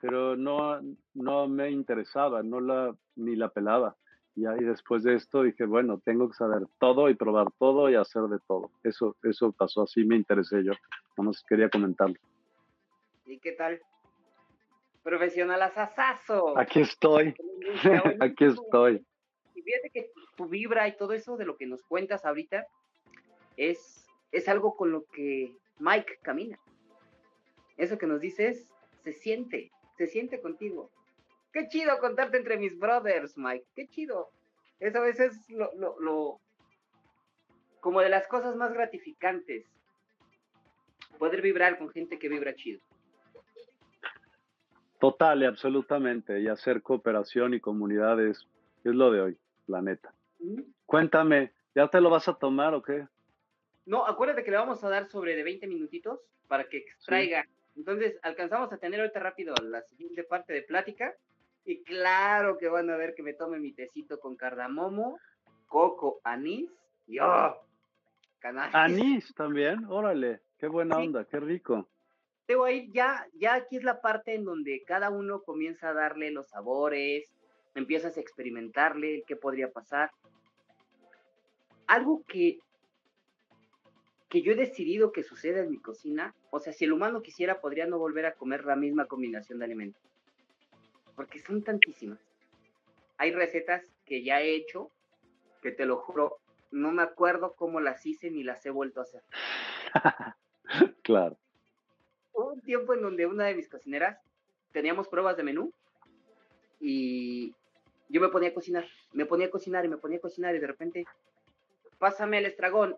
pero 0.00 0.38
no, 0.38 0.80
no 1.12 1.48
me 1.48 1.70
interesaba, 1.70 2.42
no 2.42 2.60
la, 2.60 2.96
ni 3.16 3.36
la 3.36 3.50
pelaba. 3.50 3.94
Y 4.36 4.46
ahí 4.46 4.64
después 4.64 5.02
de 5.02 5.14
esto 5.14 5.42
dije, 5.42 5.64
bueno, 5.64 6.00
tengo 6.04 6.28
que 6.28 6.34
saber 6.34 6.62
todo 6.78 7.10
y 7.10 7.14
probar 7.14 7.48
todo 7.58 7.90
y 7.90 7.96
hacer 7.96 8.22
de 8.22 8.38
todo. 8.46 8.70
Eso, 8.82 9.16
eso 9.22 9.52
pasó 9.52 9.82
así, 9.82 10.04
me 10.04 10.16
interesé 10.16 10.62
yo. 10.64 10.72
Vamos, 11.16 11.44
quería 11.48 11.68
comentarlo. 11.68 12.16
¿Y 13.26 13.38
qué 13.38 13.52
tal? 13.52 13.80
Profesional 15.02 15.62
asasazo. 15.62 16.56
Aquí 16.56 16.80
estoy. 16.80 17.34
Aquí 18.20 18.44
estoy. 18.44 19.04
Y 19.54 19.62
fíjate 19.62 19.90
que 19.90 20.10
tu 20.36 20.48
vibra 20.48 20.88
y 20.88 20.96
todo 20.96 21.12
eso 21.12 21.36
de 21.36 21.44
lo 21.44 21.56
que 21.56 21.66
nos 21.66 21.82
cuentas 21.82 22.24
ahorita, 22.24 22.66
es, 23.56 24.06
es 24.32 24.48
algo 24.48 24.76
con 24.76 24.90
lo 24.90 25.04
que 25.06 25.56
Mike 25.78 26.18
camina. 26.22 26.58
Eso 27.76 27.98
que 27.98 28.06
nos 28.06 28.20
dices, 28.20 28.70
se 29.02 29.12
siente, 29.12 29.70
se 29.96 30.06
siente 30.06 30.40
contigo. 30.40 30.90
Qué 31.52 31.68
chido 31.68 31.98
contarte 31.98 32.36
entre 32.36 32.58
mis 32.58 32.78
brothers, 32.78 33.36
Mike. 33.36 33.66
Qué 33.74 33.88
chido. 33.88 34.30
Eso 34.78 34.98
a 34.98 35.02
veces 35.02 35.48
lo, 35.50 35.70
lo, 35.74 36.00
lo, 36.00 36.40
como 37.80 38.00
de 38.00 38.08
las 38.08 38.26
cosas 38.28 38.56
más 38.56 38.72
gratificantes. 38.72 39.66
Poder 41.18 41.42
vibrar 41.42 41.78
con 41.78 41.90
gente 41.90 42.18
que 42.18 42.28
vibra 42.28 42.54
chido. 42.54 42.80
Total 45.00 45.42
y 45.42 45.46
absolutamente. 45.46 46.40
Y 46.40 46.48
hacer 46.48 46.82
cooperación 46.82 47.54
y 47.54 47.60
comunidades 47.60 48.46
es 48.84 48.94
lo 48.94 49.10
de 49.10 49.20
hoy, 49.20 49.38
la 49.66 49.82
neta. 49.82 50.14
Cuéntame, 50.86 51.52
¿ya 51.74 51.88
te 51.88 52.00
lo 52.00 52.10
vas 52.10 52.28
a 52.28 52.34
tomar 52.34 52.74
o 52.74 52.82
qué? 52.82 53.06
No, 53.86 54.06
acuérdate 54.06 54.44
que 54.44 54.50
le 54.50 54.56
vamos 54.56 54.82
a 54.84 54.88
dar 54.88 55.08
sobre 55.10 55.36
de 55.36 55.42
20 55.42 55.66
minutitos 55.66 56.20
para 56.48 56.64
que 56.68 56.78
extraiga. 56.78 57.46
Entonces, 57.76 58.18
alcanzamos 58.22 58.72
a 58.72 58.78
tener 58.78 59.00
ahorita 59.00 59.20
rápido 59.20 59.54
la 59.62 59.82
siguiente 59.82 60.22
parte 60.24 60.52
de 60.52 60.62
plática. 60.62 61.14
Y 61.64 61.82
claro 61.82 62.58
que 62.58 62.68
van 62.68 62.90
a 62.90 62.96
ver 62.96 63.14
que 63.14 63.22
me 63.22 63.34
tome 63.34 63.58
mi 63.58 63.72
tecito 63.72 64.18
con 64.18 64.36
cardamomo, 64.36 65.18
coco, 65.66 66.20
anís 66.24 66.70
y 67.06 67.18
¡oh! 67.18 67.56
Anís 68.72 69.34
también, 69.34 69.84
órale, 69.86 70.40
qué 70.58 70.66
buena 70.66 70.96
onda, 70.96 71.24
qué 71.24 71.38
rico. 71.38 71.88
Tengo 72.46 72.64
ahí 72.64 72.90
ya, 72.90 73.26
ya 73.34 73.54
aquí 73.54 73.76
es 73.76 73.84
la 73.84 74.00
parte 74.00 74.34
en 74.34 74.44
donde 74.44 74.82
cada 74.86 75.10
uno 75.10 75.42
comienza 75.42 75.90
a 75.90 75.94
darle 75.94 76.30
los 76.30 76.48
sabores, 76.48 77.30
empiezas 77.74 78.16
a 78.16 78.20
experimentarle 78.20 79.24
qué 79.26 79.36
podría 79.36 79.70
pasar. 79.70 80.10
Algo 81.86 82.24
que 82.26 82.60
que 84.30 84.42
yo 84.42 84.52
he 84.52 84.56
decidido 84.56 85.10
que 85.10 85.24
suceda 85.24 85.60
en 85.60 85.70
mi 85.70 85.78
cocina, 85.78 86.34
o 86.50 86.60
sea, 86.60 86.72
si 86.72 86.84
el 86.84 86.92
humano 86.92 87.20
quisiera, 87.20 87.60
podría 87.60 87.86
no 87.86 87.98
volver 87.98 88.26
a 88.26 88.34
comer 88.34 88.64
la 88.64 88.76
misma 88.76 89.06
combinación 89.06 89.58
de 89.58 89.64
alimentos. 89.64 90.00
Porque 91.20 91.38
son 91.38 91.62
tantísimas. 91.62 92.18
Hay 93.18 93.30
recetas 93.30 93.84
que 94.06 94.24
ya 94.24 94.40
he 94.40 94.54
hecho, 94.54 94.90
que 95.60 95.70
te 95.70 95.84
lo 95.84 95.98
juro, 95.98 96.38
no 96.70 96.92
me 96.92 97.02
acuerdo 97.02 97.52
cómo 97.56 97.78
las 97.78 98.06
hice 98.06 98.30
ni 98.30 98.42
las 98.42 98.64
he 98.64 98.70
vuelto 98.70 99.00
a 99.00 99.02
hacer. 99.02 99.22
claro. 101.02 101.36
Hubo 102.32 102.54
un 102.54 102.62
tiempo 102.62 102.94
en 102.94 103.02
donde 103.02 103.26
una 103.26 103.44
de 103.44 103.54
mis 103.54 103.68
cocineras 103.68 104.18
teníamos 104.72 105.08
pruebas 105.08 105.36
de 105.36 105.42
menú 105.42 105.74
y 106.80 107.54
yo 108.08 108.22
me 108.22 108.30
ponía 108.30 108.48
a 108.48 108.54
cocinar, 108.54 108.86
me 109.12 109.26
ponía 109.26 109.48
a 109.48 109.50
cocinar 109.50 109.84
y 109.84 109.88
me 109.88 109.98
ponía 109.98 110.16
a 110.16 110.22
cocinar 110.22 110.54
y 110.54 110.58
de 110.58 110.68
repente, 110.68 111.04
pásame 111.98 112.38
el 112.38 112.46
estragón 112.46 112.96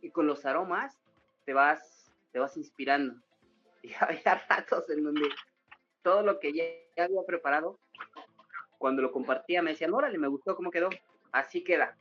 y 0.00 0.10
con 0.10 0.28
los 0.28 0.46
aromas 0.46 0.96
te 1.44 1.52
vas, 1.52 2.12
te 2.30 2.38
vas 2.38 2.56
inspirando. 2.56 3.20
Y 3.82 3.92
había 3.98 4.46
ratos 4.48 4.88
en 4.90 5.02
donde 5.02 5.28
todo 6.04 6.22
lo 6.22 6.38
que 6.38 6.52
ya, 6.52 7.02
había 7.02 7.22
preparado, 7.26 7.80
cuando 8.78 9.02
lo 9.02 9.10
compartía 9.10 9.62
me 9.62 9.70
decían, 9.70 9.94
órale, 9.94 10.18
me 10.18 10.28
gustó 10.28 10.54
cómo 10.54 10.70
quedó, 10.70 10.90
así 11.32 11.64
queda. 11.64 11.96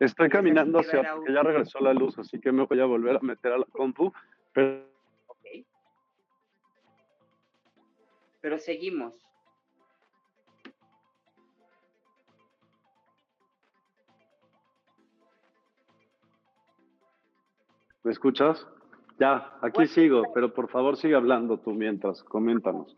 Estoy 0.00 0.28
caminando 0.28 0.80
hacia 0.80 1.00
que 1.24 1.32
ya 1.32 1.42
regresó 1.42 1.78
la 1.78 1.94
luz, 1.94 2.18
así 2.18 2.40
que 2.40 2.52
me 2.52 2.66
voy 2.66 2.80
a 2.80 2.84
volver 2.84 3.16
a 3.16 3.20
meter 3.20 3.52
a 3.52 3.58
la 3.58 3.64
compu. 3.66 4.12
Pero... 4.52 4.92
Pero 8.40 8.58
seguimos. 8.58 9.14
¿Me 18.02 18.12
escuchas? 18.12 18.66
Ya, 19.18 19.56
aquí 19.60 19.86
sigo, 19.86 20.32
pero 20.34 20.52
por 20.52 20.68
favor 20.68 20.96
sigue 20.96 21.14
hablando 21.14 21.58
tú 21.58 21.72
mientras, 21.72 22.22
coméntanos. 22.24 22.94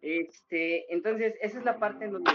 Este, 0.00 0.92
entonces, 0.92 1.34
esa 1.40 1.58
es 1.58 1.64
la 1.64 1.78
parte 1.78 2.04
en 2.04 2.12
donde 2.12 2.30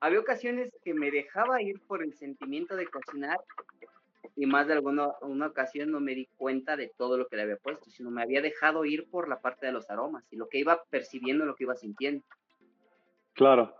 había 0.00 0.20
ocasiones 0.20 0.72
que 0.82 0.94
me 0.94 1.10
dejaba 1.10 1.60
ir 1.60 1.80
por 1.80 2.02
el 2.02 2.14
sentimiento 2.14 2.76
de 2.76 2.86
cocinar 2.86 3.38
y 4.36 4.46
más 4.46 4.66
de 4.66 4.74
alguna 4.74 5.08
una 5.20 5.48
ocasión 5.48 5.90
no 5.90 6.00
me 6.00 6.14
di 6.14 6.26
cuenta 6.38 6.76
de 6.76 6.90
todo 6.96 7.18
lo 7.18 7.26
que 7.28 7.36
le 7.36 7.42
había 7.42 7.56
puesto, 7.56 7.90
sino 7.90 8.10
me 8.10 8.22
había 8.22 8.40
dejado 8.40 8.84
ir 8.84 9.10
por 9.10 9.28
la 9.28 9.40
parte 9.40 9.66
de 9.66 9.72
los 9.72 9.90
aromas 9.90 10.24
y 10.30 10.36
lo 10.36 10.48
que 10.48 10.58
iba 10.58 10.82
percibiendo, 10.84 11.44
lo 11.44 11.54
que 11.54 11.64
iba 11.64 11.76
sintiendo. 11.76 12.24
Claro. 13.34 13.74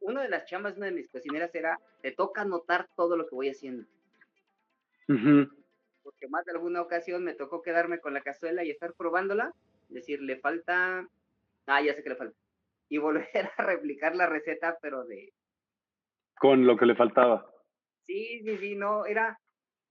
Una 0.00 0.22
de 0.22 0.28
las 0.28 0.44
chambas, 0.44 0.76
una 0.76 0.86
de 0.86 0.92
mis 0.92 1.08
cocineras 1.08 1.54
era, 1.54 1.80
te 2.02 2.12
toca 2.12 2.44
notar 2.44 2.88
todo 2.94 3.16
lo 3.16 3.26
que 3.26 3.34
voy 3.34 3.48
haciendo 3.48 3.86
porque 6.04 6.28
más 6.28 6.44
de 6.44 6.52
alguna 6.52 6.82
ocasión 6.82 7.24
me 7.24 7.34
tocó 7.34 7.62
quedarme 7.62 7.98
con 7.98 8.14
la 8.14 8.20
cazuela 8.20 8.62
y 8.62 8.70
estar 8.70 8.94
probándola, 8.94 9.52
decir, 9.88 10.20
le 10.20 10.38
falta, 10.38 11.08
ah, 11.66 11.82
ya 11.82 11.94
sé 11.94 12.02
que 12.02 12.10
le 12.10 12.16
falta, 12.16 12.36
y 12.88 12.98
volver 12.98 13.50
a 13.56 13.62
replicar 13.64 14.14
la 14.14 14.26
receta, 14.26 14.78
pero 14.80 15.04
de... 15.04 15.32
Con 16.38 16.66
lo 16.66 16.76
que 16.76 16.86
le 16.86 16.94
faltaba. 16.94 17.50
Sí, 18.06 18.42
sí, 18.44 18.58
sí, 18.58 18.74
no, 18.76 19.06
era, 19.06 19.38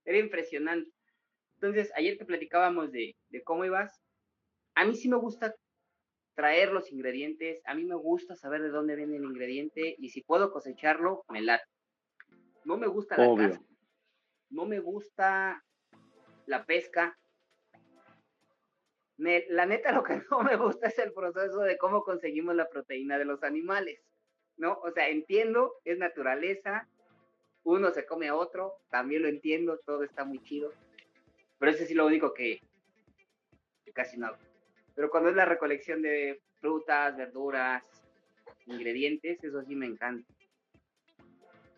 era 0.04 0.18
impresionante. 0.18 0.90
Entonces, 1.56 1.92
ayer 1.96 2.16
que 2.16 2.24
platicábamos 2.24 2.92
de, 2.92 3.16
de 3.30 3.42
cómo 3.42 3.64
ibas, 3.64 4.00
a 4.74 4.84
mí 4.84 4.94
sí 4.94 5.08
me 5.08 5.16
gusta 5.16 5.54
traer 6.34 6.72
los 6.72 6.92
ingredientes, 6.92 7.62
a 7.64 7.74
mí 7.74 7.84
me 7.84 7.94
gusta 7.94 8.36
saber 8.36 8.62
de 8.62 8.68
dónde 8.68 8.96
viene 8.96 9.16
el 9.16 9.24
ingrediente 9.24 9.96
y 9.98 10.10
si 10.10 10.22
puedo 10.22 10.52
cosecharlo, 10.52 11.24
me 11.28 11.40
late. 11.40 11.64
No 12.64 12.76
me 12.76 12.86
gusta 12.86 13.16
la 13.16 13.34
casa, 13.36 13.62
no 14.50 14.66
me 14.66 14.80
gusta 14.80 15.62
la 16.46 16.64
pesca. 16.64 17.18
la 19.16 19.66
neta 19.66 19.92
lo 19.92 20.02
que 20.02 20.22
no 20.30 20.40
me 20.42 20.56
gusta 20.56 20.88
es 20.88 20.98
el 20.98 21.12
proceso 21.12 21.60
de 21.60 21.78
cómo 21.78 22.02
conseguimos 22.02 22.54
la 22.54 22.68
proteína 22.68 23.18
de 23.18 23.24
los 23.24 23.42
animales, 23.42 24.00
¿no? 24.56 24.78
O 24.82 24.90
sea, 24.90 25.08
entiendo, 25.08 25.74
es 25.84 25.98
naturaleza, 25.98 26.88
uno 27.64 27.90
se 27.90 28.06
come 28.06 28.28
a 28.28 28.34
otro, 28.34 28.74
también 28.90 29.22
lo 29.22 29.28
entiendo, 29.28 29.78
todo 29.84 30.02
está 30.02 30.24
muy 30.24 30.42
chido, 30.42 30.72
Pero 31.58 31.72
ese 31.72 31.86
sí 31.86 31.94
lo 31.94 32.06
único 32.06 32.34
que 32.34 32.60
casi 33.94 34.18
no 34.18 34.26
hago. 34.26 34.38
Pero 34.94 35.10
cuando 35.10 35.30
es 35.30 35.36
la 35.36 35.44
recolección 35.44 36.02
de 36.02 36.40
frutas, 36.60 37.16
verduras, 37.16 37.82
ingredientes, 38.66 39.42
eso 39.42 39.62
sí 39.62 39.74
me 39.74 39.86
encanta. 39.86 40.32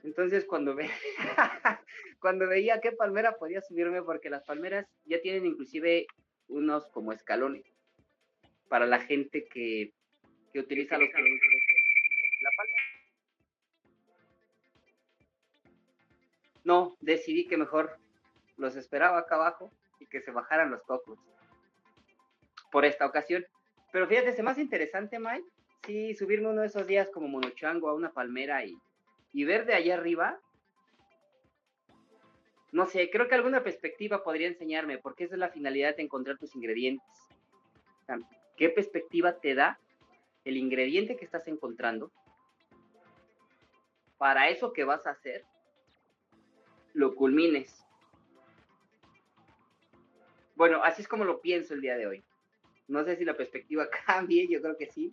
Entonces 0.07 0.45
cuando, 0.45 0.77
ve, 0.77 0.89
cuando 2.21 2.47
veía 2.47 2.81
qué 2.81 2.93
palmera 2.93 3.37
podía 3.37 3.61
subirme, 3.61 4.03
porque 4.03 4.31
las 4.31 4.45
palmeras 4.45 4.87
ya 5.05 5.21
tienen 5.21 5.45
inclusive 5.45 6.07
unos 6.47 6.87
como 6.91 7.13
escalones 7.13 7.65
para 8.69 8.87
la 8.87 9.01
gente 9.01 9.49
que, 9.49 9.93
que 10.53 10.61
utiliza 10.61 10.97
los 10.97 11.09
la 11.09 12.51
palma. 12.57 12.75
No, 16.63 16.97
decidí 17.01 17.49
que 17.49 17.57
mejor 17.57 17.99
los 18.57 18.77
esperaba 18.77 19.19
acá 19.19 19.35
abajo 19.35 19.73
y 19.99 20.07
que 20.07 20.21
se 20.21 20.31
bajaran 20.31 20.71
los 20.71 20.85
cocos 20.85 21.19
por 22.71 22.85
esta 22.85 23.07
ocasión. 23.07 23.45
Pero 23.93 24.07
fíjate, 24.07 24.31
es 24.31 24.43
más 24.43 24.59
interesante, 24.59 25.19
Mike, 25.19 25.49
sí, 25.85 26.15
subirme 26.15 26.49
uno 26.49 26.61
de 26.61 26.69
esos 26.69 26.87
días 26.87 27.09
como 27.13 27.27
monochango 27.27 27.89
a 27.89 27.95
una 27.95 28.13
palmera 28.13 28.65
y, 28.65 28.79
y 29.37 29.45
ver 29.45 29.67
de 29.67 29.75
allá 29.75 29.97
arriba. 29.97 30.41
No 32.73 32.87
sé, 32.87 33.11
creo 33.11 33.29
que 33.29 33.35
alguna 33.35 33.63
perspectiva 33.63 34.25
podría 34.25 34.49
enseñarme, 34.49 34.97
porque 34.97 35.25
esa 35.25 35.35
es 35.35 35.39
la 35.39 35.51
finalidad 35.51 35.95
de 35.95 36.05
encontrar 36.05 36.39
tus 36.39 36.57
ingredientes. 36.57 37.07
¿Qué 38.57 38.71
perspectiva 38.71 39.39
te 39.39 39.55
da 39.55 39.79
el 40.47 40.57
ingrediente 40.57 41.17
que 41.17 41.27
estás 41.27 41.47
encontrando 41.49 42.11
para 44.17 44.49
eso 44.49 44.73
que 44.73 44.85
vas 44.85 45.07
a 45.07 45.11
hacer? 45.11 45.45
Lo 46.95 47.15
culmines. 47.15 47.85
Bueno, 50.55 50.83
así 50.83 51.03
es 51.03 51.09
como 51.09 51.27
lo 51.27 51.43
pienso 51.43 51.75
el 51.75 51.83
día 51.83 51.99
de 51.99 52.07
hoy. 52.07 52.25
No 52.89 53.05
sé 53.05 53.17
si 53.17 53.27
la 53.27 53.37
perspectiva 53.37 53.87
cambie, 54.07 54.49
yo 54.49 54.63
creo 54.63 54.79
que 54.79 54.87
sí, 54.87 55.13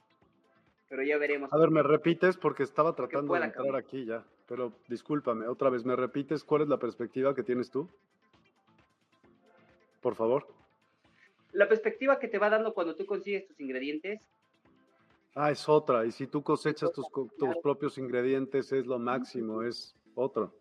pero 0.94 1.02
ya 1.02 1.18
veremos. 1.18 1.52
A 1.52 1.58
ver, 1.58 1.72
me 1.72 1.82
repites 1.82 2.38
porque 2.38 2.62
estaba 2.62 2.94
tratando 2.94 3.34
de 3.34 3.46
entrar 3.46 3.76
aquí 3.76 4.06
ya, 4.06 4.24
pero 4.48 4.74
discúlpame, 4.88 5.48
otra 5.48 5.72
vez, 5.72 5.84
¿me 5.84 5.96
repites 5.96 6.44
cuál 6.44 6.62
es 6.62 6.68
la 6.68 6.78
perspectiva 6.78 7.34
que 7.34 7.42
tienes 7.42 7.72
tú? 7.72 7.90
Por 10.02 10.14
favor. 10.14 10.46
La 11.52 11.68
perspectiva 11.68 12.20
que 12.20 12.28
te 12.28 12.38
va 12.38 12.52
dando 12.52 12.76
cuando 12.76 12.96
tú 12.96 13.08
consigues 13.08 13.48
tus 13.48 13.60
ingredientes. 13.60 14.22
Ah, 15.34 15.50
es 15.50 15.68
otra, 15.68 16.06
y 16.06 16.12
si 16.12 16.28
tú 16.28 16.44
cosechas 16.44 16.92
tus, 16.92 17.08
tus 17.10 17.58
propios 17.64 17.98
ingredientes 17.98 18.72
es 18.72 18.86
lo 18.86 19.00
máximo, 19.00 19.64
es 19.64 19.96
otro. 20.14 20.54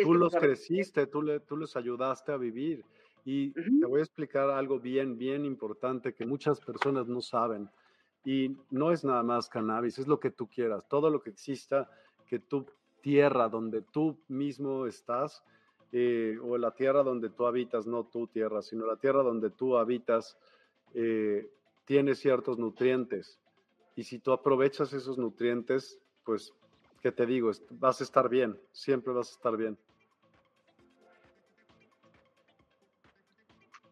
tú 0.00 0.14
los 0.14 0.32
creciste, 0.32 1.08
tú, 1.08 1.22
le, 1.22 1.40
tú 1.40 1.56
les 1.56 1.74
ayudaste 1.74 2.30
a 2.30 2.36
vivir 2.36 2.84
y 3.24 3.50
te 3.50 3.84
voy 3.84 3.98
a 3.98 4.04
explicar 4.04 4.48
algo 4.48 4.78
bien, 4.78 5.18
bien 5.18 5.44
importante 5.44 6.14
que 6.14 6.24
muchas 6.24 6.60
personas 6.60 7.08
no 7.08 7.20
saben. 7.20 7.68
Y 8.24 8.56
no 8.70 8.92
es 8.92 9.04
nada 9.04 9.22
más 9.22 9.48
cannabis, 9.48 9.98
es 9.98 10.06
lo 10.06 10.20
que 10.20 10.30
tú 10.30 10.48
quieras. 10.48 10.86
Todo 10.88 11.10
lo 11.10 11.22
que 11.22 11.30
exista, 11.30 11.90
que 12.26 12.38
tu 12.38 12.66
tierra 13.00 13.48
donde 13.48 13.82
tú 13.82 14.18
mismo 14.28 14.86
estás, 14.86 15.42
eh, 15.92 16.38
o 16.42 16.58
la 16.58 16.72
tierra 16.72 17.02
donde 17.02 17.30
tú 17.30 17.46
habitas, 17.46 17.86
no 17.86 18.04
tu 18.04 18.26
tierra, 18.26 18.60
sino 18.60 18.86
la 18.86 18.96
tierra 18.96 19.22
donde 19.22 19.50
tú 19.50 19.76
habitas, 19.76 20.36
eh, 20.94 21.50
tiene 21.84 22.14
ciertos 22.14 22.58
nutrientes. 22.58 23.40
Y 23.96 24.04
si 24.04 24.18
tú 24.18 24.32
aprovechas 24.32 24.92
esos 24.92 25.16
nutrientes, 25.16 25.98
pues, 26.24 26.52
¿qué 27.00 27.10
te 27.12 27.24
digo? 27.24 27.50
Vas 27.70 28.00
a 28.00 28.04
estar 28.04 28.28
bien, 28.28 28.58
siempre 28.72 29.12
vas 29.12 29.30
a 29.30 29.32
estar 29.32 29.56
bien. 29.56 29.78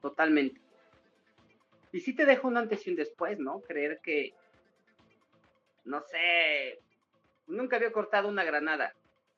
totalmente. 0.06 0.65
Y 1.96 2.02
sí 2.02 2.12
te 2.12 2.26
deja 2.26 2.46
un 2.46 2.58
antes 2.58 2.86
y 2.86 2.90
un 2.90 2.96
después, 2.96 3.38
¿no? 3.38 3.62
Creer 3.62 4.00
que, 4.02 4.34
no 5.86 6.02
sé, 6.02 6.78
nunca 7.46 7.76
había 7.76 7.90
cortado 7.90 8.28
una 8.28 8.44
granada 8.44 8.94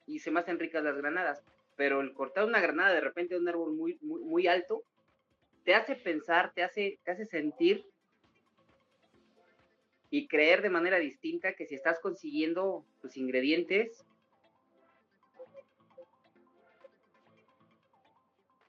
y 0.08 0.18
se 0.18 0.32
me 0.32 0.40
hacen 0.40 0.58
ricas 0.58 0.82
las 0.82 0.96
granadas, 0.96 1.40
pero 1.76 2.00
el 2.00 2.12
cortar 2.12 2.46
una 2.46 2.60
granada 2.60 2.92
de 2.92 3.00
repente 3.00 3.34
de 3.34 3.40
un 3.42 3.48
árbol 3.48 3.74
muy, 3.74 3.96
muy, 4.02 4.48
alto 4.48 4.82
te 5.64 5.76
hace 5.76 5.94
pensar, 5.94 6.52
te 6.52 6.64
hace, 6.64 6.98
te 7.04 7.12
hace 7.12 7.26
sentir 7.26 7.86
y 10.10 10.26
creer 10.26 10.60
de 10.60 10.70
manera 10.70 10.98
distinta 10.98 11.52
que 11.52 11.64
si 11.64 11.76
estás 11.76 12.00
consiguiendo 12.00 12.84
tus 13.00 13.16
ingredientes 13.16 14.04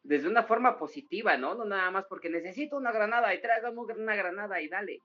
desde 0.10 0.28
una 0.28 0.41
forma 0.41 0.80
positiva, 0.80 1.38
¿no? 1.38 1.53
No 1.53 1.66
nada 1.66 1.91
más 1.91 2.05
porque 2.07 2.32
necesito 2.32 2.76
una 2.76 2.91
granada 2.91 3.32
y 3.36 3.41
tráigame 3.41 3.80
una 3.80 4.16
granada 4.16 4.60
y 4.60 4.68
dale. 4.68 5.03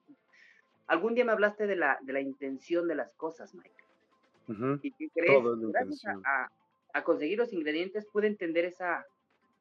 Algún 0.86 1.14
día 1.14 1.26
me 1.26 1.32
hablaste 1.32 1.66
de 1.66 1.76
la, 1.76 1.98
de 2.00 2.14
la 2.14 2.22
intención 2.22 2.88
de 2.88 2.94
las 2.94 3.12
cosas, 3.12 3.54
Mike. 3.54 4.80
Y 4.80 4.92
que 4.92 5.10
crees, 5.10 5.42
gracias 5.44 6.06
a, 6.24 6.50
a, 6.94 7.04
conseguir 7.04 7.36
los 7.36 7.52
ingredientes, 7.52 8.06
pude 8.06 8.28
entender 8.28 8.64
esa, 8.64 9.06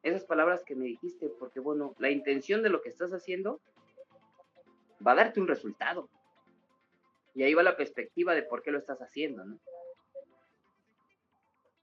esas 0.02 0.24
palabras 0.24 0.64
que 0.64 0.74
me 0.76 0.86
dijiste, 0.86 1.28
porque 1.38 1.60
bueno, 1.60 1.94
la 1.98 2.08
intención 2.08 2.62
de 2.62 2.70
lo 2.70 2.80
que 2.80 2.88
estás 2.88 3.12
haciendo 3.12 3.60
va 5.06 5.12
a 5.12 5.16
darte 5.16 5.42
un 5.42 5.46
resultado. 5.46 6.08
Y 7.34 7.42
ahí 7.42 7.52
va 7.52 7.62
la 7.62 7.76
perspectiva 7.76 8.34
de 8.34 8.44
por 8.44 8.62
qué 8.62 8.70
lo 8.70 8.78
estás 8.78 9.02
haciendo, 9.02 9.44
¿no? 9.44 9.58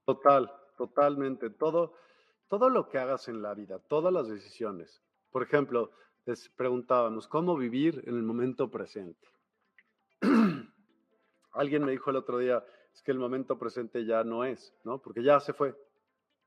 Total, 0.04 0.52
totalmente. 0.76 1.48
Todo, 1.48 1.94
todo 2.52 2.68
lo 2.68 2.86
que 2.86 2.98
hagas 2.98 3.28
en 3.28 3.40
la 3.40 3.54
vida, 3.54 3.78
todas 3.78 4.12
las 4.12 4.28
decisiones. 4.28 5.02
Por 5.30 5.42
ejemplo, 5.42 5.90
les 6.26 6.50
preguntábamos, 6.50 7.26
¿cómo 7.26 7.56
vivir 7.56 8.04
en 8.06 8.14
el 8.14 8.22
momento 8.22 8.70
presente? 8.70 9.26
Alguien 11.52 11.82
me 11.82 11.92
dijo 11.92 12.10
el 12.10 12.16
otro 12.16 12.36
día, 12.36 12.62
es 12.92 13.00
que 13.00 13.10
el 13.10 13.18
momento 13.18 13.58
presente 13.58 14.04
ya 14.04 14.22
no 14.22 14.44
es, 14.44 14.74
¿no? 14.84 15.00
Porque 15.00 15.22
ya 15.22 15.40
se 15.40 15.54
fue. 15.54 15.74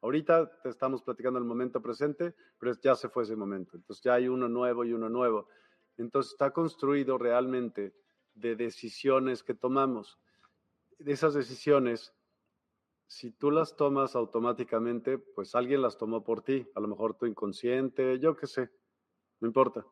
Ahorita 0.01 0.61
te 0.61 0.69
estamos 0.69 1.01
platicando 1.01 1.39
el 1.39 1.45
momento 1.45 1.81
presente, 1.81 2.35
pero 2.59 2.79
ya 2.79 2.93
se 2.93 3.09
fue 3.09 3.23
ese 3.23 3.35
momento. 3.35 3.75
Entonces 3.75 4.03
ya 4.03 4.13
hay 4.13 4.27
uno 4.27 4.47
nuevo 4.47 4.85
y 4.85 4.93
uno 4.93 5.09
nuevo. 5.09 5.47
Entonces 5.97 6.33
está 6.33 6.51
construido 6.51 7.17
realmente 7.17 7.95
de 8.35 8.55
decisiones 8.55 9.41
que 9.41 9.55
tomamos. 9.55 10.19
De 10.99 11.13
esas 11.13 11.33
decisiones 11.33 12.13
si 13.07 13.31
tú 13.31 13.51
las 13.51 13.75
tomas 13.75 14.15
automáticamente, 14.15 15.17
pues 15.17 15.55
alguien 15.55 15.81
las 15.81 15.97
tomó 15.97 16.23
por 16.23 16.41
ti, 16.41 16.67
a 16.75 16.79
lo 16.79 16.87
mejor 16.87 17.15
tu 17.15 17.25
inconsciente, 17.25 18.19
yo 18.19 18.35
qué 18.35 18.47
sé, 18.47 18.69
no 19.39 19.47
importa. 19.47 19.85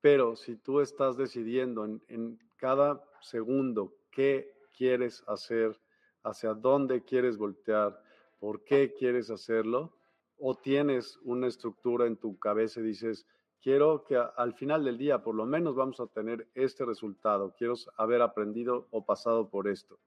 Pero 0.00 0.36
si 0.36 0.56
tú 0.56 0.80
estás 0.80 1.16
decidiendo 1.16 1.84
en, 1.84 2.38
cada 2.56 3.04
segundo 3.20 3.94
qué 4.10 4.52
quieres 4.76 5.22
hacer, 5.28 5.80
hacia 6.22 6.54
dónde 6.54 7.04
quieres 7.04 7.38
voltear, 7.38 8.02
por 8.40 8.64
qué 8.64 8.92
quieres 8.92 9.30
hacerlo, 9.30 9.96
o 10.38 10.56
tienes 10.56 11.18
una 11.22 11.46
estructura 11.46 12.06
en 12.06 12.16
tu 12.16 12.38
cabeza 12.38 12.80
y 12.80 12.84
dices, 12.84 13.26
quiero 13.60 14.04
que 14.04 14.16
al 14.16 14.54
final 14.54 14.84
del 14.84 14.98
día 14.98 15.22
por 15.22 15.34
lo 15.34 15.46
menos 15.46 15.74
vamos 15.74 16.00
a 16.00 16.06
tener 16.08 16.48
este 16.54 16.84
resultado, 16.84 17.54
quiero 17.56 17.74
haber 17.96 18.22
aprendido 18.22 18.86
o 18.90 19.04
pasado 19.04 19.48
por 19.48 19.68
esto. 19.68 19.98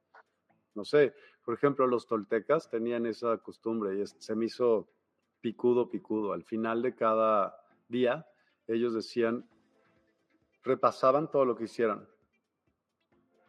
No 0.74 0.86
sé, 0.86 1.14
por 1.44 1.54
ejemplo, 1.54 1.88
los 1.88 2.08
toltecas 2.08 2.70
tenían 2.70 3.06
esa 3.06 3.38
costumbre 3.38 4.00
y 4.00 4.06
se 4.06 4.36
me 4.36 4.46
hizo 4.46 4.90
picudo, 5.42 5.90
picudo. 5.90 6.34
Al 6.34 6.44
final 6.44 6.82
de 6.82 6.96
cada 6.96 7.56
día, 7.88 8.28
ellos 8.68 8.94
decían, 8.94 9.48
repasaban 10.64 11.30
todo 11.30 11.46
lo 11.46 11.56
que 11.56 11.66
hicieron 11.66 12.08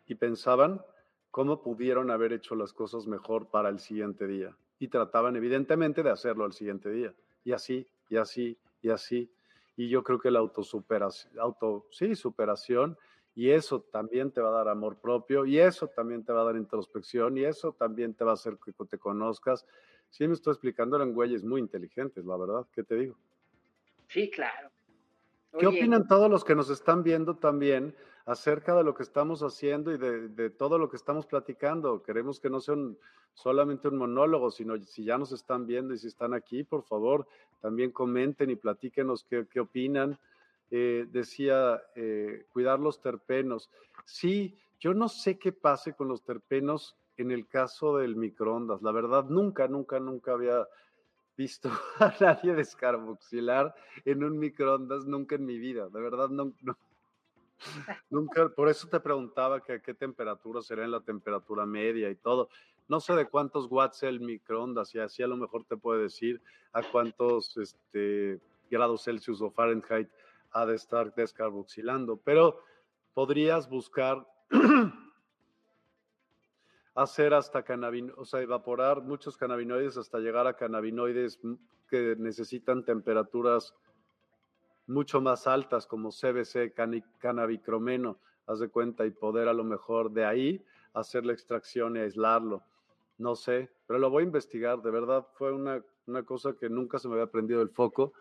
y 0.07 0.15
pensaban 0.15 0.85
cómo 1.31 1.63
pudieron 1.63 2.11
haber 2.11 2.33
hecho 2.33 2.55
las 2.55 2.73
cosas 2.73 3.07
mejor 3.07 3.51
para 3.51 3.69
el 3.69 3.79
siguiente 3.79 4.27
día. 4.27 4.57
Y 4.79 4.89
trataban 4.89 5.37
evidentemente 5.37 6.03
de 6.03 6.11
hacerlo 6.11 6.45
al 6.45 6.53
siguiente 6.53 6.91
día. 6.91 7.15
Y 7.45 7.53
así, 7.53 7.87
y 8.09 8.17
así, 8.17 8.59
y 8.83 8.91
así. 8.91 9.33
Y 9.77 9.89
yo 9.89 10.03
creo 10.03 10.19
que 10.19 10.31
la 10.31 10.41
autosuperación, 10.41 12.99
y 13.35 13.51
eso 13.51 13.81
también 13.81 14.31
te 14.31 14.41
va 14.41 14.51
a 14.51 14.65
dar 14.65 14.69
amor 14.69 14.97
propio 14.97 15.47
y 15.47 15.59
eso 15.59 15.89
también 15.89 16.25
te 16.25 16.33
va 16.33 16.43
a 16.43 16.45
dar 16.45 16.57
introspección 16.57 17.39
y 17.39 17.45
eso 17.45 17.73
también 17.73 18.15
te 18.15 18.25
va 18.25 18.33
a 18.33 18.35
hacer 18.35 18.59
que 18.65 18.73
te 18.73 18.99
conozcas. 18.99 19.67
Sí, 20.11 20.29
me 20.29 20.35
estoy 20.35 20.53
explicando, 20.53 20.97
eran 20.97 21.15
güeyes 21.15 21.43
muy 21.43 21.61
inteligentes, 21.61 22.25
la 22.25 22.37
verdad, 22.37 22.67
¿qué 22.73 22.83
te 22.83 22.97
digo? 22.97 23.17
Sí, 24.09 24.31
claro. 24.31 24.71
¿Qué 25.59 25.67
opinan 25.67 26.07
todos 26.09 26.31
los 26.31 26.45
que 26.45 26.55
nos 26.55 26.71
están 26.71 27.03
viendo 27.03 27.37
también 27.37 27.95
acerca 28.25 28.75
de 28.75 28.85
lo 28.85 28.95
que 28.95 29.03
estamos 29.03 29.43
haciendo 29.43 29.93
y 29.93 29.99
de, 29.99 30.51
todo 30.51 30.79
lo 30.79 30.89
que 30.89 30.97
estamos 30.97 31.27
platicando? 31.27 32.03
Queremos 32.03 32.41
que 32.41 32.51
no 32.51 32.61
sea 32.61 32.75
solamente 33.35 33.89
un 33.89 33.99
monólogo, 33.99 34.51
sino 34.51 34.79
si 34.83 35.05
ya 35.05 35.19
nos 35.19 35.33
están 35.33 35.67
viendo 35.67 35.95
y 35.95 35.99
si 35.99 36.09
están 36.09 36.33
aquí, 36.35 36.65
por 36.65 36.83
favor, 36.85 37.27
también 37.61 37.91
comenten 37.91 38.51
y 38.51 38.57
platíquenos 38.57 39.25
qué, 39.25 39.47
qué 39.51 39.61
opinan. 39.61 40.19
Eh, 40.75 41.07
decía 41.11 41.83
eh, 41.95 42.47
cuidar 42.51 42.81
los 42.81 43.03
terpenos. 43.03 43.71
Sí, 44.07 44.59
yo 44.81 44.95
no 44.95 45.11
sé 45.11 45.39
qué 45.39 45.53
pase 45.53 45.93
con 45.93 46.09
los 46.09 46.25
terpenos 46.25 46.97
en 47.19 47.31
el 47.31 47.47
caso 47.47 47.99
del 47.99 48.17
microondas. 48.17 48.81
La 48.81 48.91
verdad, 48.91 49.27
nunca, 49.27 49.69
nunca, 49.69 50.01
nunca 50.01 50.33
había 50.33 50.67
visto 51.37 51.71
a 51.99 52.15
nadie 52.21 52.55
descarboxilar 52.55 53.75
en 54.07 54.25
un 54.25 54.39
microondas 54.39 55.05
nunca 55.05 55.35
en 55.35 55.45
mi 55.45 55.59
vida, 55.59 55.89
de 55.89 56.01
verdad 56.01 56.29
no, 56.29 56.53
nunca, 58.11 58.49
por 58.51 58.69
eso 58.69 58.89
te 58.89 59.01
preguntaba 59.01 59.61
que 59.63 59.75
a 59.75 59.83
qué 59.83 59.95
temperatura 59.95 60.63
sería 60.63 60.85
en 60.85 60.91
la 60.91 61.01
temperatura 61.01 61.67
media 61.67 62.11
y 62.11 62.17
todo. 62.17 62.49
No 62.89 63.01
sé 63.01 63.15
de 63.15 63.27
cuántos 63.27 63.71
watts 63.71 64.03
el 64.03 64.21
microondas 64.21 64.95
y 64.95 64.99
así 64.99 65.23
a 65.23 65.27
lo 65.27 65.37
mejor 65.37 65.65
te 65.65 65.77
puede 65.77 66.03
decir 66.03 66.41
a 66.73 66.83
cuántos 66.83 67.57
este, 67.57 68.41
grados 68.71 69.05
Celsius 69.05 69.41
o 69.41 69.51
Fahrenheit 69.51 70.09
ha 70.53 70.67
de 70.67 70.75
estar 70.77 71.15
descarboxilando, 71.15 72.19
pero 72.19 72.61
podrías 73.15 73.69
buscar 73.69 74.27
hacer 76.95 77.35
hasta 77.35 77.63
cannabinoides, 77.63 78.19
o 78.19 78.25
sea, 78.25 78.41
evaporar 78.41 79.03
muchos 79.03 79.37
cannabinoides 79.37 79.97
hasta 79.97 80.19
llegar 80.19 80.47
a 80.47 80.57
cannabinoides 80.57 81.41
que 81.89 82.17
necesitan 82.19 82.85
temperaturas 82.85 83.75
mucho 84.87 85.21
más 85.21 85.47
altas 85.47 85.87
como 85.87 86.11
CBC, 86.11 86.75
cannabicromeno, 87.19 88.19
haz 88.47 88.61
de 88.61 88.69
cuenta, 88.69 89.07
y 89.07 89.11
poder 89.11 89.49
a 89.49 89.53
lo 89.53 89.65
mejor 89.65 90.11
de 90.11 90.25
ahí 90.25 90.65
hacer 90.93 91.25
la 91.25 91.33
extracción 91.33 91.97
y 91.97 92.01
aislarlo. 92.01 92.63
No 93.19 93.37
sé, 93.37 93.71
pero 93.87 93.99
lo 93.99 94.11
voy 94.11 94.25
a 94.25 94.27
investigar, 94.27 94.83
de 94.83 94.91
verdad 94.91 95.27
fue 95.35 95.53
una, 95.53 95.83
una 96.07 96.25
cosa 96.25 96.55
que 96.55 96.69
nunca 96.69 96.99
se 96.99 97.09
me 97.09 97.15
había 97.15 97.31
prendido 97.31 97.63
el 97.63 97.71
foco, 97.71 98.13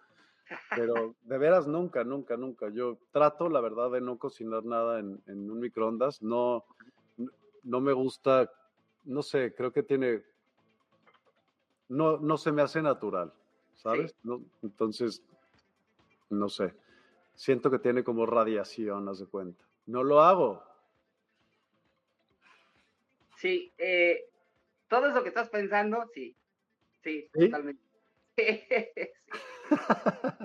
pero 0.75 1.15
de 1.23 1.37
veras 1.37 1.67
nunca, 1.67 2.03
nunca, 2.03 2.37
nunca. 2.37 2.69
Yo 2.69 2.97
trato, 3.11 3.49
la 3.49 3.61
verdad, 3.61 3.91
de 3.91 4.01
no 4.01 4.17
cocinar 4.17 4.63
nada 4.65 4.99
en, 4.99 5.21
en 5.27 5.49
un 5.49 5.59
microondas, 5.59 6.21
no, 6.21 6.65
no 7.63 7.81
me 7.81 7.93
gusta 7.93 8.49
no 9.05 9.23
sé, 9.23 9.53
creo 9.55 9.71
que 9.71 9.83
tiene, 9.83 10.23
no, 11.89 12.17
no 12.17 12.37
se 12.37 12.51
me 12.51 12.61
hace 12.61 12.81
natural, 12.81 13.33
¿sabes? 13.75 14.15
entonces, 14.61 15.23
no 16.29 16.49
sé, 16.49 16.73
siento 17.35 17.71
que 17.71 17.79
tiene 17.79 18.03
como 18.03 18.25
radiación, 18.25 19.07
haz 19.09 19.19
de 19.19 19.27
cuenta. 19.27 19.63
No 19.87 20.03
lo 20.03 20.21
hago. 20.21 20.63
Sí, 23.37 23.73
eh, 23.77 24.29
todo 24.87 25.07
eso 25.07 25.23
que 25.23 25.29
estás 25.29 25.49
pensando, 25.49 26.05
sí, 26.13 26.35
sí, 27.03 27.27
totalmente. 27.33 27.81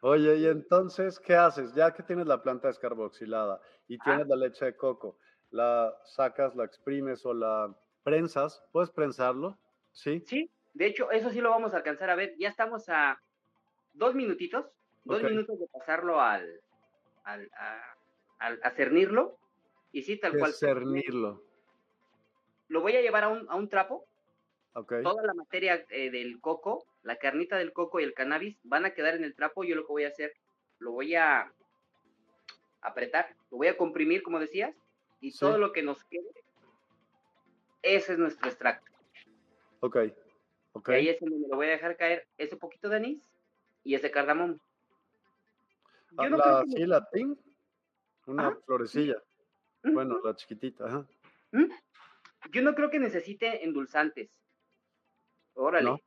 Oye, 0.00 0.36
y 0.36 0.46
entonces, 0.46 1.18
¿qué 1.18 1.34
haces? 1.34 1.74
Ya 1.74 1.92
que 1.92 2.02
tienes 2.02 2.26
la 2.26 2.42
planta 2.42 2.68
descarboxilada 2.68 3.60
y 3.88 3.98
tienes 3.98 4.26
la 4.26 4.36
leche 4.36 4.66
de 4.66 4.76
coco, 4.76 5.18
la 5.50 5.94
sacas, 6.04 6.54
la 6.54 6.64
exprimes 6.64 7.24
o 7.24 7.32
la 7.32 7.74
prensas. 8.02 8.62
¿Puedes 8.72 8.90
prensarlo? 8.90 9.58
Sí. 9.92 10.22
Sí, 10.26 10.50
de 10.74 10.86
hecho, 10.86 11.10
eso 11.10 11.30
sí 11.30 11.40
lo 11.40 11.50
vamos 11.50 11.72
a 11.72 11.78
alcanzar 11.78 12.10
a 12.10 12.14
ver. 12.14 12.34
Ya 12.38 12.48
estamos 12.48 12.88
a 12.88 13.20
dos 13.94 14.14
minutitos, 14.14 14.66
dos 15.04 15.22
minutos 15.22 15.58
de 15.58 15.66
pasarlo 15.68 16.20
al, 16.20 16.60
al 17.24 17.50
a, 18.38 18.70
cernirlo. 18.72 19.38
Y 19.92 20.02
sí, 20.02 20.18
tal 20.18 20.36
cual. 20.38 20.52
Cernirlo. 20.52 21.42
Lo 22.68 22.80
voy 22.80 22.96
a 22.96 23.00
llevar 23.00 23.24
a 23.24 23.28
un, 23.28 23.46
a 23.48 23.56
un 23.56 23.68
trapo. 23.68 24.06
Toda 24.72 25.22
la 25.22 25.32
materia 25.32 25.86
eh, 25.88 26.10
del 26.10 26.38
coco, 26.38 26.84
la 27.06 27.16
carnita 27.16 27.56
del 27.56 27.72
coco 27.72 28.00
y 28.00 28.04
el 28.04 28.14
cannabis 28.14 28.58
van 28.64 28.84
a 28.84 28.90
quedar 28.90 29.14
en 29.14 29.22
el 29.22 29.34
trapo. 29.34 29.62
Yo 29.62 29.76
lo 29.76 29.86
que 29.86 29.92
voy 29.92 30.04
a 30.04 30.08
hacer, 30.08 30.34
lo 30.80 30.90
voy 30.90 31.14
a 31.14 31.52
apretar, 32.80 33.34
lo 33.50 33.58
voy 33.58 33.68
a 33.68 33.76
comprimir, 33.76 34.24
como 34.24 34.40
decías, 34.40 34.74
y 35.20 35.32
todo 35.32 35.56
lo 35.56 35.72
que 35.72 35.82
nos 35.82 36.02
quede, 36.04 36.28
ese 37.82 38.14
es 38.14 38.18
nuestro 38.18 38.48
extracto. 38.48 38.90
Ok, 39.80 39.98
ok. 40.72 40.88
Y 40.88 40.92
ahí 40.92 41.08
es 41.08 41.20
donde 41.20 41.46
lo 41.48 41.56
voy 41.56 41.68
a 41.68 41.70
dejar 41.70 41.96
caer 41.96 42.26
ese 42.38 42.56
poquito 42.56 42.88
de 42.88 42.96
anís 42.96 43.30
y 43.84 43.94
ese 43.94 44.10
cardamomo. 44.10 44.58
Ah, 46.18 46.28
la, 46.28 46.64
sí, 46.66 46.86
la 46.86 47.08
una 48.26 48.56
florecilla. 48.66 49.22
Bueno, 49.84 50.18
la 50.24 50.34
chiquitita. 50.34 51.06
¿Mm? 51.52 51.70
Yo 52.50 52.62
no 52.62 52.74
creo 52.74 52.90
que 52.90 52.98
necesite 52.98 53.64
endulzantes. 53.64 54.30
Órale. 55.54 56.02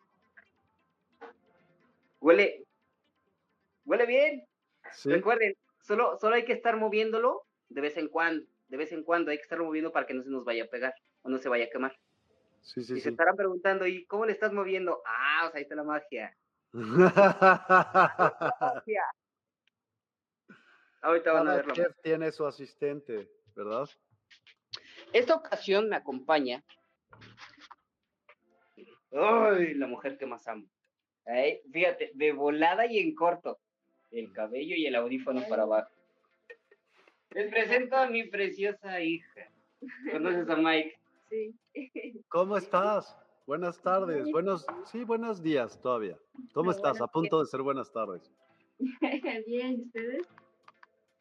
Huele, 2.20 2.66
huele 3.86 4.06
bien. 4.06 4.48
Recuerden, 5.06 5.56
solo, 5.82 6.18
solo 6.20 6.36
hay 6.36 6.46
que 6.46 6.54
estar 6.54 6.78
moviéndolo 6.78 7.46
de 7.70 7.82
vez 7.82 7.98
en 7.98 8.08
cuando 8.08 8.46
de 8.70 8.78
vez 8.78 8.94
en 8.94 9.04
cuando 9.04 9.32
hay 9.32 9.38
que 9.38 9.44
estar 9.44 9.60
moviendo 9.60 9.92
para 9.92 10.06
que 10.06 10.14
no 10.14 10.24
se 10.24 10.30
nos 10.30 10.46
vaya 10.46 10.64
a 10.64 10.68
pegar 10.68 10.96
o 11.24 11.30
no 11.30 11.38
se 11.40 11.50
vaya 11.50 11.66
a 11.66 11.70
quemar. 11.70 12.00
Sí, 12.62 12.84
sí, 12.84 12.94
y 12.94 13.02
se 13.02 13.10
estarán 13.10 13.36
preguntando, 13.36 13.86
¿y 13.88 14.06
cómo 14.06 14.26
le 14.26 14.32
estás 14.32 14.54
moviendo? 14.54 15.02
Ah, 15.06 15.48
o 15.48 15.52
sea, 15.52 15.58
ahí 15.58 15.64
está 15.64 15.76
la 15.76 15.84
magia. 15.84 16.38
Ahorita 21.02 21.34
van 21.34 21.48
a 21.48 21.56
verlo. 21.56 21.74
chef 21.74 21.96
tiene 22.04 22.32
su 22.32 22.46
asistente, 22.46 23.28
¿verdad? 23.56 23.90
Esta 25.14 25.34
ocasión 25.34 25.90
me 25.90 25.96
acompaña. 25.96 26.64
¡Ay! 29.12 29.74
La 29.74 29.88
mujer 29.88 30.16
que 30.18 30.28
más 30.28 30.48
amo. 30.48 30.68
Fíjate, 31.72 32.12
de 32.14 32.32
volada 32.32 32.86
y 32.86 33.00
en 33.00 33.16
corto. 33.16 33.60
El 34.12 34.32
cabello 34.34 34.76
y 34.76 34.86
el 34.88 34.96
audífono 34.96 35.44
para 35.48 35.64
abajo. 35.64 35.92
Les 37.32 37.50
presento 37.52 37.96
a 37.96 38.08
mi 38.08 38.24
preciosa 38.24 39.00
hija. 39.02 39.52
¿Conoces 40.12 40.50
a 40.50 40.56
Mike? 40.56 41.00
Sí. 41.30 41.56
¿Cómo 42.28 42.58
estás? 42.58 43.16
Buenas 43.46 43.80
tardes. 43.82 44.32
Buenos, 44.32 44.66
sí, 44.86 45.04
buenos 45.04 45.42
días 45.42 45.80
todavía. 45.80 46.18
¿Cómo 46.54 46.72
estás? 46.72 47.00
A 47.02 47.08
punto 47.08 47.40
de 47.40 47.46
ser 47.46 47.62
buenas 47.62 47.92
tardes. 47.92 48.32
Bien, 49.48 49.82
¿ustedes? 49.86 50.28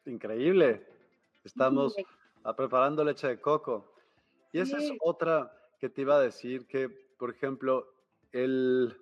Increíble. 0.05 0.85
Estamos 1.43 1.95
preparando 2.57 3.03
leche 3.03 3.27
de 3.27 3.39
coco. 3.39 3.93
Y 4.51 4.59
esa 4.59 4.77
es 4.77 4.91
otra 5.01 5.51
que 5.79 5.89
te 5.89 6.01
iba 6.01 6.17
a 6.17 6.21
decir 6.21 6.65
que, 6.65 6.89
por 7.17 7.29
ejemplo, 7.29 7.93
el, 8.31 8.95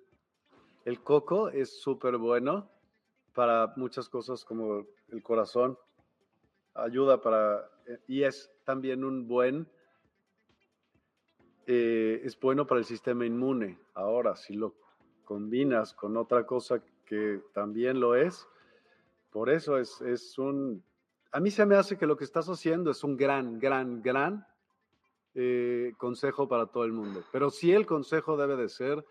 el 0.88 1.02
coco 1.02 1.50
es 1.50 1.82
súper 1.82 2.16
bueno 2.16 2.66
para 3.34 3.74
muchas 3.76 4.08
cosas 4.08 4.42
como 4.42 4.86
el 5.12 5.22
corazón 5.22 5.78
ayuda 6.72 7.20
para, 7.20 7.70
eh, 7.86 7.98
y 8.06 8.22
es 8.22 8.50
también 8.64 9.04
un 9.04 9.28
buen, 9.28 9.68
eh, 11.66 12.22
es 12.24 12.40
bueno 12.40 12.66
para 12.66 12.78
el 12.78 12.86
sistema 12.86 13.26
inmune. 13.26 13.78
Ahora, 13.92 14.34
si 14.34 14.54
lo 14.54 14.76
combinas 15.26 15.92
con 15.92 16.16
otra 16.16 16.46
cosa 16.46 16.82
que 17.04 17.42
también 17.52 18.00
lo 18.00 18.14
es, 18.14 18.48
por 19.30 19.50
eso 19.50 19.76
es, 19.76 20.00
es 20.00 20.38
un, 20.38 20.82
a 21.32 21.40
mí 21.40 21.50
se 21.50 21.66
me 21.66 21.76
hace 21.76 21.98
que 21.98 22.06
lo 22.06 22.16
que 22.16 22.24
estás 22.24 22.48
haciendo 22.48 22.90
es 22.92 23.04
un 23.04 23.18
gran, 23.18 23.58
gran, 23.58 24.00
gran 24.00 24.46
eh, 25.34 25.92
consejo 25.98 26.48
para 26.48 26.64
todo 26.64 26.84
el 26.84 26.92
mundo. 26.92 27.22
Pero 27.30 27.50
sí 27.50 27.72
el 27.72 27.84
consejo 27.84 28.38
debe 28.38 28.56
de 28.56 28.70
ser, 28.70 29.04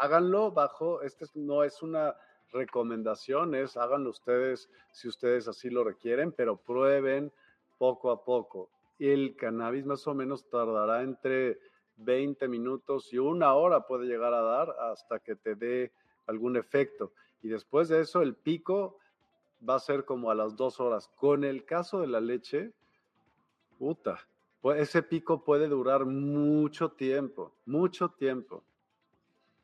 háganlo 0.00 0.50
bajo, 0.50 1.02
este 1.02 1.26
no 1.34 1.62
es 1.62 1.82
una 1.82 2.16
recomendaciones, 2.52 3.76
háganlo 3.76 4.10
ustedes 4.10 4.68
si 4.92 5.08
ustedes 5.08 5.46
así 5.46 5.70
lo 5.70 5.84
requieren, 5.84 6.32
pero 6.32 6.56
prueben 6.56 7.30
poco 7.78 8.10
a 8.10 8.24
poco. 8.24 8.70
El 8.98 9.36
cannabis 9.36 9.84
más 9.84 10.06
o 10.06 10.14
menos 10.14 10.48
tardará 10.48 11.02
entre 11.02 11.58
20 11.98 12.48
minutos 12.48 13.12
y 13.12 13.18
una 13.18 13.54
hora 13.54 13.86
puede 13.86 14.06
llegar 14.06 14.32
a 14.32 14.40
dar 14.40 14.74
hasta 14.90 15.18
que 15.20 15.36
te 15.36 15.54
dé 15.54 15.92
algún 16.26 16.56
efecto. 16.56 17.12
Y 17.42 17.48
después 17.48 17.88
de 17.88 18.00
eso, 18.00 18.22
el 18.22 18.34
pico 18.34 18.98
va 19.66 19.76
a 19.76 19.80
ser 19.80 20.06
como 20.06 20.30
a 20.30 20.34
las 20.34 20.56
dos 20.56 20.80
horas. 20.80 21.08
Con 21.08 21.44
el 21.44 21.64
caso 21.64 22.00
de 22.00 22.06
la 22.06 22.20
leche, 22.20 22.72
puta, 23.78 24.18
pues 24.62 24.80
ese 24.80 25.02
pico 25.02 25.44
puede 25.44 25.68
durar 25.68 26.06
mucho 26.06 26.90
tiempo, 26.90 27.52
mucho 27.66 28.08
tiempo. 28.10 28.62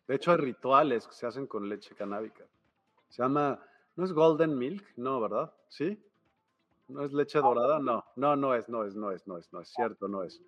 De 0.06 0.14
hecho, 0.14 0.30
hay 0.32 0.38
rituales 0.38 1.06
que 1.06 1.14
se 1.14 1.26
hacen 1.26 1.46
con 1.46 1.68
leche 1.68 1.94
canábica. 1.94 2.44
Se 3.08 3.22
llama, 3.22 3.60
¿no 3.96 4.04
es 4.04 4.12
Golden 4.12 4.56
Milk? 4.56 4.84
No, 4.96 5.20
¿verdad? 5.20 5.52
¿Sí? 5.68 5.98
¿No 6.88 7.04
es 7.04 7.12
leche 7.12 7.38
dorada? 7.38 7.80
No, 7.80 8.04
no, 8.14 8.36
no 8.36 8.54
es, 8.54 8.68
no 8.68 8.84
es, 8.84 8.94
no 8.94 9.10
es, 9.10 9.26
no 9.26 9.38
es, 9.38 9.52
no 9.52 9.60
es 9.60 9.68
cierto, 9.68 10.06
no 10.06 10.22
es. 10.22 10.40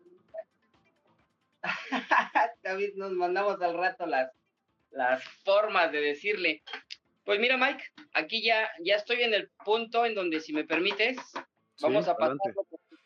David, 2.62 2.94
nos 2.94 3.12
mandamos 3.12 3.60
al 3.60 3.74
rato 3.74 4.06
las, 4.06 4.30
las 4.90 5.24
formas 5.44 5.90
de 5.90 6.00
decirle. 6.00 6.62
Pues 7.24 7.40
mira, 7.40 7.56
Mike, 7.56 7.82
aquí 8.14 8.42
ya, 8.42 8.70
ya 8.80 8.94
estoy 8.94 9.22
en 9.22 9.34
el 9.34 9.50
punto 9.64 10.06
en 10.06 10.14
donde, 10.14 10.40
si 10.40 10.52
me 10.52 10.64
permites, 10.64 11.18
vamos 11.80 12.06
a 12.06 12.16
pasar, 12.16 12.36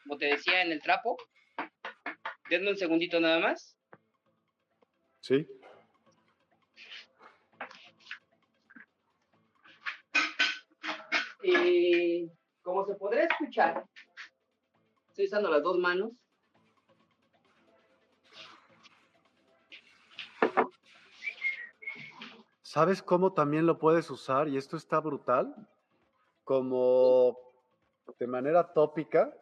como 0.03 0.19
te 0.19 0.27
decía, 0.27 0.63
en 0.63 0.73
el 0.73 0.83
trapo. 0.83 1.17
Denme 2.51 2.71
un 2.71 2.77
segundito 2.77 3.19
nada 3.19 3.41
más. 3.41 3.77
Sí. 5.21 5.49
Eh, 11.43 12.31
como 12.63 12.87
se 12.87 12.95
podrá 12.95 13.25
escuchar, 13.25 13.85
estoy 15.09 15.27
usando 15.27 15.51
las 15.51 15.63
dos 15.63 15.79
manos. 15.79 16.13
¿Sabes 22.63 23.03
cómo 23.03 23.35
también 23.35 23.67
lo 23.67 23.79
puedes 23.79 24.11
usar? 24.11 24.49
Y 24.49 24.57
esto 24.57 24.77
está 24.77 25.01
brutal. 25.01 25.55
Como 26.45 27.37
de 28.19 28.27
manera 28.27 28.73
tópica, 28.73 29.33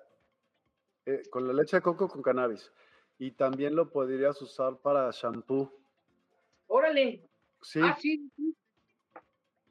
eh, 1.07 1.23
con 1.31 1.47
la 1.47 1.53
leche 1.53 1.77
de 1.77 1.83
coco 1.83 2.09
con 2.09 2.23
cannabis. 2.23 2.73
Y 3.19 3.33
también 3.33 3.77
lo 3.77 3.91
podrías 3.91 4.41
usar 4.43 4.79
para 4.79 5.11
shampoo. 5.13 5.73
Órale. 6.67 7.29
Sí, 7.63 7.81
Ah, 7.83 7.97
sí. 8.01 8.31
sí. 8.37 8.57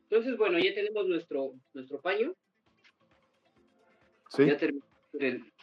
Entonces, 0.10 0.38
bueno, 0.38 0.58
ya 0.58 0.74
tenemos 0.74 1.08
nuestro, 1.08 1.54
nuestro 1.74 2.02
paño. 2.02 2.34
sí. 4.30 4.48
Ya 4.48 4.58
terminamos 4.58 4.90
el. 5.20 5.54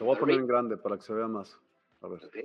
Lo 0.00 0.06
voy 0.06 0.16
a 0.16 0.20
poner 0.20 0.36
en 0.36 0.46
grande 0.46 0.76
para 0.76 0.96
que 0.96 1.02
se 1.02 1.12
vea 1.12 1.28
más. 1.28 1.56
A 2.02 2.08
ver. 2.08 2.24
Ok. 2.24 2.36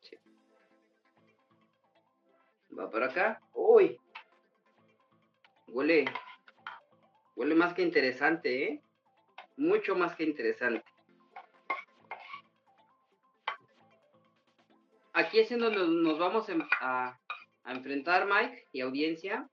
Sí. 0.00 0.16
Va 2.78 2.90
para 2.90 3.06
acá. 3.06 3.40
Uy. 3.54 3.98
Huele. 5.68 6.04
Huele 7.36 7.54
más 7.54 7.72
que 7.74 7.82
interesante, 7.82 8.64
¿eh? 8.64 8.82
Mucho 9.56 9.94
más 9.94 10.14
que 10.14 10.24
interesante. 10.24 10.85
Aquí 15.36 15.42
es 15.42 15.52
en 15.52 15.58
donde 15.58 15.86
nos- 15.86 16.18
vamos 16.18 16.48
em- 16.48 16.66
a, 16.80 17.20
enfrentar, 17.66 18.24
Mike 18.26 18.68
y 18.72 18.80
audiencia, 18.80 19.46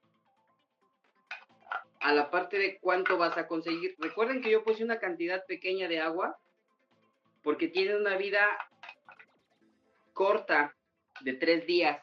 a 2.00 2.14
la 2.14 2.30
parte 2.30 2.56
de 2.56 2.78
cuánto 2.78 3.18
vas 3.18 3.36
a 3.36 3.46
conseguir. 3.46 3.94
Recuerden 3.98 4.40
que 4.40 4.50
yo 4.50 4.64
puse 4.64 4.82
una 4.82 4.98
cantidad 4.98 5.44
pequeña 5.44 5.86
de 5.86 6.00
agua 6.00 6.38
porque 7.42 7.68
tiene 7.68 7.96
una 7.96 8.16
vida 8.16 8.46
corta 10.14 10.74
de 11.20 11.34
tres 11.34 11.66
días 11.66 12.00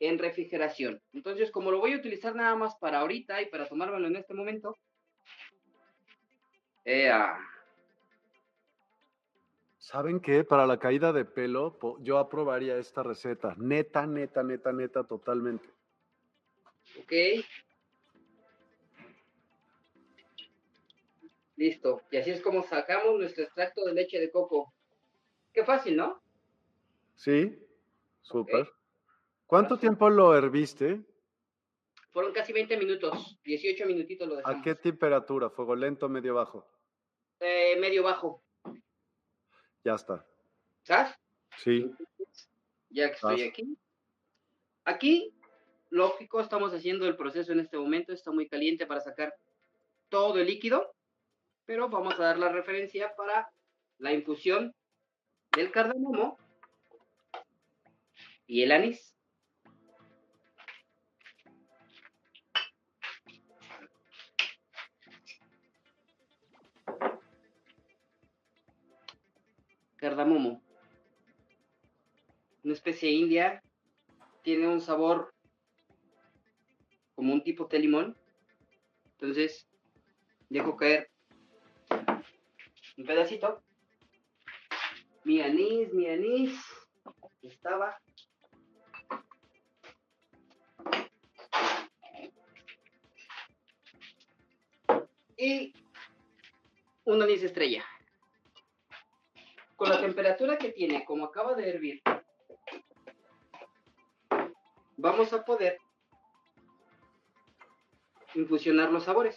en 0.00 0.18
refrigeración. 0.18 0.98
Entonces, 1.12 1.50
como 1.50 1.70
lo 1.72 1.78
voy 1.78 1.92
a 1.92 1.98
utilizar 1.98 2.34
nada 2.34 2.54
más 2.56 2.74
para 2.76 3.00
ahorita 3.00 3.42
y 3.42 3.50
para 3.50 3.68
tomármelo 3.68 4.06
en 4.06 4.16
este 4.16 4.32
momento, 4.32 4.78
ea, 6.86 7.36
¿Saben 9.82 10.20
qué? 10.20 10.44
Para 10.44 10.64
la 10.64 10.78
caída 10.78 11.12
de 11.12 11.24
pelo, 11.24 11.76
yo 12.02 12.18
aprobaría 12.18 12.76
esta 12.76 13.02
receta. 13.02 13.56
Neta, 13.58 14.06
neta, 14.06 14.44
neta, 14.44 14.72
neta, 14.72 15.02
totalmente. 15.02 15.68
ok. 17.00 17.12
Listo. 21.56 22.02
Y 22.12 22.16
así 22.18 22.30
es 22.30 22.40
como 22.40 22.62
sacamos 22.62 23.18
nuestro 23.18 23.42
extracto 23.42 23.84
de 23.84 23.94
leche 23.94 24.20
de 24.20 24.30
coco. 24.30 24.72
Qué 25.52 25.64
fácil, 25.64 25.96
¿no? 25.96 26.22
Sí, 27.16 27.58
súper. 28.20 28.70
¿Cuánto 29.46 29.78
tiempo 29.80 30.08
lo 30.08 30.36
herviste? 30.36 31.00
Fueron 32.12 32.32
casi 32.32 32.52
20 32.52 32.76
minutos, 32.76 33.40
18 33.42 33.84
minutitos 33.86 34.28
lo 34.28 34.34
¿A 34.34 34.38
dejamos. 34.38 34.62
qué 34.62 34.76
temperatura? 34.76 35.50
¿Fuego 35.50 35.74
lento, 35.74 36.08
medio, 36.08 36.34
bajo? 36.34 36.68
Eh, 37.40 37.76
medio 37.80 38.04
bajo, 38.04 38.44
Ya 39.84 39.94
está. 39.94 40.24
¿sabes? 40.82 41.12
Sí, 41.58 41.90
Ya 42.90 43.08
que 43.08 43.14
estoy 43.14 43.42
aquí. 43.42 43.76
Aquí, 44.84 45.34
lógico, 45.90 46.40
estamos 46.40 46.72
haciendo 46.72 47.06
el 47.06 47.16
proceso 47.16 47.52
en 47.52 47.60
este 47.60 47.78
momento. 47.78 48.12
Está 48.12 48.32
muy 48.32 48.48
caliente 48.48 48.86
para 48.86 49.00
sacar 49.00 49.34
todo 50.08 50.38
el 50.38 50.46
líquido. 50.46 50.94
Pero 51.64 51.88
vamos 51.88 52.18
a 52.18 52.24
dar 52.24 52.38
la 52.38 52.48
referencia 52.48 53.14
para 53.16 53.50
la 53.98 54.12
infusión 54.12 54.74
del 55.56 55.70
cardamomo 55.70 56.36
y 58.46 58.62
el 58.62 58.72
anís. 58.72 59.16
Cardamomo 70.02 70.60
una 72.64 72.74
especie 72.74 73.08
india, 73.10 73.62
tiene 74.42 74.66
un 74.66 74.80
sabor 74.80 75.32
como 77.14 77.32
un 77.32 77.44
tipo 77.44 77.66
de 77.66 77.78
limón. 77.78 78.16
Entonces, 79.12 79.68
dejo 80.48 80.76
caer 80.76 81.08
un 82.96 83.04
pedacito. 83.04 83.62
Mi 85.22 85.40
anís, 85.40 85.92
mi 85.92 86.08
anís, 86.08 86.60
estaba. 87.42 87.96
Y 95.36 95.72
un 97.04 97.22
anís 97.22 97.42
estrella. 97.44 97.84
Con 99.82 99.90
la 99.90 100.00
temperatura 100.00 100.58
que 100.58 100.70
tiene, 100.70 101.04
como 101.04 101.24
acaba 101.24 101.54
de 101.56 101.68
hervir, 101.68 102.02
vamos 104.96 105.32
a 105.32 105.44
poder 105.44 105.76
infusionar 108.34 108.92
los 108.92 109.02
sabores. 109.02 109.36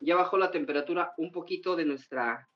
Ya 0.00 0.16
bajó 0.16 0.38
la 0.38 0.50
temperatura 0.50 1.14
un 1.18 1.30
poquito 1.30 1.76
de 1.76 1.84
nuestra 1.84 2.48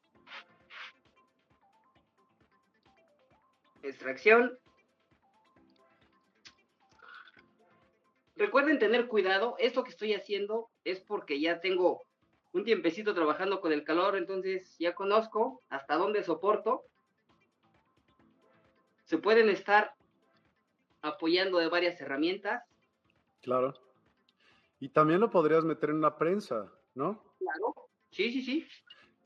extracción. 3.84 4.58
Recuerden 8.34 8.80
tener 8.80 9.06
cuidado, 9.06 9.54
esto 9.60 9.84
que 9.84 9.90
estoy 9.90 10.14
haciendo 10.14 10.68
es 10.82 10.98
porque 10.98 11.40
ya 11.40 11.60
tengo 11.60 12.07
un 12.58 12.64
tiempecito 12.64 13.14
trabajando 13.14 13.60
con 13.60 13.72
el 13.72 13.84
calor, 13.84 14.16
entonces 14.16 14.76
ya 14.78 14.94
conozco 14.94 15.62
hasta 15.70 15.96
dónde 15.96 16.22
soporto. 16.22 16.84
Se 19.04 19.18
pueden 19.18 19.48
estar 19.48 19.94
apoyando 21.00 21.58
de 21.58 21.68
varias 21.68 22.00
herramientas. 22.00 22.62
claro. 23.40 23.74
Y 24.80 24.90
también 24.90 25.18
lo 25.18 25.28
podrías 25.28 25.64
meter 25.64 25.90
en 25.90 25.96
una 25.96 26.16
prensa, 26.16 26.72
¿no? 26.94 27.34
Claro. 27.40 27.74
Sí, 28.10 28.30
sí, 28.30 28.42
sí. 28.42 28.68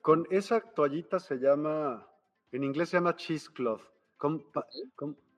Con 0.01 0.27
esa 0.31 0.63
toallita 0.63 1.19
se 1.19 1.37
llama, 1.37 2.09
en 2.53 2.65
inglés 2.65 2.89
se 2.89 2.97
llama 2.97 3.17
cheesecloth. 3.17 3.83
¿Cómo, 4.17 4.43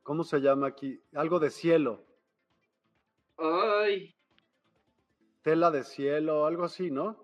cómo 0.04 0.22
se 0.22 0.40
llama 0.40 0.68
aquí? 0.68 1.02
Algo 1.14 1.40
de 1.40 1.50
cielo, 1.50 2.04
Ay, 3.36 4.14
tela 5.42 5.70
de 5.70 5.84
cielo, 5.84 6.46
algo 6.46 6.64
así, 6.64 6.90
¿no? 6.90 7.23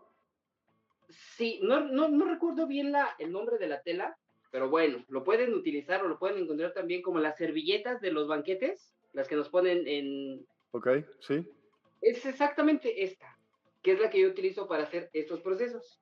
Sí, 1.11 1.61
no, 1.63 1.81
no, 1.81 2.09
no 2.09 2.27
recuerdo 2.27 2.67
bien 2.67 2.93
la, 2.93 3.15
el 3.19 3.33
nombre 3.33 3.59
de 3.59 3.69
la 3.69 3.83
tela, 3.83 4.17
pero 4.51 4.69
bueno, 4.69 5.05
lo 5.09 5.25
pueden 5.25 5.55
utilizar 5.55 6.05
o 6.05 6.09
lo 6.09 6.19
pueden 6.19 6.43
encontrar 6.43 6.73
también 6.73 7.03
como 7.03 7.19
las 7.19 7.37
servilletas 7.37 8.01
de 8.01 8.13
los 8.13 8.27
banquetes, 8.27 8.95
las 9.13 9.29
que 9.29 9.37
nos 9.37 9.49
ponen 9.49 9.87
en... 9.87 10.47
Ok, 10.73 10.89
sí. 11.21 11.47
Es 12.01 12.25
exactamente 12.25 13.05
esta, 13.05 13.39
que 13.83 13.93
es 13.93 14.01
la 14.01 14.11
que 14.11 14.21
yo 14.21 14.29
utilizo 14.29 14.67
para 14.67 14.85
hacer 14.85 15.11
estos 15.13 15.41
procesos. 15.41 16.01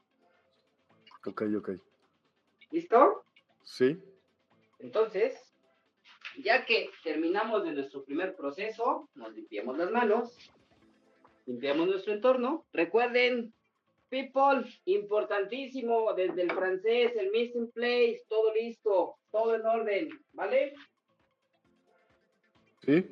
Ok, 1.26 1.42
ok. 1.56 1.70
¿Listo? 2.70 3.24
Sí. 3.64 4.00
Entonces, 4.78 5.54
ya 6.38 6.64
que 6.64 6.90
terminamos 7.02 7.64
de 7.64 7.72
nuestro 7.72 8.04
primer 8.04 8.36
proceso, 8.36 9.08
nos 9.14 9.32
limpiamos 9.34 9.76
las 9.76 9.90
manos, 9.90 10.36
limpiamos 11.46 11.88
nuestro 11.88 12.12
entorno. 12.12 12.66
Recuerden, 12.72 13.52
people, 14.08 14.64
importantísimo, 14.86 16.12
desde 16.14 16.42
el 16.42 16.52
francés, 16.52 17.12
el 17.16 17.30
missing 17.30 17.70
place, 17.72 18.22
todo 18.28 18.52
listo, 18.54 19.16
todo 19.30 19.54
en 19.54 19.66
orden, 19.66 20.08
¿vale? 20.32 20.74
Sí. 22.84 23.06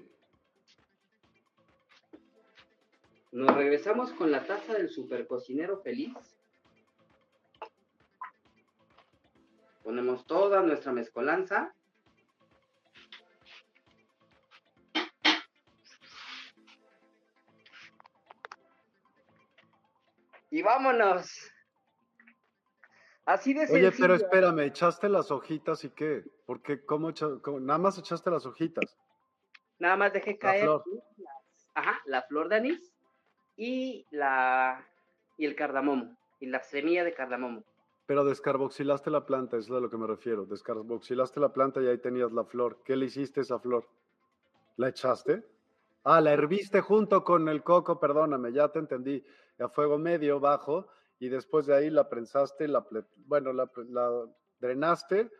Nos 3.32 3.55
regresamos 3.55 4.12
con 4.12 4.32
la 4.32 4.47
taza 4.47 4.72
del 4.72 4.88
super 4.88 5.26
cocinero 5.26 5.82
feliz. 5.82 6.14
Ponemos 9.82 10.26
toda 10.26 10.62
nuestra 10.62 10.92
mezcolanza. 10.92 11.76
Y 20.51 20.62
vámonos. 20.62 21.28
Así 23.24 23.53
de 23.55 23.62
Oye, 23.62 23.82
sencillo. 23.90 23.97
pero 24.01 24.14
espérame, 24.14 24.61
¿echaste 24.61 25.09
las 25.09 25.30
hojitas 25.30 25.84
y 25.84 25.90
qué? 25.90 26.22
Porque 26.47 26.84
cómo, 26.84 27.11
cómo- 27.42 27.59
nada 27.61 27.78
más 27.78 27.99
echaste 27.99 28.30
las 28.30 28.47
hojitas. 28.47 28.97
Nada 29.78 29.97
más 29.97 30.12
dejé 30.12 30.38
caer 30.38 30.62
flor. 30.62 30.84
las- 31.18 31.68
ajá, 31.74 32.01
la 32.07 32.22
flor 32.22 32.49
de 32.49 32.57
anís 32.57 32.94
y 33.57 34.07
la 34.11 34.86
y 35.38 35.44
el 35.44 35.55
cardamomo 35.57 36.16
y 36.40 36.47
la 36.47 36.62
semilla 36.62 37.05
de 37.05 37.12
cardamomo. 37.12 37.64
Pero 38.07 38.24
descarboxilaste 38.24 39.11
la 39.11 39.26
planta, 39.26 39.57
eso 39.57 39.72
es 39.74 39.78
a 39.78 39.80
lo 39.80 39.90
que 39.90 39.97
me 39.97 40.07
refiero. 40.07 40.47
Descarboxilaste 40.47 41.40
la 41.40 41.53
planta 41.53 41.82
y 41.82 41.88
ahí 41.88 41.99
tenías 41.99 42.30
la 42.32 42.44
flor. 42.44 42.80
¿Qué 42.84 42.94
le 42.94 43.07
hiciste 43.07 43.40
a 43.40 43.42
esa 43.42 43.59
flor? 43.59 43.88
¿La 44.76 44.88
echaste? 44.90 45.44
Ah, 46.05 46.20
la 46.20 46.32
herviste 46.32 46.80
junto 46.80 47.24
con 47.24 47.49
el 47.49 47.64
coco, 47.64 47.99
perdóname, 47.99 48.53
ya 48.53 48.68
te 48.68 48.78
entendí. 48.78 49.24
A 49.59 49.69
fuego 49.69 49.99
medio, 49.99 50.39
bajo, 50.41 50.89
y 51.19 51.29
después 51.29 51.67
de 51.67 51.75
ahí 51.75 51.91
la 51.91 52.09
prensaste, 52.09 52.69
la, 52.69 52.87
bueno, 53.17 53.53
la, 53.53 53.71
drenaste 54.59 55.31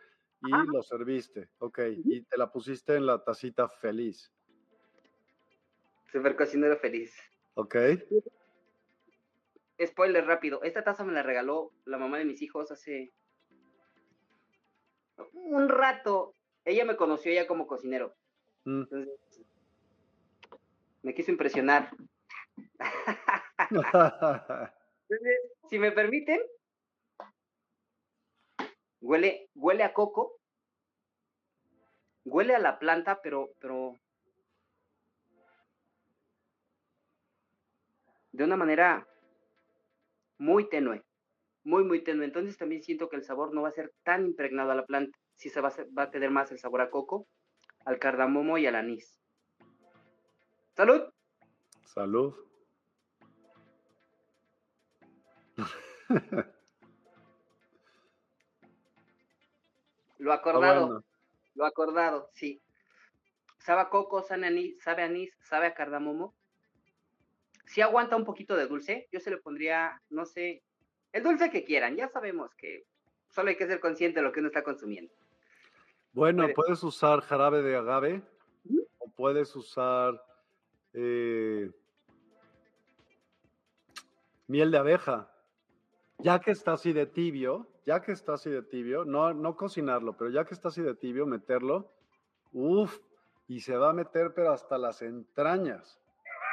y 0.41 0.51
lo 0.73 0.81
serviste. 0.83 1.49
Ok, 1.59 1.79
y 1.91 2.23
te 2.23 2.37
la 2.37 2.51
pusiste 2.51 2.95
en 2.95 3.05
la 3.05 3.23
tacita 3.23 3.67
feliz. 3.69 4.31
Super 6.11 6.35
cocinero 6.35 6.77
feliz. 6.77 7.15
Ok. 7.55 7.75
Spoiler 9.85 10.25
rápido, 10.25 10.63
esta 10.63 10.83
taza 10.83 11.03
me 11.03 11.13
la 11.13 11.21
regaló 11.21 11.71
la 11.85 11.97
mamá 11.97 12.17
de 12.17 12.25
mis 12.25 12.41
hijos 12.41 12.71
hace 12.71 13.13
un 15.33 15.69
rato. 15.69 16.33
Ella 16.65 16.85
me 16.85 16.95
conoció 16.95 17.31
ya 17.31 17.47
como 17.47 17.67
cocinero. 17.67 18.15
Mm. 18.65 18.81
Entonces, 18.81 19.45
me 21.03 21.13
quiso 21.13 21.31
impresionar. 21.31 21.91
Entonces, 25.09 25.39
si 25.69 25.79
me 25.79 25.91
permiten, 25.91 26.39
huele, 29.01 29.49
huele 29.55 29.83
a 29.83 29.93
coco, 29.93 30.39
huele 32.23 32.55
a 32.55 32.59
la 32.59 32.79
planta, 32.79 33.21
pero, 33.21 33.51
pero 33.59 33.97
de 38.31 38.43
una 38.43 38.55
manera 38.55 39.07
muy 40.37 40.69
tenue, 40.69 41.03
muy, 41.63 41.83
muy 41.83 42.03
tenue. 42.03 42.25
Entonces 42.25 42.57
también 42.57 42.83
siento 42.83 43.09
que 43.09 43.17
el 43.17 43.23
sabor 43.23 43.53
no 43.53 43.63
va 43.63 43.69
a 43.69 43.71
ser 43.71 43.93
tan 44.03 44.25
impregnado 44.25 44.71
a 44.71 44.75
la 44.75 44.85
planta, 44.85 45.17
sí 45.35 45.49
se 45.49 45.59
va 45.59 45.69
a, 45.69 45.85
va 45.97 46.03
a 46.03 46.11
tener 46.11 46.29
más 46.31 46.51
el 46.51 46.59
sabor 46.59 46.81
a 46.81 46.89
coco, 46.89 47.27
al 47.85 47.99
cardamomo 47.99 48.57
y 48.57 48.65
al 48.65 48.75
anís. 48.75 49.19
Salud. 50.75 51.01
Salud. 51.85 52.35
lo 60.19 60.33
acordado. 60.33 61.03
Lo 61.55 61.65
acordado, 61.65 62.29
sí. 62.33 62.61
Sabe 63.59 63.81
a 63.81 63.89
coco, 63.89 64.21
sabe 64.21 64.47
anís, 64.47 64.81
sabe 64.81 65.03
anís, 65.03 65.35
sabe 65.41 65.67
a 65.67 65.73
cardamomo. 65.73 66.35
Si 67.65 67.81
aguanta 67.81 68.15
un 68.15 68.23
poquito 68.23 68.55
de 68.55 68.67
dulce, 68.67 69.09
yo 69.11 69.19
se 69.19 69.31
le 69.31 69.37
pondría, 69.37 70.01
no 70.09 70.25
sé, 70.25 70.63
el 71.11 71.23
dulce 71.23 71.49
que 71.49 71.63
quieran. 71.63 71.95
Ya 71.95 72.07
sabemos 72.07 72.53
que 72.55 72.85
solo 73.29 73.49
hay 73.49 73.57
que 73.57 73.67
ser 73.67 73.79
consciente 73.79 74.19
de 74.19 74.23
lo 74.23 74.31
que 74.31 74.39
uno 74.39 74.49
está 74.49 74.63
consumiendo. 74.63 75.11
Bueno, 76.13 76.47
puedes 76.55 76.81
usar 76.83 77.21
jarabe 77.21 77.61
de 77.61 77.75
agave 77.75 78.21
o 78.99 79.09
puedes 79.09 79.55
usar 79.55 80.21
eh, 80.93 81.71
miel 84.47 84.71
de 84.71 84.77
abeja. 84.77 85.31
Ya 86.19 86.39
que 86.39 86.51
está 86.51 86.73
así 86.73 86.93
de 86.93 87.05
tibio, 87.05 87.67
ya 87.85 88.01
que 88.01 88.11
está 88.11 88.33
así 88.33 88.49
de 88.49 88.63
tibio, 88.63 89.05
no, 89.05 89.33
no 89.33 89.55
cocinarlo, 89.55 90.17
pero 90.17 90.29
ya 90.29 90.45
que 90.45 90.53
está 90.53 90.69
así 90.69 90.81
de 90.81 90.95
tibio, 90.95 91.25
meterlo, 91.25 91.91
uff, 92.51 92.99
y 93.47 93.61
se 93.61 93.77
va 93.77 93.91
a 93.91 93.93
meter 93.93 94.33
pero 94.33 94.51
hasta 94.51 94.77
las 94.77 95.01
entrañas. 95.01 95.99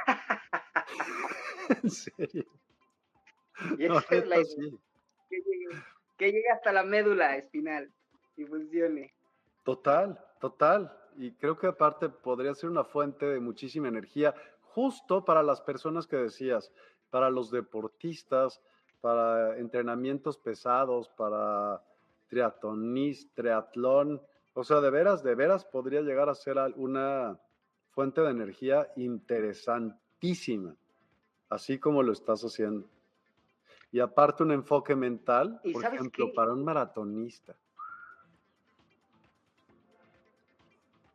en 1.83 1.91
serio. 1.91 2.45
Y 3.79 3.85
es 3.85 4.07
que, 4.07 4.23
que 6.19 6.27
llegue 6.27 6.51
hasta 6.53 6.73
la 6.73 6.83
médula 6.83 7.37
espinal 7.37 7.91
y 8.37 8.45
funcione. 8.45 9.15
Total, 9.65 10.19
total 10.41 10.93
y 11.17 11.33
creo 11.33 11.57
que 11.57 11.67
aparte 11.67 12.09
podría 12.09 12.55
ser 12.55 12.71
una 12.71 12.85
fuente 12.85 13.27
de 13.27 13.41
muchísima 13.41 13.89
energía 13.89 14.35
justo 14.61 15.25
para 15.25 15.43
las 15.43 15.61
personas 15.61 16.07
que 16.07 16.17
decías, 16.17 16.73
para 17.11 17.31
los 17.31 17.51
deportistas, 17.51 18.61
para 19.05 19.59
entrenamientos 19.59 20.38
pesados, 20.38 21.11
para 21.11 21.78
triatonis, 22.26 23.30
triatlón. 23.34 24.22
O 24.55 24.64
sea, 24.64 24.80
de 24.80 24.88
veras, 24.88 25.22
de 25.22 25.34
veras 25.34 25.66
podría 25.66 26.00
llegar 26.00 26.30
a 26.30 26.34
ser 26.34 26.57
una 26.76 27.38
fuente 27.90 28.22
de 28.22 28.30
energía 28.30 28.90
interesantísima, 28.96 30.74
así 31.50 31.78
como 31.78 32.02
lo 32.02 32.12
estás 32.12 32.44
haciendo. 32.44 32.88
Y 33.92 34.00
aparte 34.00 34.42
un 34.42 34.52
enfoque 34.52 34.96
mental, 34.96 35.61
por 35.70 35.84
ejemplo, 35.84 36.32
para 36.32 36.55
un 36.55 36.64
maratonista. 36.64 37.55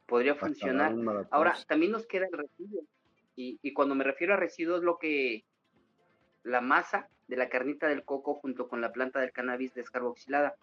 podría 0.06 0.36
funcionar. 0.36 0.94
Ahora, 1.32 1.58
también 1.68 1.92
nos 1.92 2.06
queda 2.06 2.28
el 2.28 2.38
residuo. 2.38 2.84
Y, 3.36 3.74
cuando 3.74 3.96
me 3.96 4.04
refiero 4.04 4.36
a 4.36 4.38
residuo 4.38 4.78
es 4.78 4.84
lo 4.84 5.00
que 5.00 5.44
la 6.44 6.62
masa 6.62 7.10
de 7.30 7.38
la 7.38 7.48
carnita 7.48 7.88
del 7.88 8.04
coco 8.04 8.36
junto 8.36 8.68
con 8.68 8.82
la 8.82 8.92
planta 8.92 9.20
del 9.20 9.32
cannabis 9.32 9.74
descarboxilada. 9.74 10.56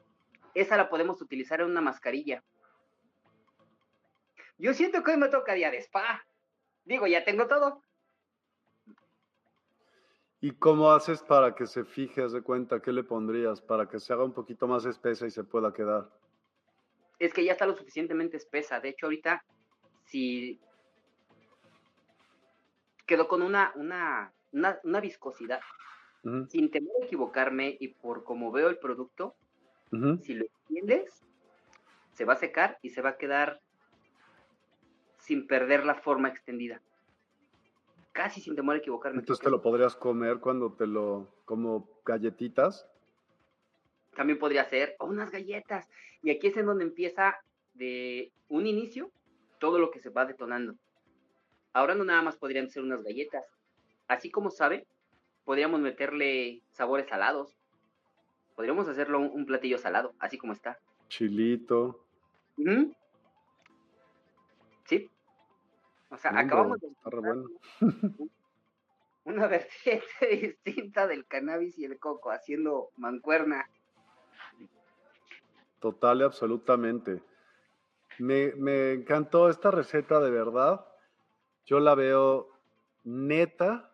Esa 0.53 0.77
la 0.77 0.91
podemos 0.91 1.23
utilizar 1.23 1.61
en 1.61 1.71
una 1.71 1.81
mascarilla. 1.81 2.43
Yo 4.59 4.75
siento 4.75 5.03
que 5.03 5.13
hoy 5.13 5.17
me 5.17 5.29
toca 5.29 5.55
día 5.55 5.71
de 5.71 5.79
spa. 5.79 6.27
Digo, 6.85 7.07
ya 7.07 7.25
tengo 7.25 7.47
todo. 7.47 7.83
¿Y 10.41 10.53
cómo 10.53 10.93
haces 10.93 11.23
para 11.23 11.55
que 11.55 11.67
se 11.67 11.85
fije, 11.85 12.29
de 12.29 12.43
cuenta, 12.43 12.81
qué 12.81 12.93
le 12.93 13.05
pondrías 13.05 13.63
para 13.63 13.89
que 13.89 13.99
se 13.99 14.13
haga 14.13 14.25
un 14.25 14.35
poquito 14.35 14.69
más 14.69 14.85
espesa 14.85 15.27
y 15.27 15.31
se 15.31 15.45
pueda 15.45 15.73
quedar? 15.73 16.09
es 17.19 17.33
que 17.33 17.45
ya 17.45 17.53
está 17.53 17.67
lo 17.67 17.77
suficientemente 17.77 18.37
espesa. 18.37 18.81
De 18.81 18.91
hecho, 18.91 19.07
ahorita, 19.07 19.45
si 20.05 20.61
quedó 23.07 23.29
con 23.29 23.43
una, 23.43 23.73
una, 23.77 24.33
una, 24.53 25.01
viscosidad, 25.01 25.61
sin 26.49 26.71
temor 26.71 26.93
a 27.01 27.05
equivocarme 27.05 27.77
y 27.79 27.89
por 27.89 28.25
como 28.25 28.51
veo 28.51 28.69
el 28.69 28.79
producto, 28.79 29.35
si 30.23 30.35
lo 30.35 30.45
extiendes, 30.45 31.23
se 32.13 32.25
va 32.25 32.35
a 32.35 32.37
secar 32.37 32.79
y 32.83 32.91
se 32.91 33.03
va 33.03 33.11
a 33.11 33.17
quedar 33.17 33.61
sin 35.19 35.47
perder 35.47 35.85
la 35.85 35.95
forma 35.95 36.29
extendida. 36.29 36.81
Casi 38.13 38.41
sin 38.41 38.57
temor 38.57 38.77
a 38.77 38.79
equivocarme. 38.79 39.21
Entonces 39.21 39.45
te 39.45 39.51
lo 39.51 39.61
podrías 39.61 39.95
comer 39.95 40.39
cuando 40.39 40.73
te 40.73 40.87
lo, 40.87 41.29
como 41.45 41.89
galletitas 42.05 42.89
también 44.17 44.39
podría 44.39 44.65
ser, 44.65 44.97
unas 44.99 45.31
galletas. 45.31 45.89
Y 46.23 46.31
aquí 46.31 46.49
es 46.49 46.57
en 46.57 46.67
donde 46.67 46.85
empieza 46.85 47.39
de 47.75 48.33
un 48.49 48.67
inicio 48.67 49.13
todo 49.61 49.79
lo 49.79 49.91
que 49.91 50.01
se 50.01 50.09
va 50.09 50.25
detonando. 50.25 50.75
Ahora 51.73 51.95
no 51.95 52.05
nada 52.05 52.23
más 52.23 52.37
podrían 52.37 52.69
ser 52.71 52.83
unas 52.83 53.05
galletas. 53.05 53.47
Así 54.09 54.31
como 54.31 54.51
sabe, 54.51 54.87
podríamos 55.47 55.81
meterle 55.81 56.61
sabores 56.73 57.09
salados. 57.09 57.57
Podríamos 58.55 58.87
hacerlo 58.89 59.21
un, 59.21 59.47
platillo 59.47 59.79
salado, 59.79 60.15
así 60.19 60.37
como 60.37 60.53
está. 60.53 60.79
Chilito. 61.09 62.05
Sí. 64.85 65.11
O 66.11 66.19
sea, 66.19 66.39
acabamos 66.39 66.79
de... 66.81 66.89
una 69.25 69.47
vertiente 69.47 70.05
distinta 70.65 71.07
del 71.07 71.27
cannabis 71.27 71.79
y 71.79 71.85
el 71.85 71.99
coco, 71.99 72.31
haciendo 72.31 72.91
mancuerna. 72.97 73.69
Total 75.81 76.21
y 76.21 76.25
absolutamente. 76.25 77.23
Me, 78.19 78.93
encantó 78.93 79.49
esta 79.49 79.71
receta 79.71 80.21
de 80.21 80.31
verdad. 80.31 80.87
Yo 81.67 81.81
la 81.81 81.95
veo 81.95 82.49
neta. 83.05 83.93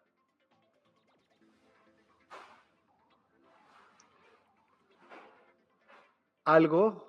Algo 6.44 7.06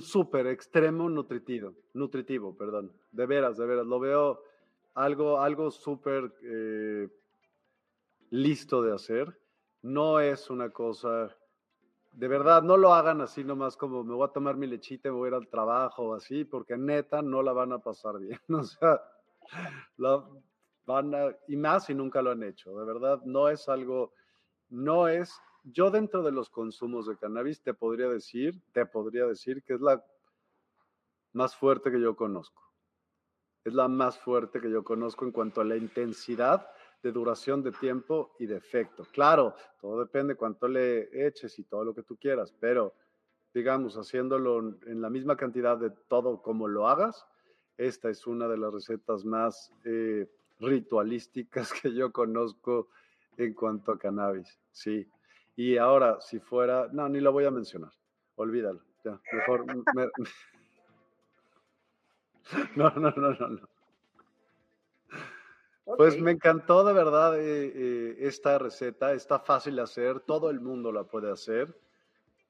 súper 0.00 0.46
extremo 0.46 1.08
nutritivo, 1.08 1.74
nutritivo, 1.94 2.56
perdón. 2.56 2.92
De 3.12 3.26
veras, 3.26 3.56
de 3.56 3.66
veras. 3.66 3.86
Lo 3.86 4.00
veo 4.00 4.42
algo, 4.94 5.40
algo 5.40 5.70
súper 5.70 6.32
eh, 6.42 7.08
listo 8.30 8.82
de 8.82 8.94
hacer. 8.94 9.40
No 9.82 10.20
es 10.20 10.50
una 10.50 10.70
cosa 10.70 11.34
de 12.18 12.26
verdad, 12.26 12.62
no 12.62 12.76
lo 12.76 12.94
hagan 12.94 13.20
así 13.20 13.44
nomás 13.44 13.76
como 13.76 14.02
me 14.02 14.12
voy 14.12 14.26
a 14.26 14.32
tomar 14.32 14.56
mi 14.56 14.66
lechita 14.66 15.08
me 15.08 15.16
voy 15.16 15.26
a 15.26 15.28
ir 15.28 15.34
al 15.34 15.48
trabajo 15.48 16.14
así, 16.14 16.44
porque 16.44 16.76
neta 16.76 17.22
no 17.22 17.42
la 17.42 17.52
van 17.52 17.72
a 17.72 17.78
pasar 17.78 18.18
bien. 18.18 18.40
O 18.48 18.64
sea, 18.64 19.00
la 19.96 20.24
van 20.84 21.14
a, 21.14 21.36
y 21.46 21.56
más 21.56 21.86
si 21.86 21.94
nunca 21.94 22.20
lo 22.20 22.32
han 22.32 22.42
hecho. 22.42 22.76
De 22.76 22.84
verdad, 22.84 23.20
no 23.24 23.48
es 23.48 23.68
algo, 23.68 24.12
no 24.68 25.06
es, 25.06 25.40
yo 25.72 25.90
dentro 25.90 26.22
de 26.22 26.32
los 26.32 26.50
consumos 26.50 27.06
de 27.06 27.16
cannabis 27.16 27.60
te 27.62 27.74
podría 27.74 28.08
decir, 28.08 28.60
te 28.72 28.86
podría 28.86 29.26
decir 29.26 29.62
que 29.62 29.74
es 29.74 29.80
la 29.80 30.04
más 31.32 31.56
fuerte 31.56 31.90
que 31.90 32.00
yo 32.00 32.16
conozco. 32.16 32.62
Es 33.64 33.74
la 33.74 33.88
más 33.88 34.18
fuerte 34.18 34.60
que 34.60 34.70
yo 34.70 34.82
conozco 34.82 35.24
en 35.24 35.32
cuanto 35.32 35.60
a 35.60 35.64
la 35.64 35.76
intensidad 35.76 36.68
de 37.02 37.12
duración 37.12 37.62
de 37.62 37.72
tiempo 37.72 38.34
y 38.38 38.46
de 38.46 38.56
efecto. 38.56 39.06
Claro, 39.12 39.54
todo 39.80 40.00
depende 40.00 40.34
cuánto 40.34 40.68
le 40.68 41.26
eches 41.26 41.58
y 41.58 41.64
todo 41.64 41.84
lo 41.84 41.94
que 41.94 42.02
tú 42.02 42.16
quieras, 42.16 42.52
pero 42.58 42.94
digamos, 43.54 43.96
haciéndolo 43.96 44.76
en 44.86 45.00
la 45.00 45.10
misma 45.10 45.36
cantidad 45.36 45.76
de 45.76 45.90
todo 46.08 46.42
como 46.42 46.68
lo 46.68 46.88
hagas, 46.88 47.26
esta 47.76 48.10
es 48.10 48.26
una 48.26 48.48
de 48.48 48.58
las 48.58 48.72
recetas 48.72 49.24
más 49.24 49.72
eh, 49.84 50.28
ritualísticas 50.60 51.72
que 51.82 51.94
yo 51.94 52.12
conozco 52.12 52.88
en 53.36 53.54
cuanto 53.54 53.92
a 53.92 53.98
cannabis, 53.98 54.58
sí. 54.72 55.08
Y 55.58 55.76
ahora, 55.76 56.20
si 56.20 56.38
fuera, 56.38 56.88
no, 56.92 57.08
ni 57.08 57.18
lo 57.18 57.32
voy 57.32 57.44
a 57.44 57.50
mencionar, 57.50 57.90
olvídalo, 58.36 58.80
ya, 59.04 59.20
mejor. 59.32 59.66
no, 62.76 62.90
no, 62.90 63.10
no, 63.10 63.32
no, 63.32 63.48
no. 63.48 63.68
Pues 65.96 66.20
me 66.20 66.30
encantó 66.30 66.84
de 66.84 66.92
verdad 66.92 67.40
eh, 67.40 67.72
eh, 67.74 68.16
esta 68.20 68.56
receta, 68.60 69.12
está 69.14 69.40
fácil 69.40 69.74
de 69.74 69.82
hacer, 69.82 70.20
todo 70.20 70.48
el 70.48 70.60
mundo 70.60 70.92
la 70.92 71.02
puede 71.02 71.28
hacer. 71.28 71.76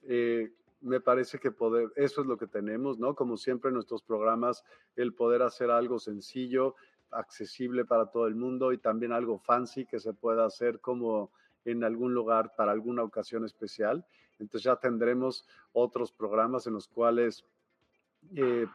Eh, 0.02 0.52
me 0.82 1.00
parece 1.00 1.38
que 1.38 1.50
poder, 1.50 1.90
eso 1.96 2.20
es 2.20 2.26
lo 2.26 2.36
que 2.36 2.46
tenemos, 2.46 2.98
¿no? 2.98 3.14
Como 3.14 3.38
siempre 3.38 3.68
en 3.68 3.74
nuestros 3.76 4.02
programas, 4.02 4.64
el 4.96 5.14
poder 5.14 5.40
hacer 5.40 5.70
algo 5.70 5.98
sencillo, 5.98 6.74
accesible 7.10 7.86
para 7.86 8.10
todo 8.10 8.26
el 8.26 8.34
mundo 8.34 8.74
y 8.74 8.76
también 8.76 9.12
algo 9.12 9.38
fancy 9.38 9.86
que 9.86 9.98
se 9.98 10.12
pueda 10.12 10.44
hacer 10.44 10.78
como 10.80 11.32
en 11.70 11.84
algún 11.84 12.14
lugar 12.14 12.54
para 12.56 12.72
alguna 12.72 13.02
ocasión 13.02 13.44
especial. 13.44 14.04
Entonces 14.38 14.64
ya 14.64 14.76
tendremos 14.76 15.46
otros 15.72 16.12
programas 16.12 16.66
en 16.66 16.74
los 16.74 16.88
cuales 16.88 17.44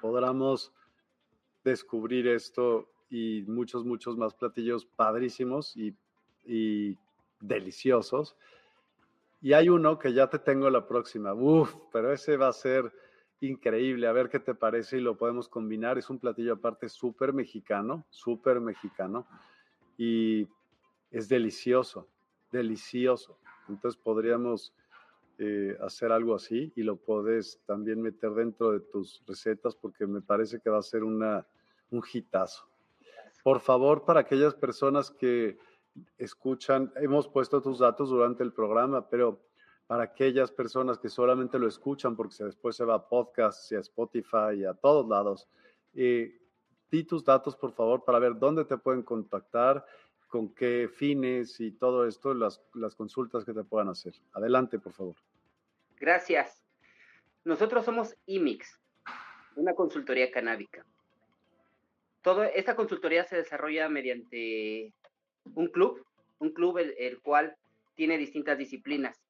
podamos 0.01 0.73
descubrir 1.63 2.27
esto 2.27 2.89
y 3.09 3.43
muchos, 3.47 3.85
muchos 3.85 4.17
más 4.17 4.33
platillos 4.33 4.85
padrísimos 4.85 5.75
y, 5.77 5.95
y 6.45 6.97
deliciosos. 7.39 8.35
Y 9.41 9.53
hay 9.53 9.69
uno 9.69 9.99
que 9.99 10.13
ya 10.13 10.29
te 10.29 10.39
tengo 10.39 10.69
la 10.69 10.87
próxima. 10.87 11.33
Uf, 11.33 11.75
pero 11.91 12.11
ese 12.11 12.37
va 12.37 12.47
a 12.47 12.53
ser 12.53 12.91
increíble. 13.41 14.07
A 14.07 14.13
ver 14.13 14.29
qué 14.29 14.39
te 14.39 14.55
parece 14.55 14.97
y 14.97 15.01
lo 15.01 15.17
podemos 15.17 15.49
combinar. 15.49 15.97
Es 15.97 16.09
un 16.09 16.19
platillo 16.19 16.53
aparte 16.53 16.89
súper 16.89 17.33
mexicano, 17.33 18.05
súper 18.09 18.61
mexicano. 18.61 19.27
Y 19.97 20.47
es 21.11 21.29
delicioso, 21.29 22.07
delicioso. 22.53 23.37
Entonces 23.67 23.99
podríamos 24.01 24.73
eh, 25.39 25.75
hacer 25.81 26.11
algo 26.11 26.35
así 26.35 26.71
y 26.75 26.83
lo 26.83 26.95
puedes 26.95 27.59
también 27.65 28.01
meter 28.01 28.31
dentro 28.31 28.71
de 28.71 28.79
tus 28.79 29.21
recetas 29.27 29.75
porque 29.75 30.05
me 30.05 30.21
parece 30.21 30.59
que 30.61 30.69
va 30.69 30.77
a 30.77 30.83
ser 30.83 31.03
una, 31.03 31.45
un 31.89 32.03
hitazo. 32.13 32.69
Por 33.43 33.59
favor, 33.59 34.05
para 34.05 34.21
aquellas 34.21 34.53
personas 34.53 35.11
que 35.11 35.57
escuchan, 36.17 36.91
hemos 36.95 37.27
puesto 37.27 37.61
tus 37.61 37.79
datos 37.79 38.09
durante 38.09 38.43
el 38.43 38.53
programa, 38.53 39.09
pero 39.09 39.41
para 39.87 40.03
aquellas 40.03 40.51
personas 40.51 40.97
que 40.97 41.09
solamente 41.09 41.59
lo 41.59 41.67
escuchan 41.67 42.15
porque 42.15 42.43
después 42.43 42.75
se 42.75 42.85
va 42.85 42.95
a 42.95 43.07
podcast 43.09 43.71
y 43.71 43.75
a 43.75 43.79
Spotify 43.79 44.55
y 44.57 44.65
a 44.65 44.73
todos 44.73 45.07
lados, 45.07 45.47
eh, 45.93 46.39
di 46.89 47.03
tus 47.03 47.23
datos, 47.23 47.55
por 47.55 47.73
favor, 47.73 48.03
para 48.05 48.19
ver 48.19 48.37
dónde 48.37 48.65
te 48.65 48.77
pueden 48.77 49.01
contactar, 49.01 49.85
con 50.33 50.49
qué 50.49 50.89
fines 50.91 51.61
y 51.61 51.69
todo 51.71 52.07
esto, 52.07 52.33
las, 52.33 52.59
las 52.73 52.95
consultas 52.95 53.45
que 53.45 53.53
te 53.53 53.63
puedan 53.63 53.89
hacer. 53.89 54.15
Adelante, 54.33 54.79
por 54.79 54.91
favor. 54.91 55.15
Gracias. 55.99 56.65
Nosotros 57.45 57.85
somos 57.85 58.15
IMIX, 58.25 58.79
una 59.57 59.75
consultoría 59.75 60.31
canábica 60.31 60.83
todo, 62.23 62.43
esta 62.43 62.75
consultoría 62.75 63.25
se 63.25 63.35
desarrolla 63.35 63.89
mediante 63.89 64.93
un 65.53 65.67
club, 65.67 66.03
un 66.39 66.51
club 66.53 66.77
el, 66.77 67.19
cual 67.21 67.55
tiene 67.95 68.17
distintas 68.17 68.57
disciplinas. 68.57 69.21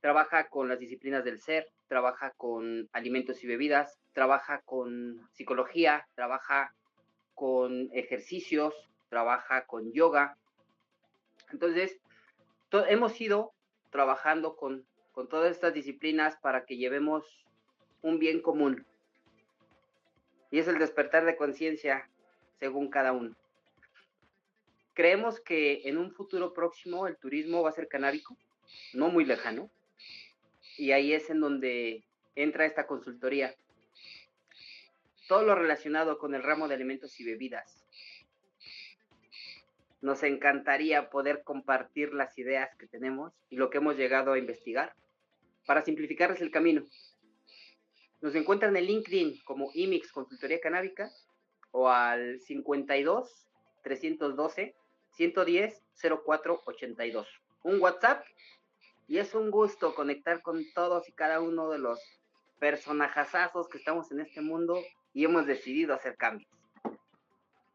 Trabaja 0.00 0.48
con 0.48 0.68
las 0.68 0.78
disciplinas 0.78 1.24
del 1.24 1.40
ser, 1.40 1.66
trabaja 1.88 2.32
con 2.36 2.88
alimentos 2.92 3.42
y 3.42 3.46
bebidas, 3.46 3.98
trabaja 4.12 4.60
con 4.64 5.28
psicología, 5.32 6.06
trabaja 6.14 6.74
con 7.34 7.88
ejercicios, 7.92 8.74
trabaja 9.10 9.66
con 9.66 9.92
yoga. 9.92 10.38
Entonces, 11.52 12.00
hemos 12.88 13.20
ido 13.20 13.52
trabajando 13.90 14.56
con, 14.56 14.86
con 15.12 15.28
todas 15.28 15.50
estas 15.50 15.74
disciplinas 15.74 16.36
para 16.36 16.64
que 16.64 16.78
llevemos 16.78 17.44
un 18.00 18.18
bien 18.18 18.40
común, 18.40 18.86
y 20.50 20.58
es 20.58 20.68
el 20.68 20.78
despertar 20.78 21.24
de 21.24 21.36
conciencia 21.36 22.08
según 22.58 22.88
cada 22.88 23.12
uno. 23.12 23.36
Creemos 24.94 25.40
que 25.40 25.82
en 25.88 25.98
un 25.98 26.12
futuro 26.12 26.52
próximo 26.52 27.06
el 27.06 27.16
turismo 27.16 27.62
va 27.62 27.70
a 27.70 27.74
ser 27.74 27.88
canábico, 27.88 28.36
no 28.92 29.08
muy 29.08 29.24
lejano, 29.24 29.70
y 30.76 30.92
ahí 30.92 31.12
es 31.12 31.30
en 31.30 31.40
donde 31.40 32.04
entra 32.34 32.64
esta 32.64 32.86
consultoría. 32.86 33.54
Todo 35.28 35.42
lo 35.44 35.54
relacionado 35.54 36.18
con 36.18 36.34
el 36.34 36.42
ramo 36.42 36.68
de 36.68 36.74
alimentos 36.74 37.20
y 37.20 37.24
bebidas. 37.24 37.79
Nos 40.00 40.22
encantaría 40.22 41.10
poder 41.10 41.42
compartir 41.44 42.14
las 42.14 42.36
ideas 42.38 42.74
que 42.76 42.86
tenemos 42.86 43.32
y 43.48 43.56
lo 43.56 43.70
que 43.70 43.78
hemos 43.78 43.96
llegado 43.96 44.32
a 44.32 44.38
investigar 44.38 44.94
para 45.66 45.82
simplificarles 45.82 46.40
el 46.40 46.50
camino 46.50 46.86
nos 48.20 48.34
encuentran 48.34 48.76
en 48.76 48.84
LinkedIn 48.84 49.40
como 49.44 49.70
IMIX 49.72 50.12
Consultoría 50.12 50.60
Canábica 50.60 51.10
o 51.70 51.88
al 51.88 52.38
52 52.40 53.46
312 53.82 54.74
110 55.12 55.82
04 56.24 56.62
82. 56.66 57.28
Un 57.62 57.80
WhatsApp 57.80 58.24
y 59.08 59.18
es 59.18 59.34
un 59.34 59.50
gusto 59.50 59.94
conectar 59.94 60.42
con 60.42 60.62
todos 60.74 61.08
y 61.08 61.12
cada 61.12 61.40
uno 61.40 61.70
de 61.70 61.78
los 61.78 61.98
personajazazos 62.58 63.68
que 63.68 63.78
estamos 63.78 64.12
en 64.12 64.20
este 64.20 64.42
mundo 64.42 64.78
y 65.14 65.24
hemos 65.24 65.46
decidido 65.46 65.94
hacer 65.94 66.16
cambios. 66.16 66.50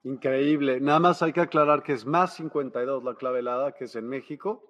Increíble. 0.06 0.80
Nada 0.80 1.00
más 1.00 1.24
hay 1.24 1.34
que 1.34 1.42
aclarar 1.42 1.82
que 1.82 1.94
es 1.94 2.06
más 2.06 2.36
52 2.36 3.04
la 3.04 3.16
clave 3.16 3.40
helada, 3.40 3.72
que 3.72 3.86
es 3.86 3.96
en 3.96 4.08
México 4.08 4.64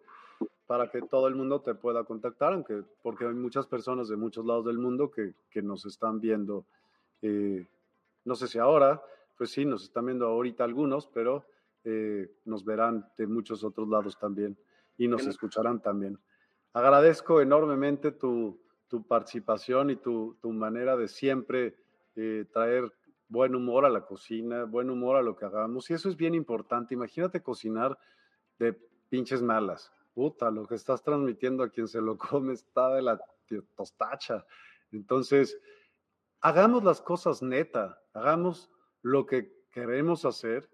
para 0.65 0.89
que 0.89 1.01
todo 1.01 1.27
el 1.27 1.35
mundo 1.35 1.59
te 1.59 1.75
pueda 1.75 2.05
contactar, 2.05 2.53
aunque 2.53 2.83
porque 3.03 3.25
hay 3.25 3.33
muchas 3.33 3.67
personas 3.67 4.07
de 4.07 4.15
muchos 4.15 4.45
lados 4.45 4.65
del 4.65 4.79
mundo 4.79 5.11
que, 5.11 5.33
que 5.51 5.61
nos 5.61 5.85
están 5.85 6.21
viendo. 6.21 6.65
Eh, 7.21 7.67
no 8.23 8.35
sé 8.35 8.47
si 8.47 8.59
ahora, 8.59 9.03
pues 9.37 9.51
sí, 9.51 9.65
nos 9.65 9.83
están 9.83 10.05
viendo 10.05 10.25
ahorita 10.25 10.63
algunos, 10.63 11.05
pero 11.07 11.45
eh, 11.83 12.31
nos 12.45 12.63
verán 12.63 13.05
de 13.17 13.27
muchos 13.27 13.61
otros 13.65 13.89
lados 13.89 14.17
también 14.17 14.57
y 14.97 15.09
nos 15.09 15.27
escucharán 15.27 15.81
también. 15.81 16.17
Agradezco 16.71 17.41
enormemente 17.41 18.13
tu, 18.13 18.57
tu 18.87 19.05
participación 19.05 19.89
y 19.89 19.97
tu, 19.97 20.37
tu, 20.41 20.53
manera 20.53 20.95
de 20.95 21.09
siempre 21.09 21.75
eh, 22.15 22.45
traer 22.53 22.89
buen 23.35 23.53
humor 23.53 23.85
a 23.85 23.89
la 23.89 24.05
cocina, 24.05 24.63
buen 24.63 24.89
humor 24.89 25.17
a 25.17 25.21
lo 25.21 25.35
que 25.35 25.45
hagamos. 25.45 25.89
Y 25.89 25.93
eso 25.93 26.09
es 26.09 26.15
bien 26.15 26.33
importante. 26.33 26.95
Imagínate 26.95 27.43
cocinar 27.43 27.97
de 28.57 28.73
pinches 29.09 29.41
malas 29.43 29.91
puta, 30.15 30.49
lo 30.49 30.65
que 30.65 30.75
estás 30.75 31.03
transmitiendo 31.03 31.61
a 31.61 31.69
quien 31.69 31.87
se 31.87 32.01
lo 32.01 32.17
come 32.17 32.53
está 32.53 32.95
de 32.95 33.03
la 33.03 33.19
tostacha. 33.75 34.43
Entonces, 34.91 35.59
hagamos 36.41 36.83
las 36.83 37.01
cosas 37.01 37.43
neta, 37.43 38.01
hagamos 38.13 38.71
lo 39.03 39.27
que 39.27 39.53
queremos 39.71 40.25
hacer 40.25 40.67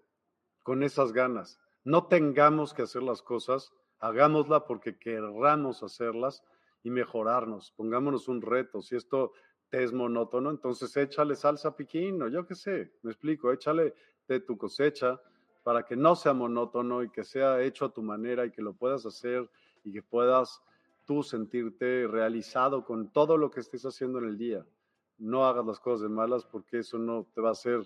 con 0.62 0.82
esas 0.82 1.12
ganas. 1.12 1.60
No 1.84 2.06
tengamos 2.06 2.72
que 2.72 2.82
hacer 2.82 3.02
las 3.02 3.20
cosas, 3.20 3.72
hagámosla 3.98 4.64
porque 4.64 4.96
querramos 4.96 5.82
hacerlas 5.82 6.42
y 6.84 6.90
mejorarnos. 6.90 7.72
Pongámonos 7.72 8.28
un 8.28 8.40
reto. 8.40 8.80
Si 8.80 8.94
esto 8.94 9.32
te 9.72 9.82
es 9.82 9.90
monótono, 9.90 10.50
entonces 10.50 10.94
échale 10.98 11.34
salsa 11.34 11.74
piquín 11.74 12.20
o 12.20 12.28
yo 12.28 12.46
qué 12.46 12.54
sé, 12.54 12.92
me 13.00 13.10
explico, 13.10 13.50
échale 13.50 13.94
de 14.28 14.40
tu 14.40 14.58
cosecha 14.58 15.18
para 15.62 15.82
que 15.82 15.96
no 15.96 16.14
sea 16.14 16.34
monótono 16.34 17.02
y 17.02 17.08
que 17.08 17.24
sea 17.24 17.58
hecho 17.62 17.86
a 17.86 17.92
tu 17.92 18.02
manera 18.02 18.44
y 18.44 18.50
que 18.50 18.60
lo 18.60 18.74
puedas 18.74 19.06
hacer 19.06 19.48
y 19.82 19.90
que 19.94 20.02
puedas 20.02 20.60
tú 21.06 21.22
sentirte 21.22 22.06
realizado 22.06 22.84
con 22.84 23.14
todo 23.14 23.38
lo 23.38 23.50
que 23.50 23.60
estés 23.60 23.86
haciendo 23.86 24.18
en 24.18 24.26
el 24.26 24.36
día. 24.36 24.66
No 25.16 25.46
hagas 25.46 25.64
las 25.64 25.80
cosas 25.80 26.02
de 26.02 26.10
malas 26.10 26.44
porque 26.44 26.80
eso 26.80 26.98
no 26.98 27.26
te 27.34 27.40
va 27.40 27.48
a 27.48 27.52
hacer 27.52 27.80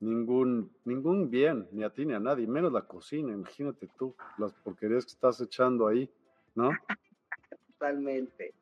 ningún, 0.00 0.74
ningún 0.86 1.28
bien, 1.28 1.68
ni 1.72 1.84
a 1.84 1.90
ti 1.90 2.06
ni 2.06 2.14
a 2.14 2.20
nadie, 2.20 2.46
menos 2.46 2.72
la 2.72 2.86
cocina. 2.86 3.34
Imagínate 3.34 3.86
tú 3.98 4.16
las 4.38 4.54
porquerías 4.54 5.04
que 5.04 5.12
estás 5.12 5.38
echando 5.42 5.86
ahí, 5.86 6.10
¿no? 6.54 6.70
Totalmente. 7.68 8.54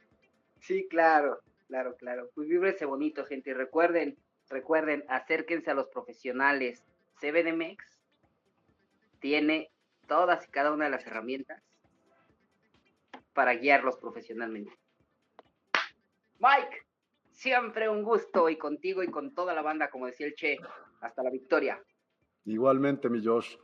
Sí, 0.59 0.89
claro, 0.89 1.41
claro, 1.73 1.97
claro. 1.97 2.31
Pues 2.35 2.49
víbrese 2.49 2.85
bonito, 2.85 3.25
gente. 3.25 3.49
Y 3.49 3.55
recuerden, 3.55 4.19
recuerden, 4.51 5.07
acérquense 5.09 5.71
a 5.71 5.75
los 5.75 5.89
profesionales 5.89 6.85
CBDMEX 7.19 7.99
tiene 9.21 9.71
todas 10.07 10.47
y 10.47 10.51
cada 10.51 10.71
una 10.71 10.85
de 10.85 10.91
las 10.91 11.07
herramientas 11.07 11.63
para 13.33 13.55
guiarlos 13.55 13.97
profesionalmente. 13.97 14.71
Mike, 16.41 16.85
siempre 17.31 17.89
un 17.89 18.03
gusto 18.03 18.51
y 18.51 18.59
contigo 18.59 19.03
y 19.03 19.11
con 19.11 19.33
toda 19.33 19.55
la 19.55 19.63
banda, 19.63 19.89
como 19.89 20.05
decía 20.05 20.27
el 20.27 20.35
Che, 20.35 20.59
hasta 21.01 21.23
la 21.23 21.31
victoria. 21.31 21.83
Igualmente, 22.45 23.09
mi 23.09 23.25
Josh. 23.25 23.57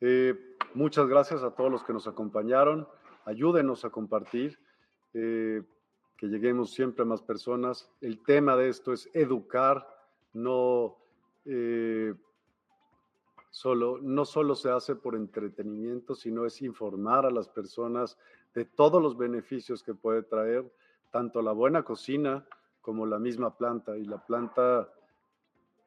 Eh, 0.00 0.34
muchas 0.74 1.06
gracias 1.06 1.44
a 1.44 1.54
todos 1.54 1.70
los 1.70 1.84
que 1.84 1.92
nos 1.92 2.08
acompañaron. 2.08 2.88
Ayúdenos 3.26 3.84
a 3.84 3.90
compartir, 3.90 4.58
eh, 5.12 5.62
lleguemos 6.28 6.70
siempre 6.70 7.02
a 7.02 7.06
más 7.06 7.22
personas. 7.22 7.90
El 8.00 8.22
tema 8.22 8.56
de 8.56 8.68
esto 8.68 8.92
es 8.92 9.08
educar, 9.12 9.86
no, 10.32 10.96
eh, 11.44 12.14
solo, 13.50 13.98
no 14.00 14.24
solo 14.24 14.54
se 14.54 14.70
hace 14.70 14.94
por 14.94 15.14
entretenimiento, 15.14 16.14
sino 16.14 16.44
es 16.44 16.62
informar 16.62 17.26
a 17.26 17.30
las 17.30 17.48
personas 17.48 18.18
de 18.54 18.64
todos 18.64 19.02
los 19.02 19.16
beneficios 19.16 19.82
que 19.82 19.94
puede 19.94 20.22
traer 20.22 20.64
tanto 21.10 21.42
la 21.42 21.52
buena 21.52 21.82
cocina 21.82 22.46
como 22.80 23.06
la 23.06 23.18
misma 23.18 23.56
planta. 23.56 23.96
Y 23.96 24.04
la 24.04 24.24
planta 24.24 24.88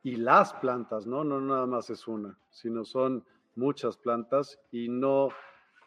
y 0.03 0.15
las 0.15 0.53
plantas, 0.53 1.05
¿no? 1.05 1.23
No 1.23 1.41
nada 1.41 1.65
más 1.65 1.89
es 1.89 2.07
una, 2.07 2.37
sino 2.49 2.85
son 2.85 3.25
muchas 3.55 3.97
plantas 3.97 4.59
y 4.71 4.87
no, 4.87 5.29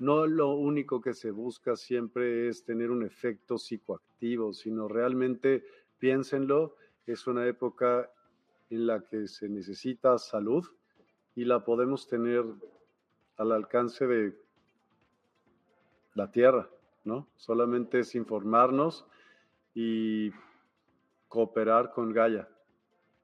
no 0.00 0.26
lo 0.26 0.54
único 0.54 1.02
que 1.02 1.12
se 1.12 1.30
busca 1.30 1.76
siempre 1.76 2.48
es 2.48 2.64
tener 2.64 2.90
un 2.90 3.04
efecto 3.04 3.58
psicoactivo, 3.58 4.54
sino 4.54 4.88
realmente, 4.88 5.62
piénsenlo, 5.98 6.74
es 7.06 7.26
una 7.26 7.46
época 7.46 8.10
en 8.70 8.86
la 8.86 9.04
que 9.04 9.28
se 9.28 9.48
necesita 9.50 10.16
salud 10.16 10.66
y 11.34 11.44
la 11.44 11.64
podemos 11.64 12.08
tener 12.08 12.44
al 13.36 13.52
alcance 13.52 14.06
de 14.06 14.40
la 16.14 16.30
tierra, 16.30 16.70
¿no? 17.04 17.28
Solamente 17.36 17.98
es 18.00 18.14
informarnos 18.14 19.06
y 19.74 20.30
cooperar 21.28 21.92
con 21.92 22.10
Gaia, 22.10 22.48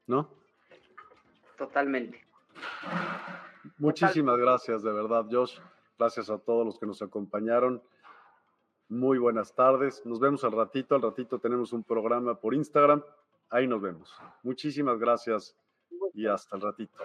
¿no? 0.06 0.28
Totalmente. 1.56 2.22
Muchísimas 3.78 4.36
gracias, 4.36 4.82
de 4.82 4.92
verdad, 4.92 5.26
Josh. 5.30 5.58
Gracias 5.98 6.30
a 6.30 6.38
todos 6.38 6.66
los 6.66 6.78
que 6.78 6.86
nos 6.86 7.02
acompañaron. 7.02 7.82
Muy 8.88 9.18
buenas 9.18 9.54
tardes. 9.54 10.04
Nos 10.04 10.20
vemos 10.20 10.44
al 10.44 10.52
ratito. 10.52 10.94
Al 10.94 11.02
ratito 11.02 11.38
tenemos 11.38 11.72
un 11.72 11.82
programa 11.82 12.38
por 12.38 12.54
Instagram. 12.54 13.02
Ahí 13.50 13.66
nos 13.66 13.80
vemos. 13.80 14.14
Muchísimas 14.42 14.98
gracias 14.98 15.56
y 16.14 16.26
hasta 16.26 16.56
el 16.56 16.62
ratito. 16.62 16.98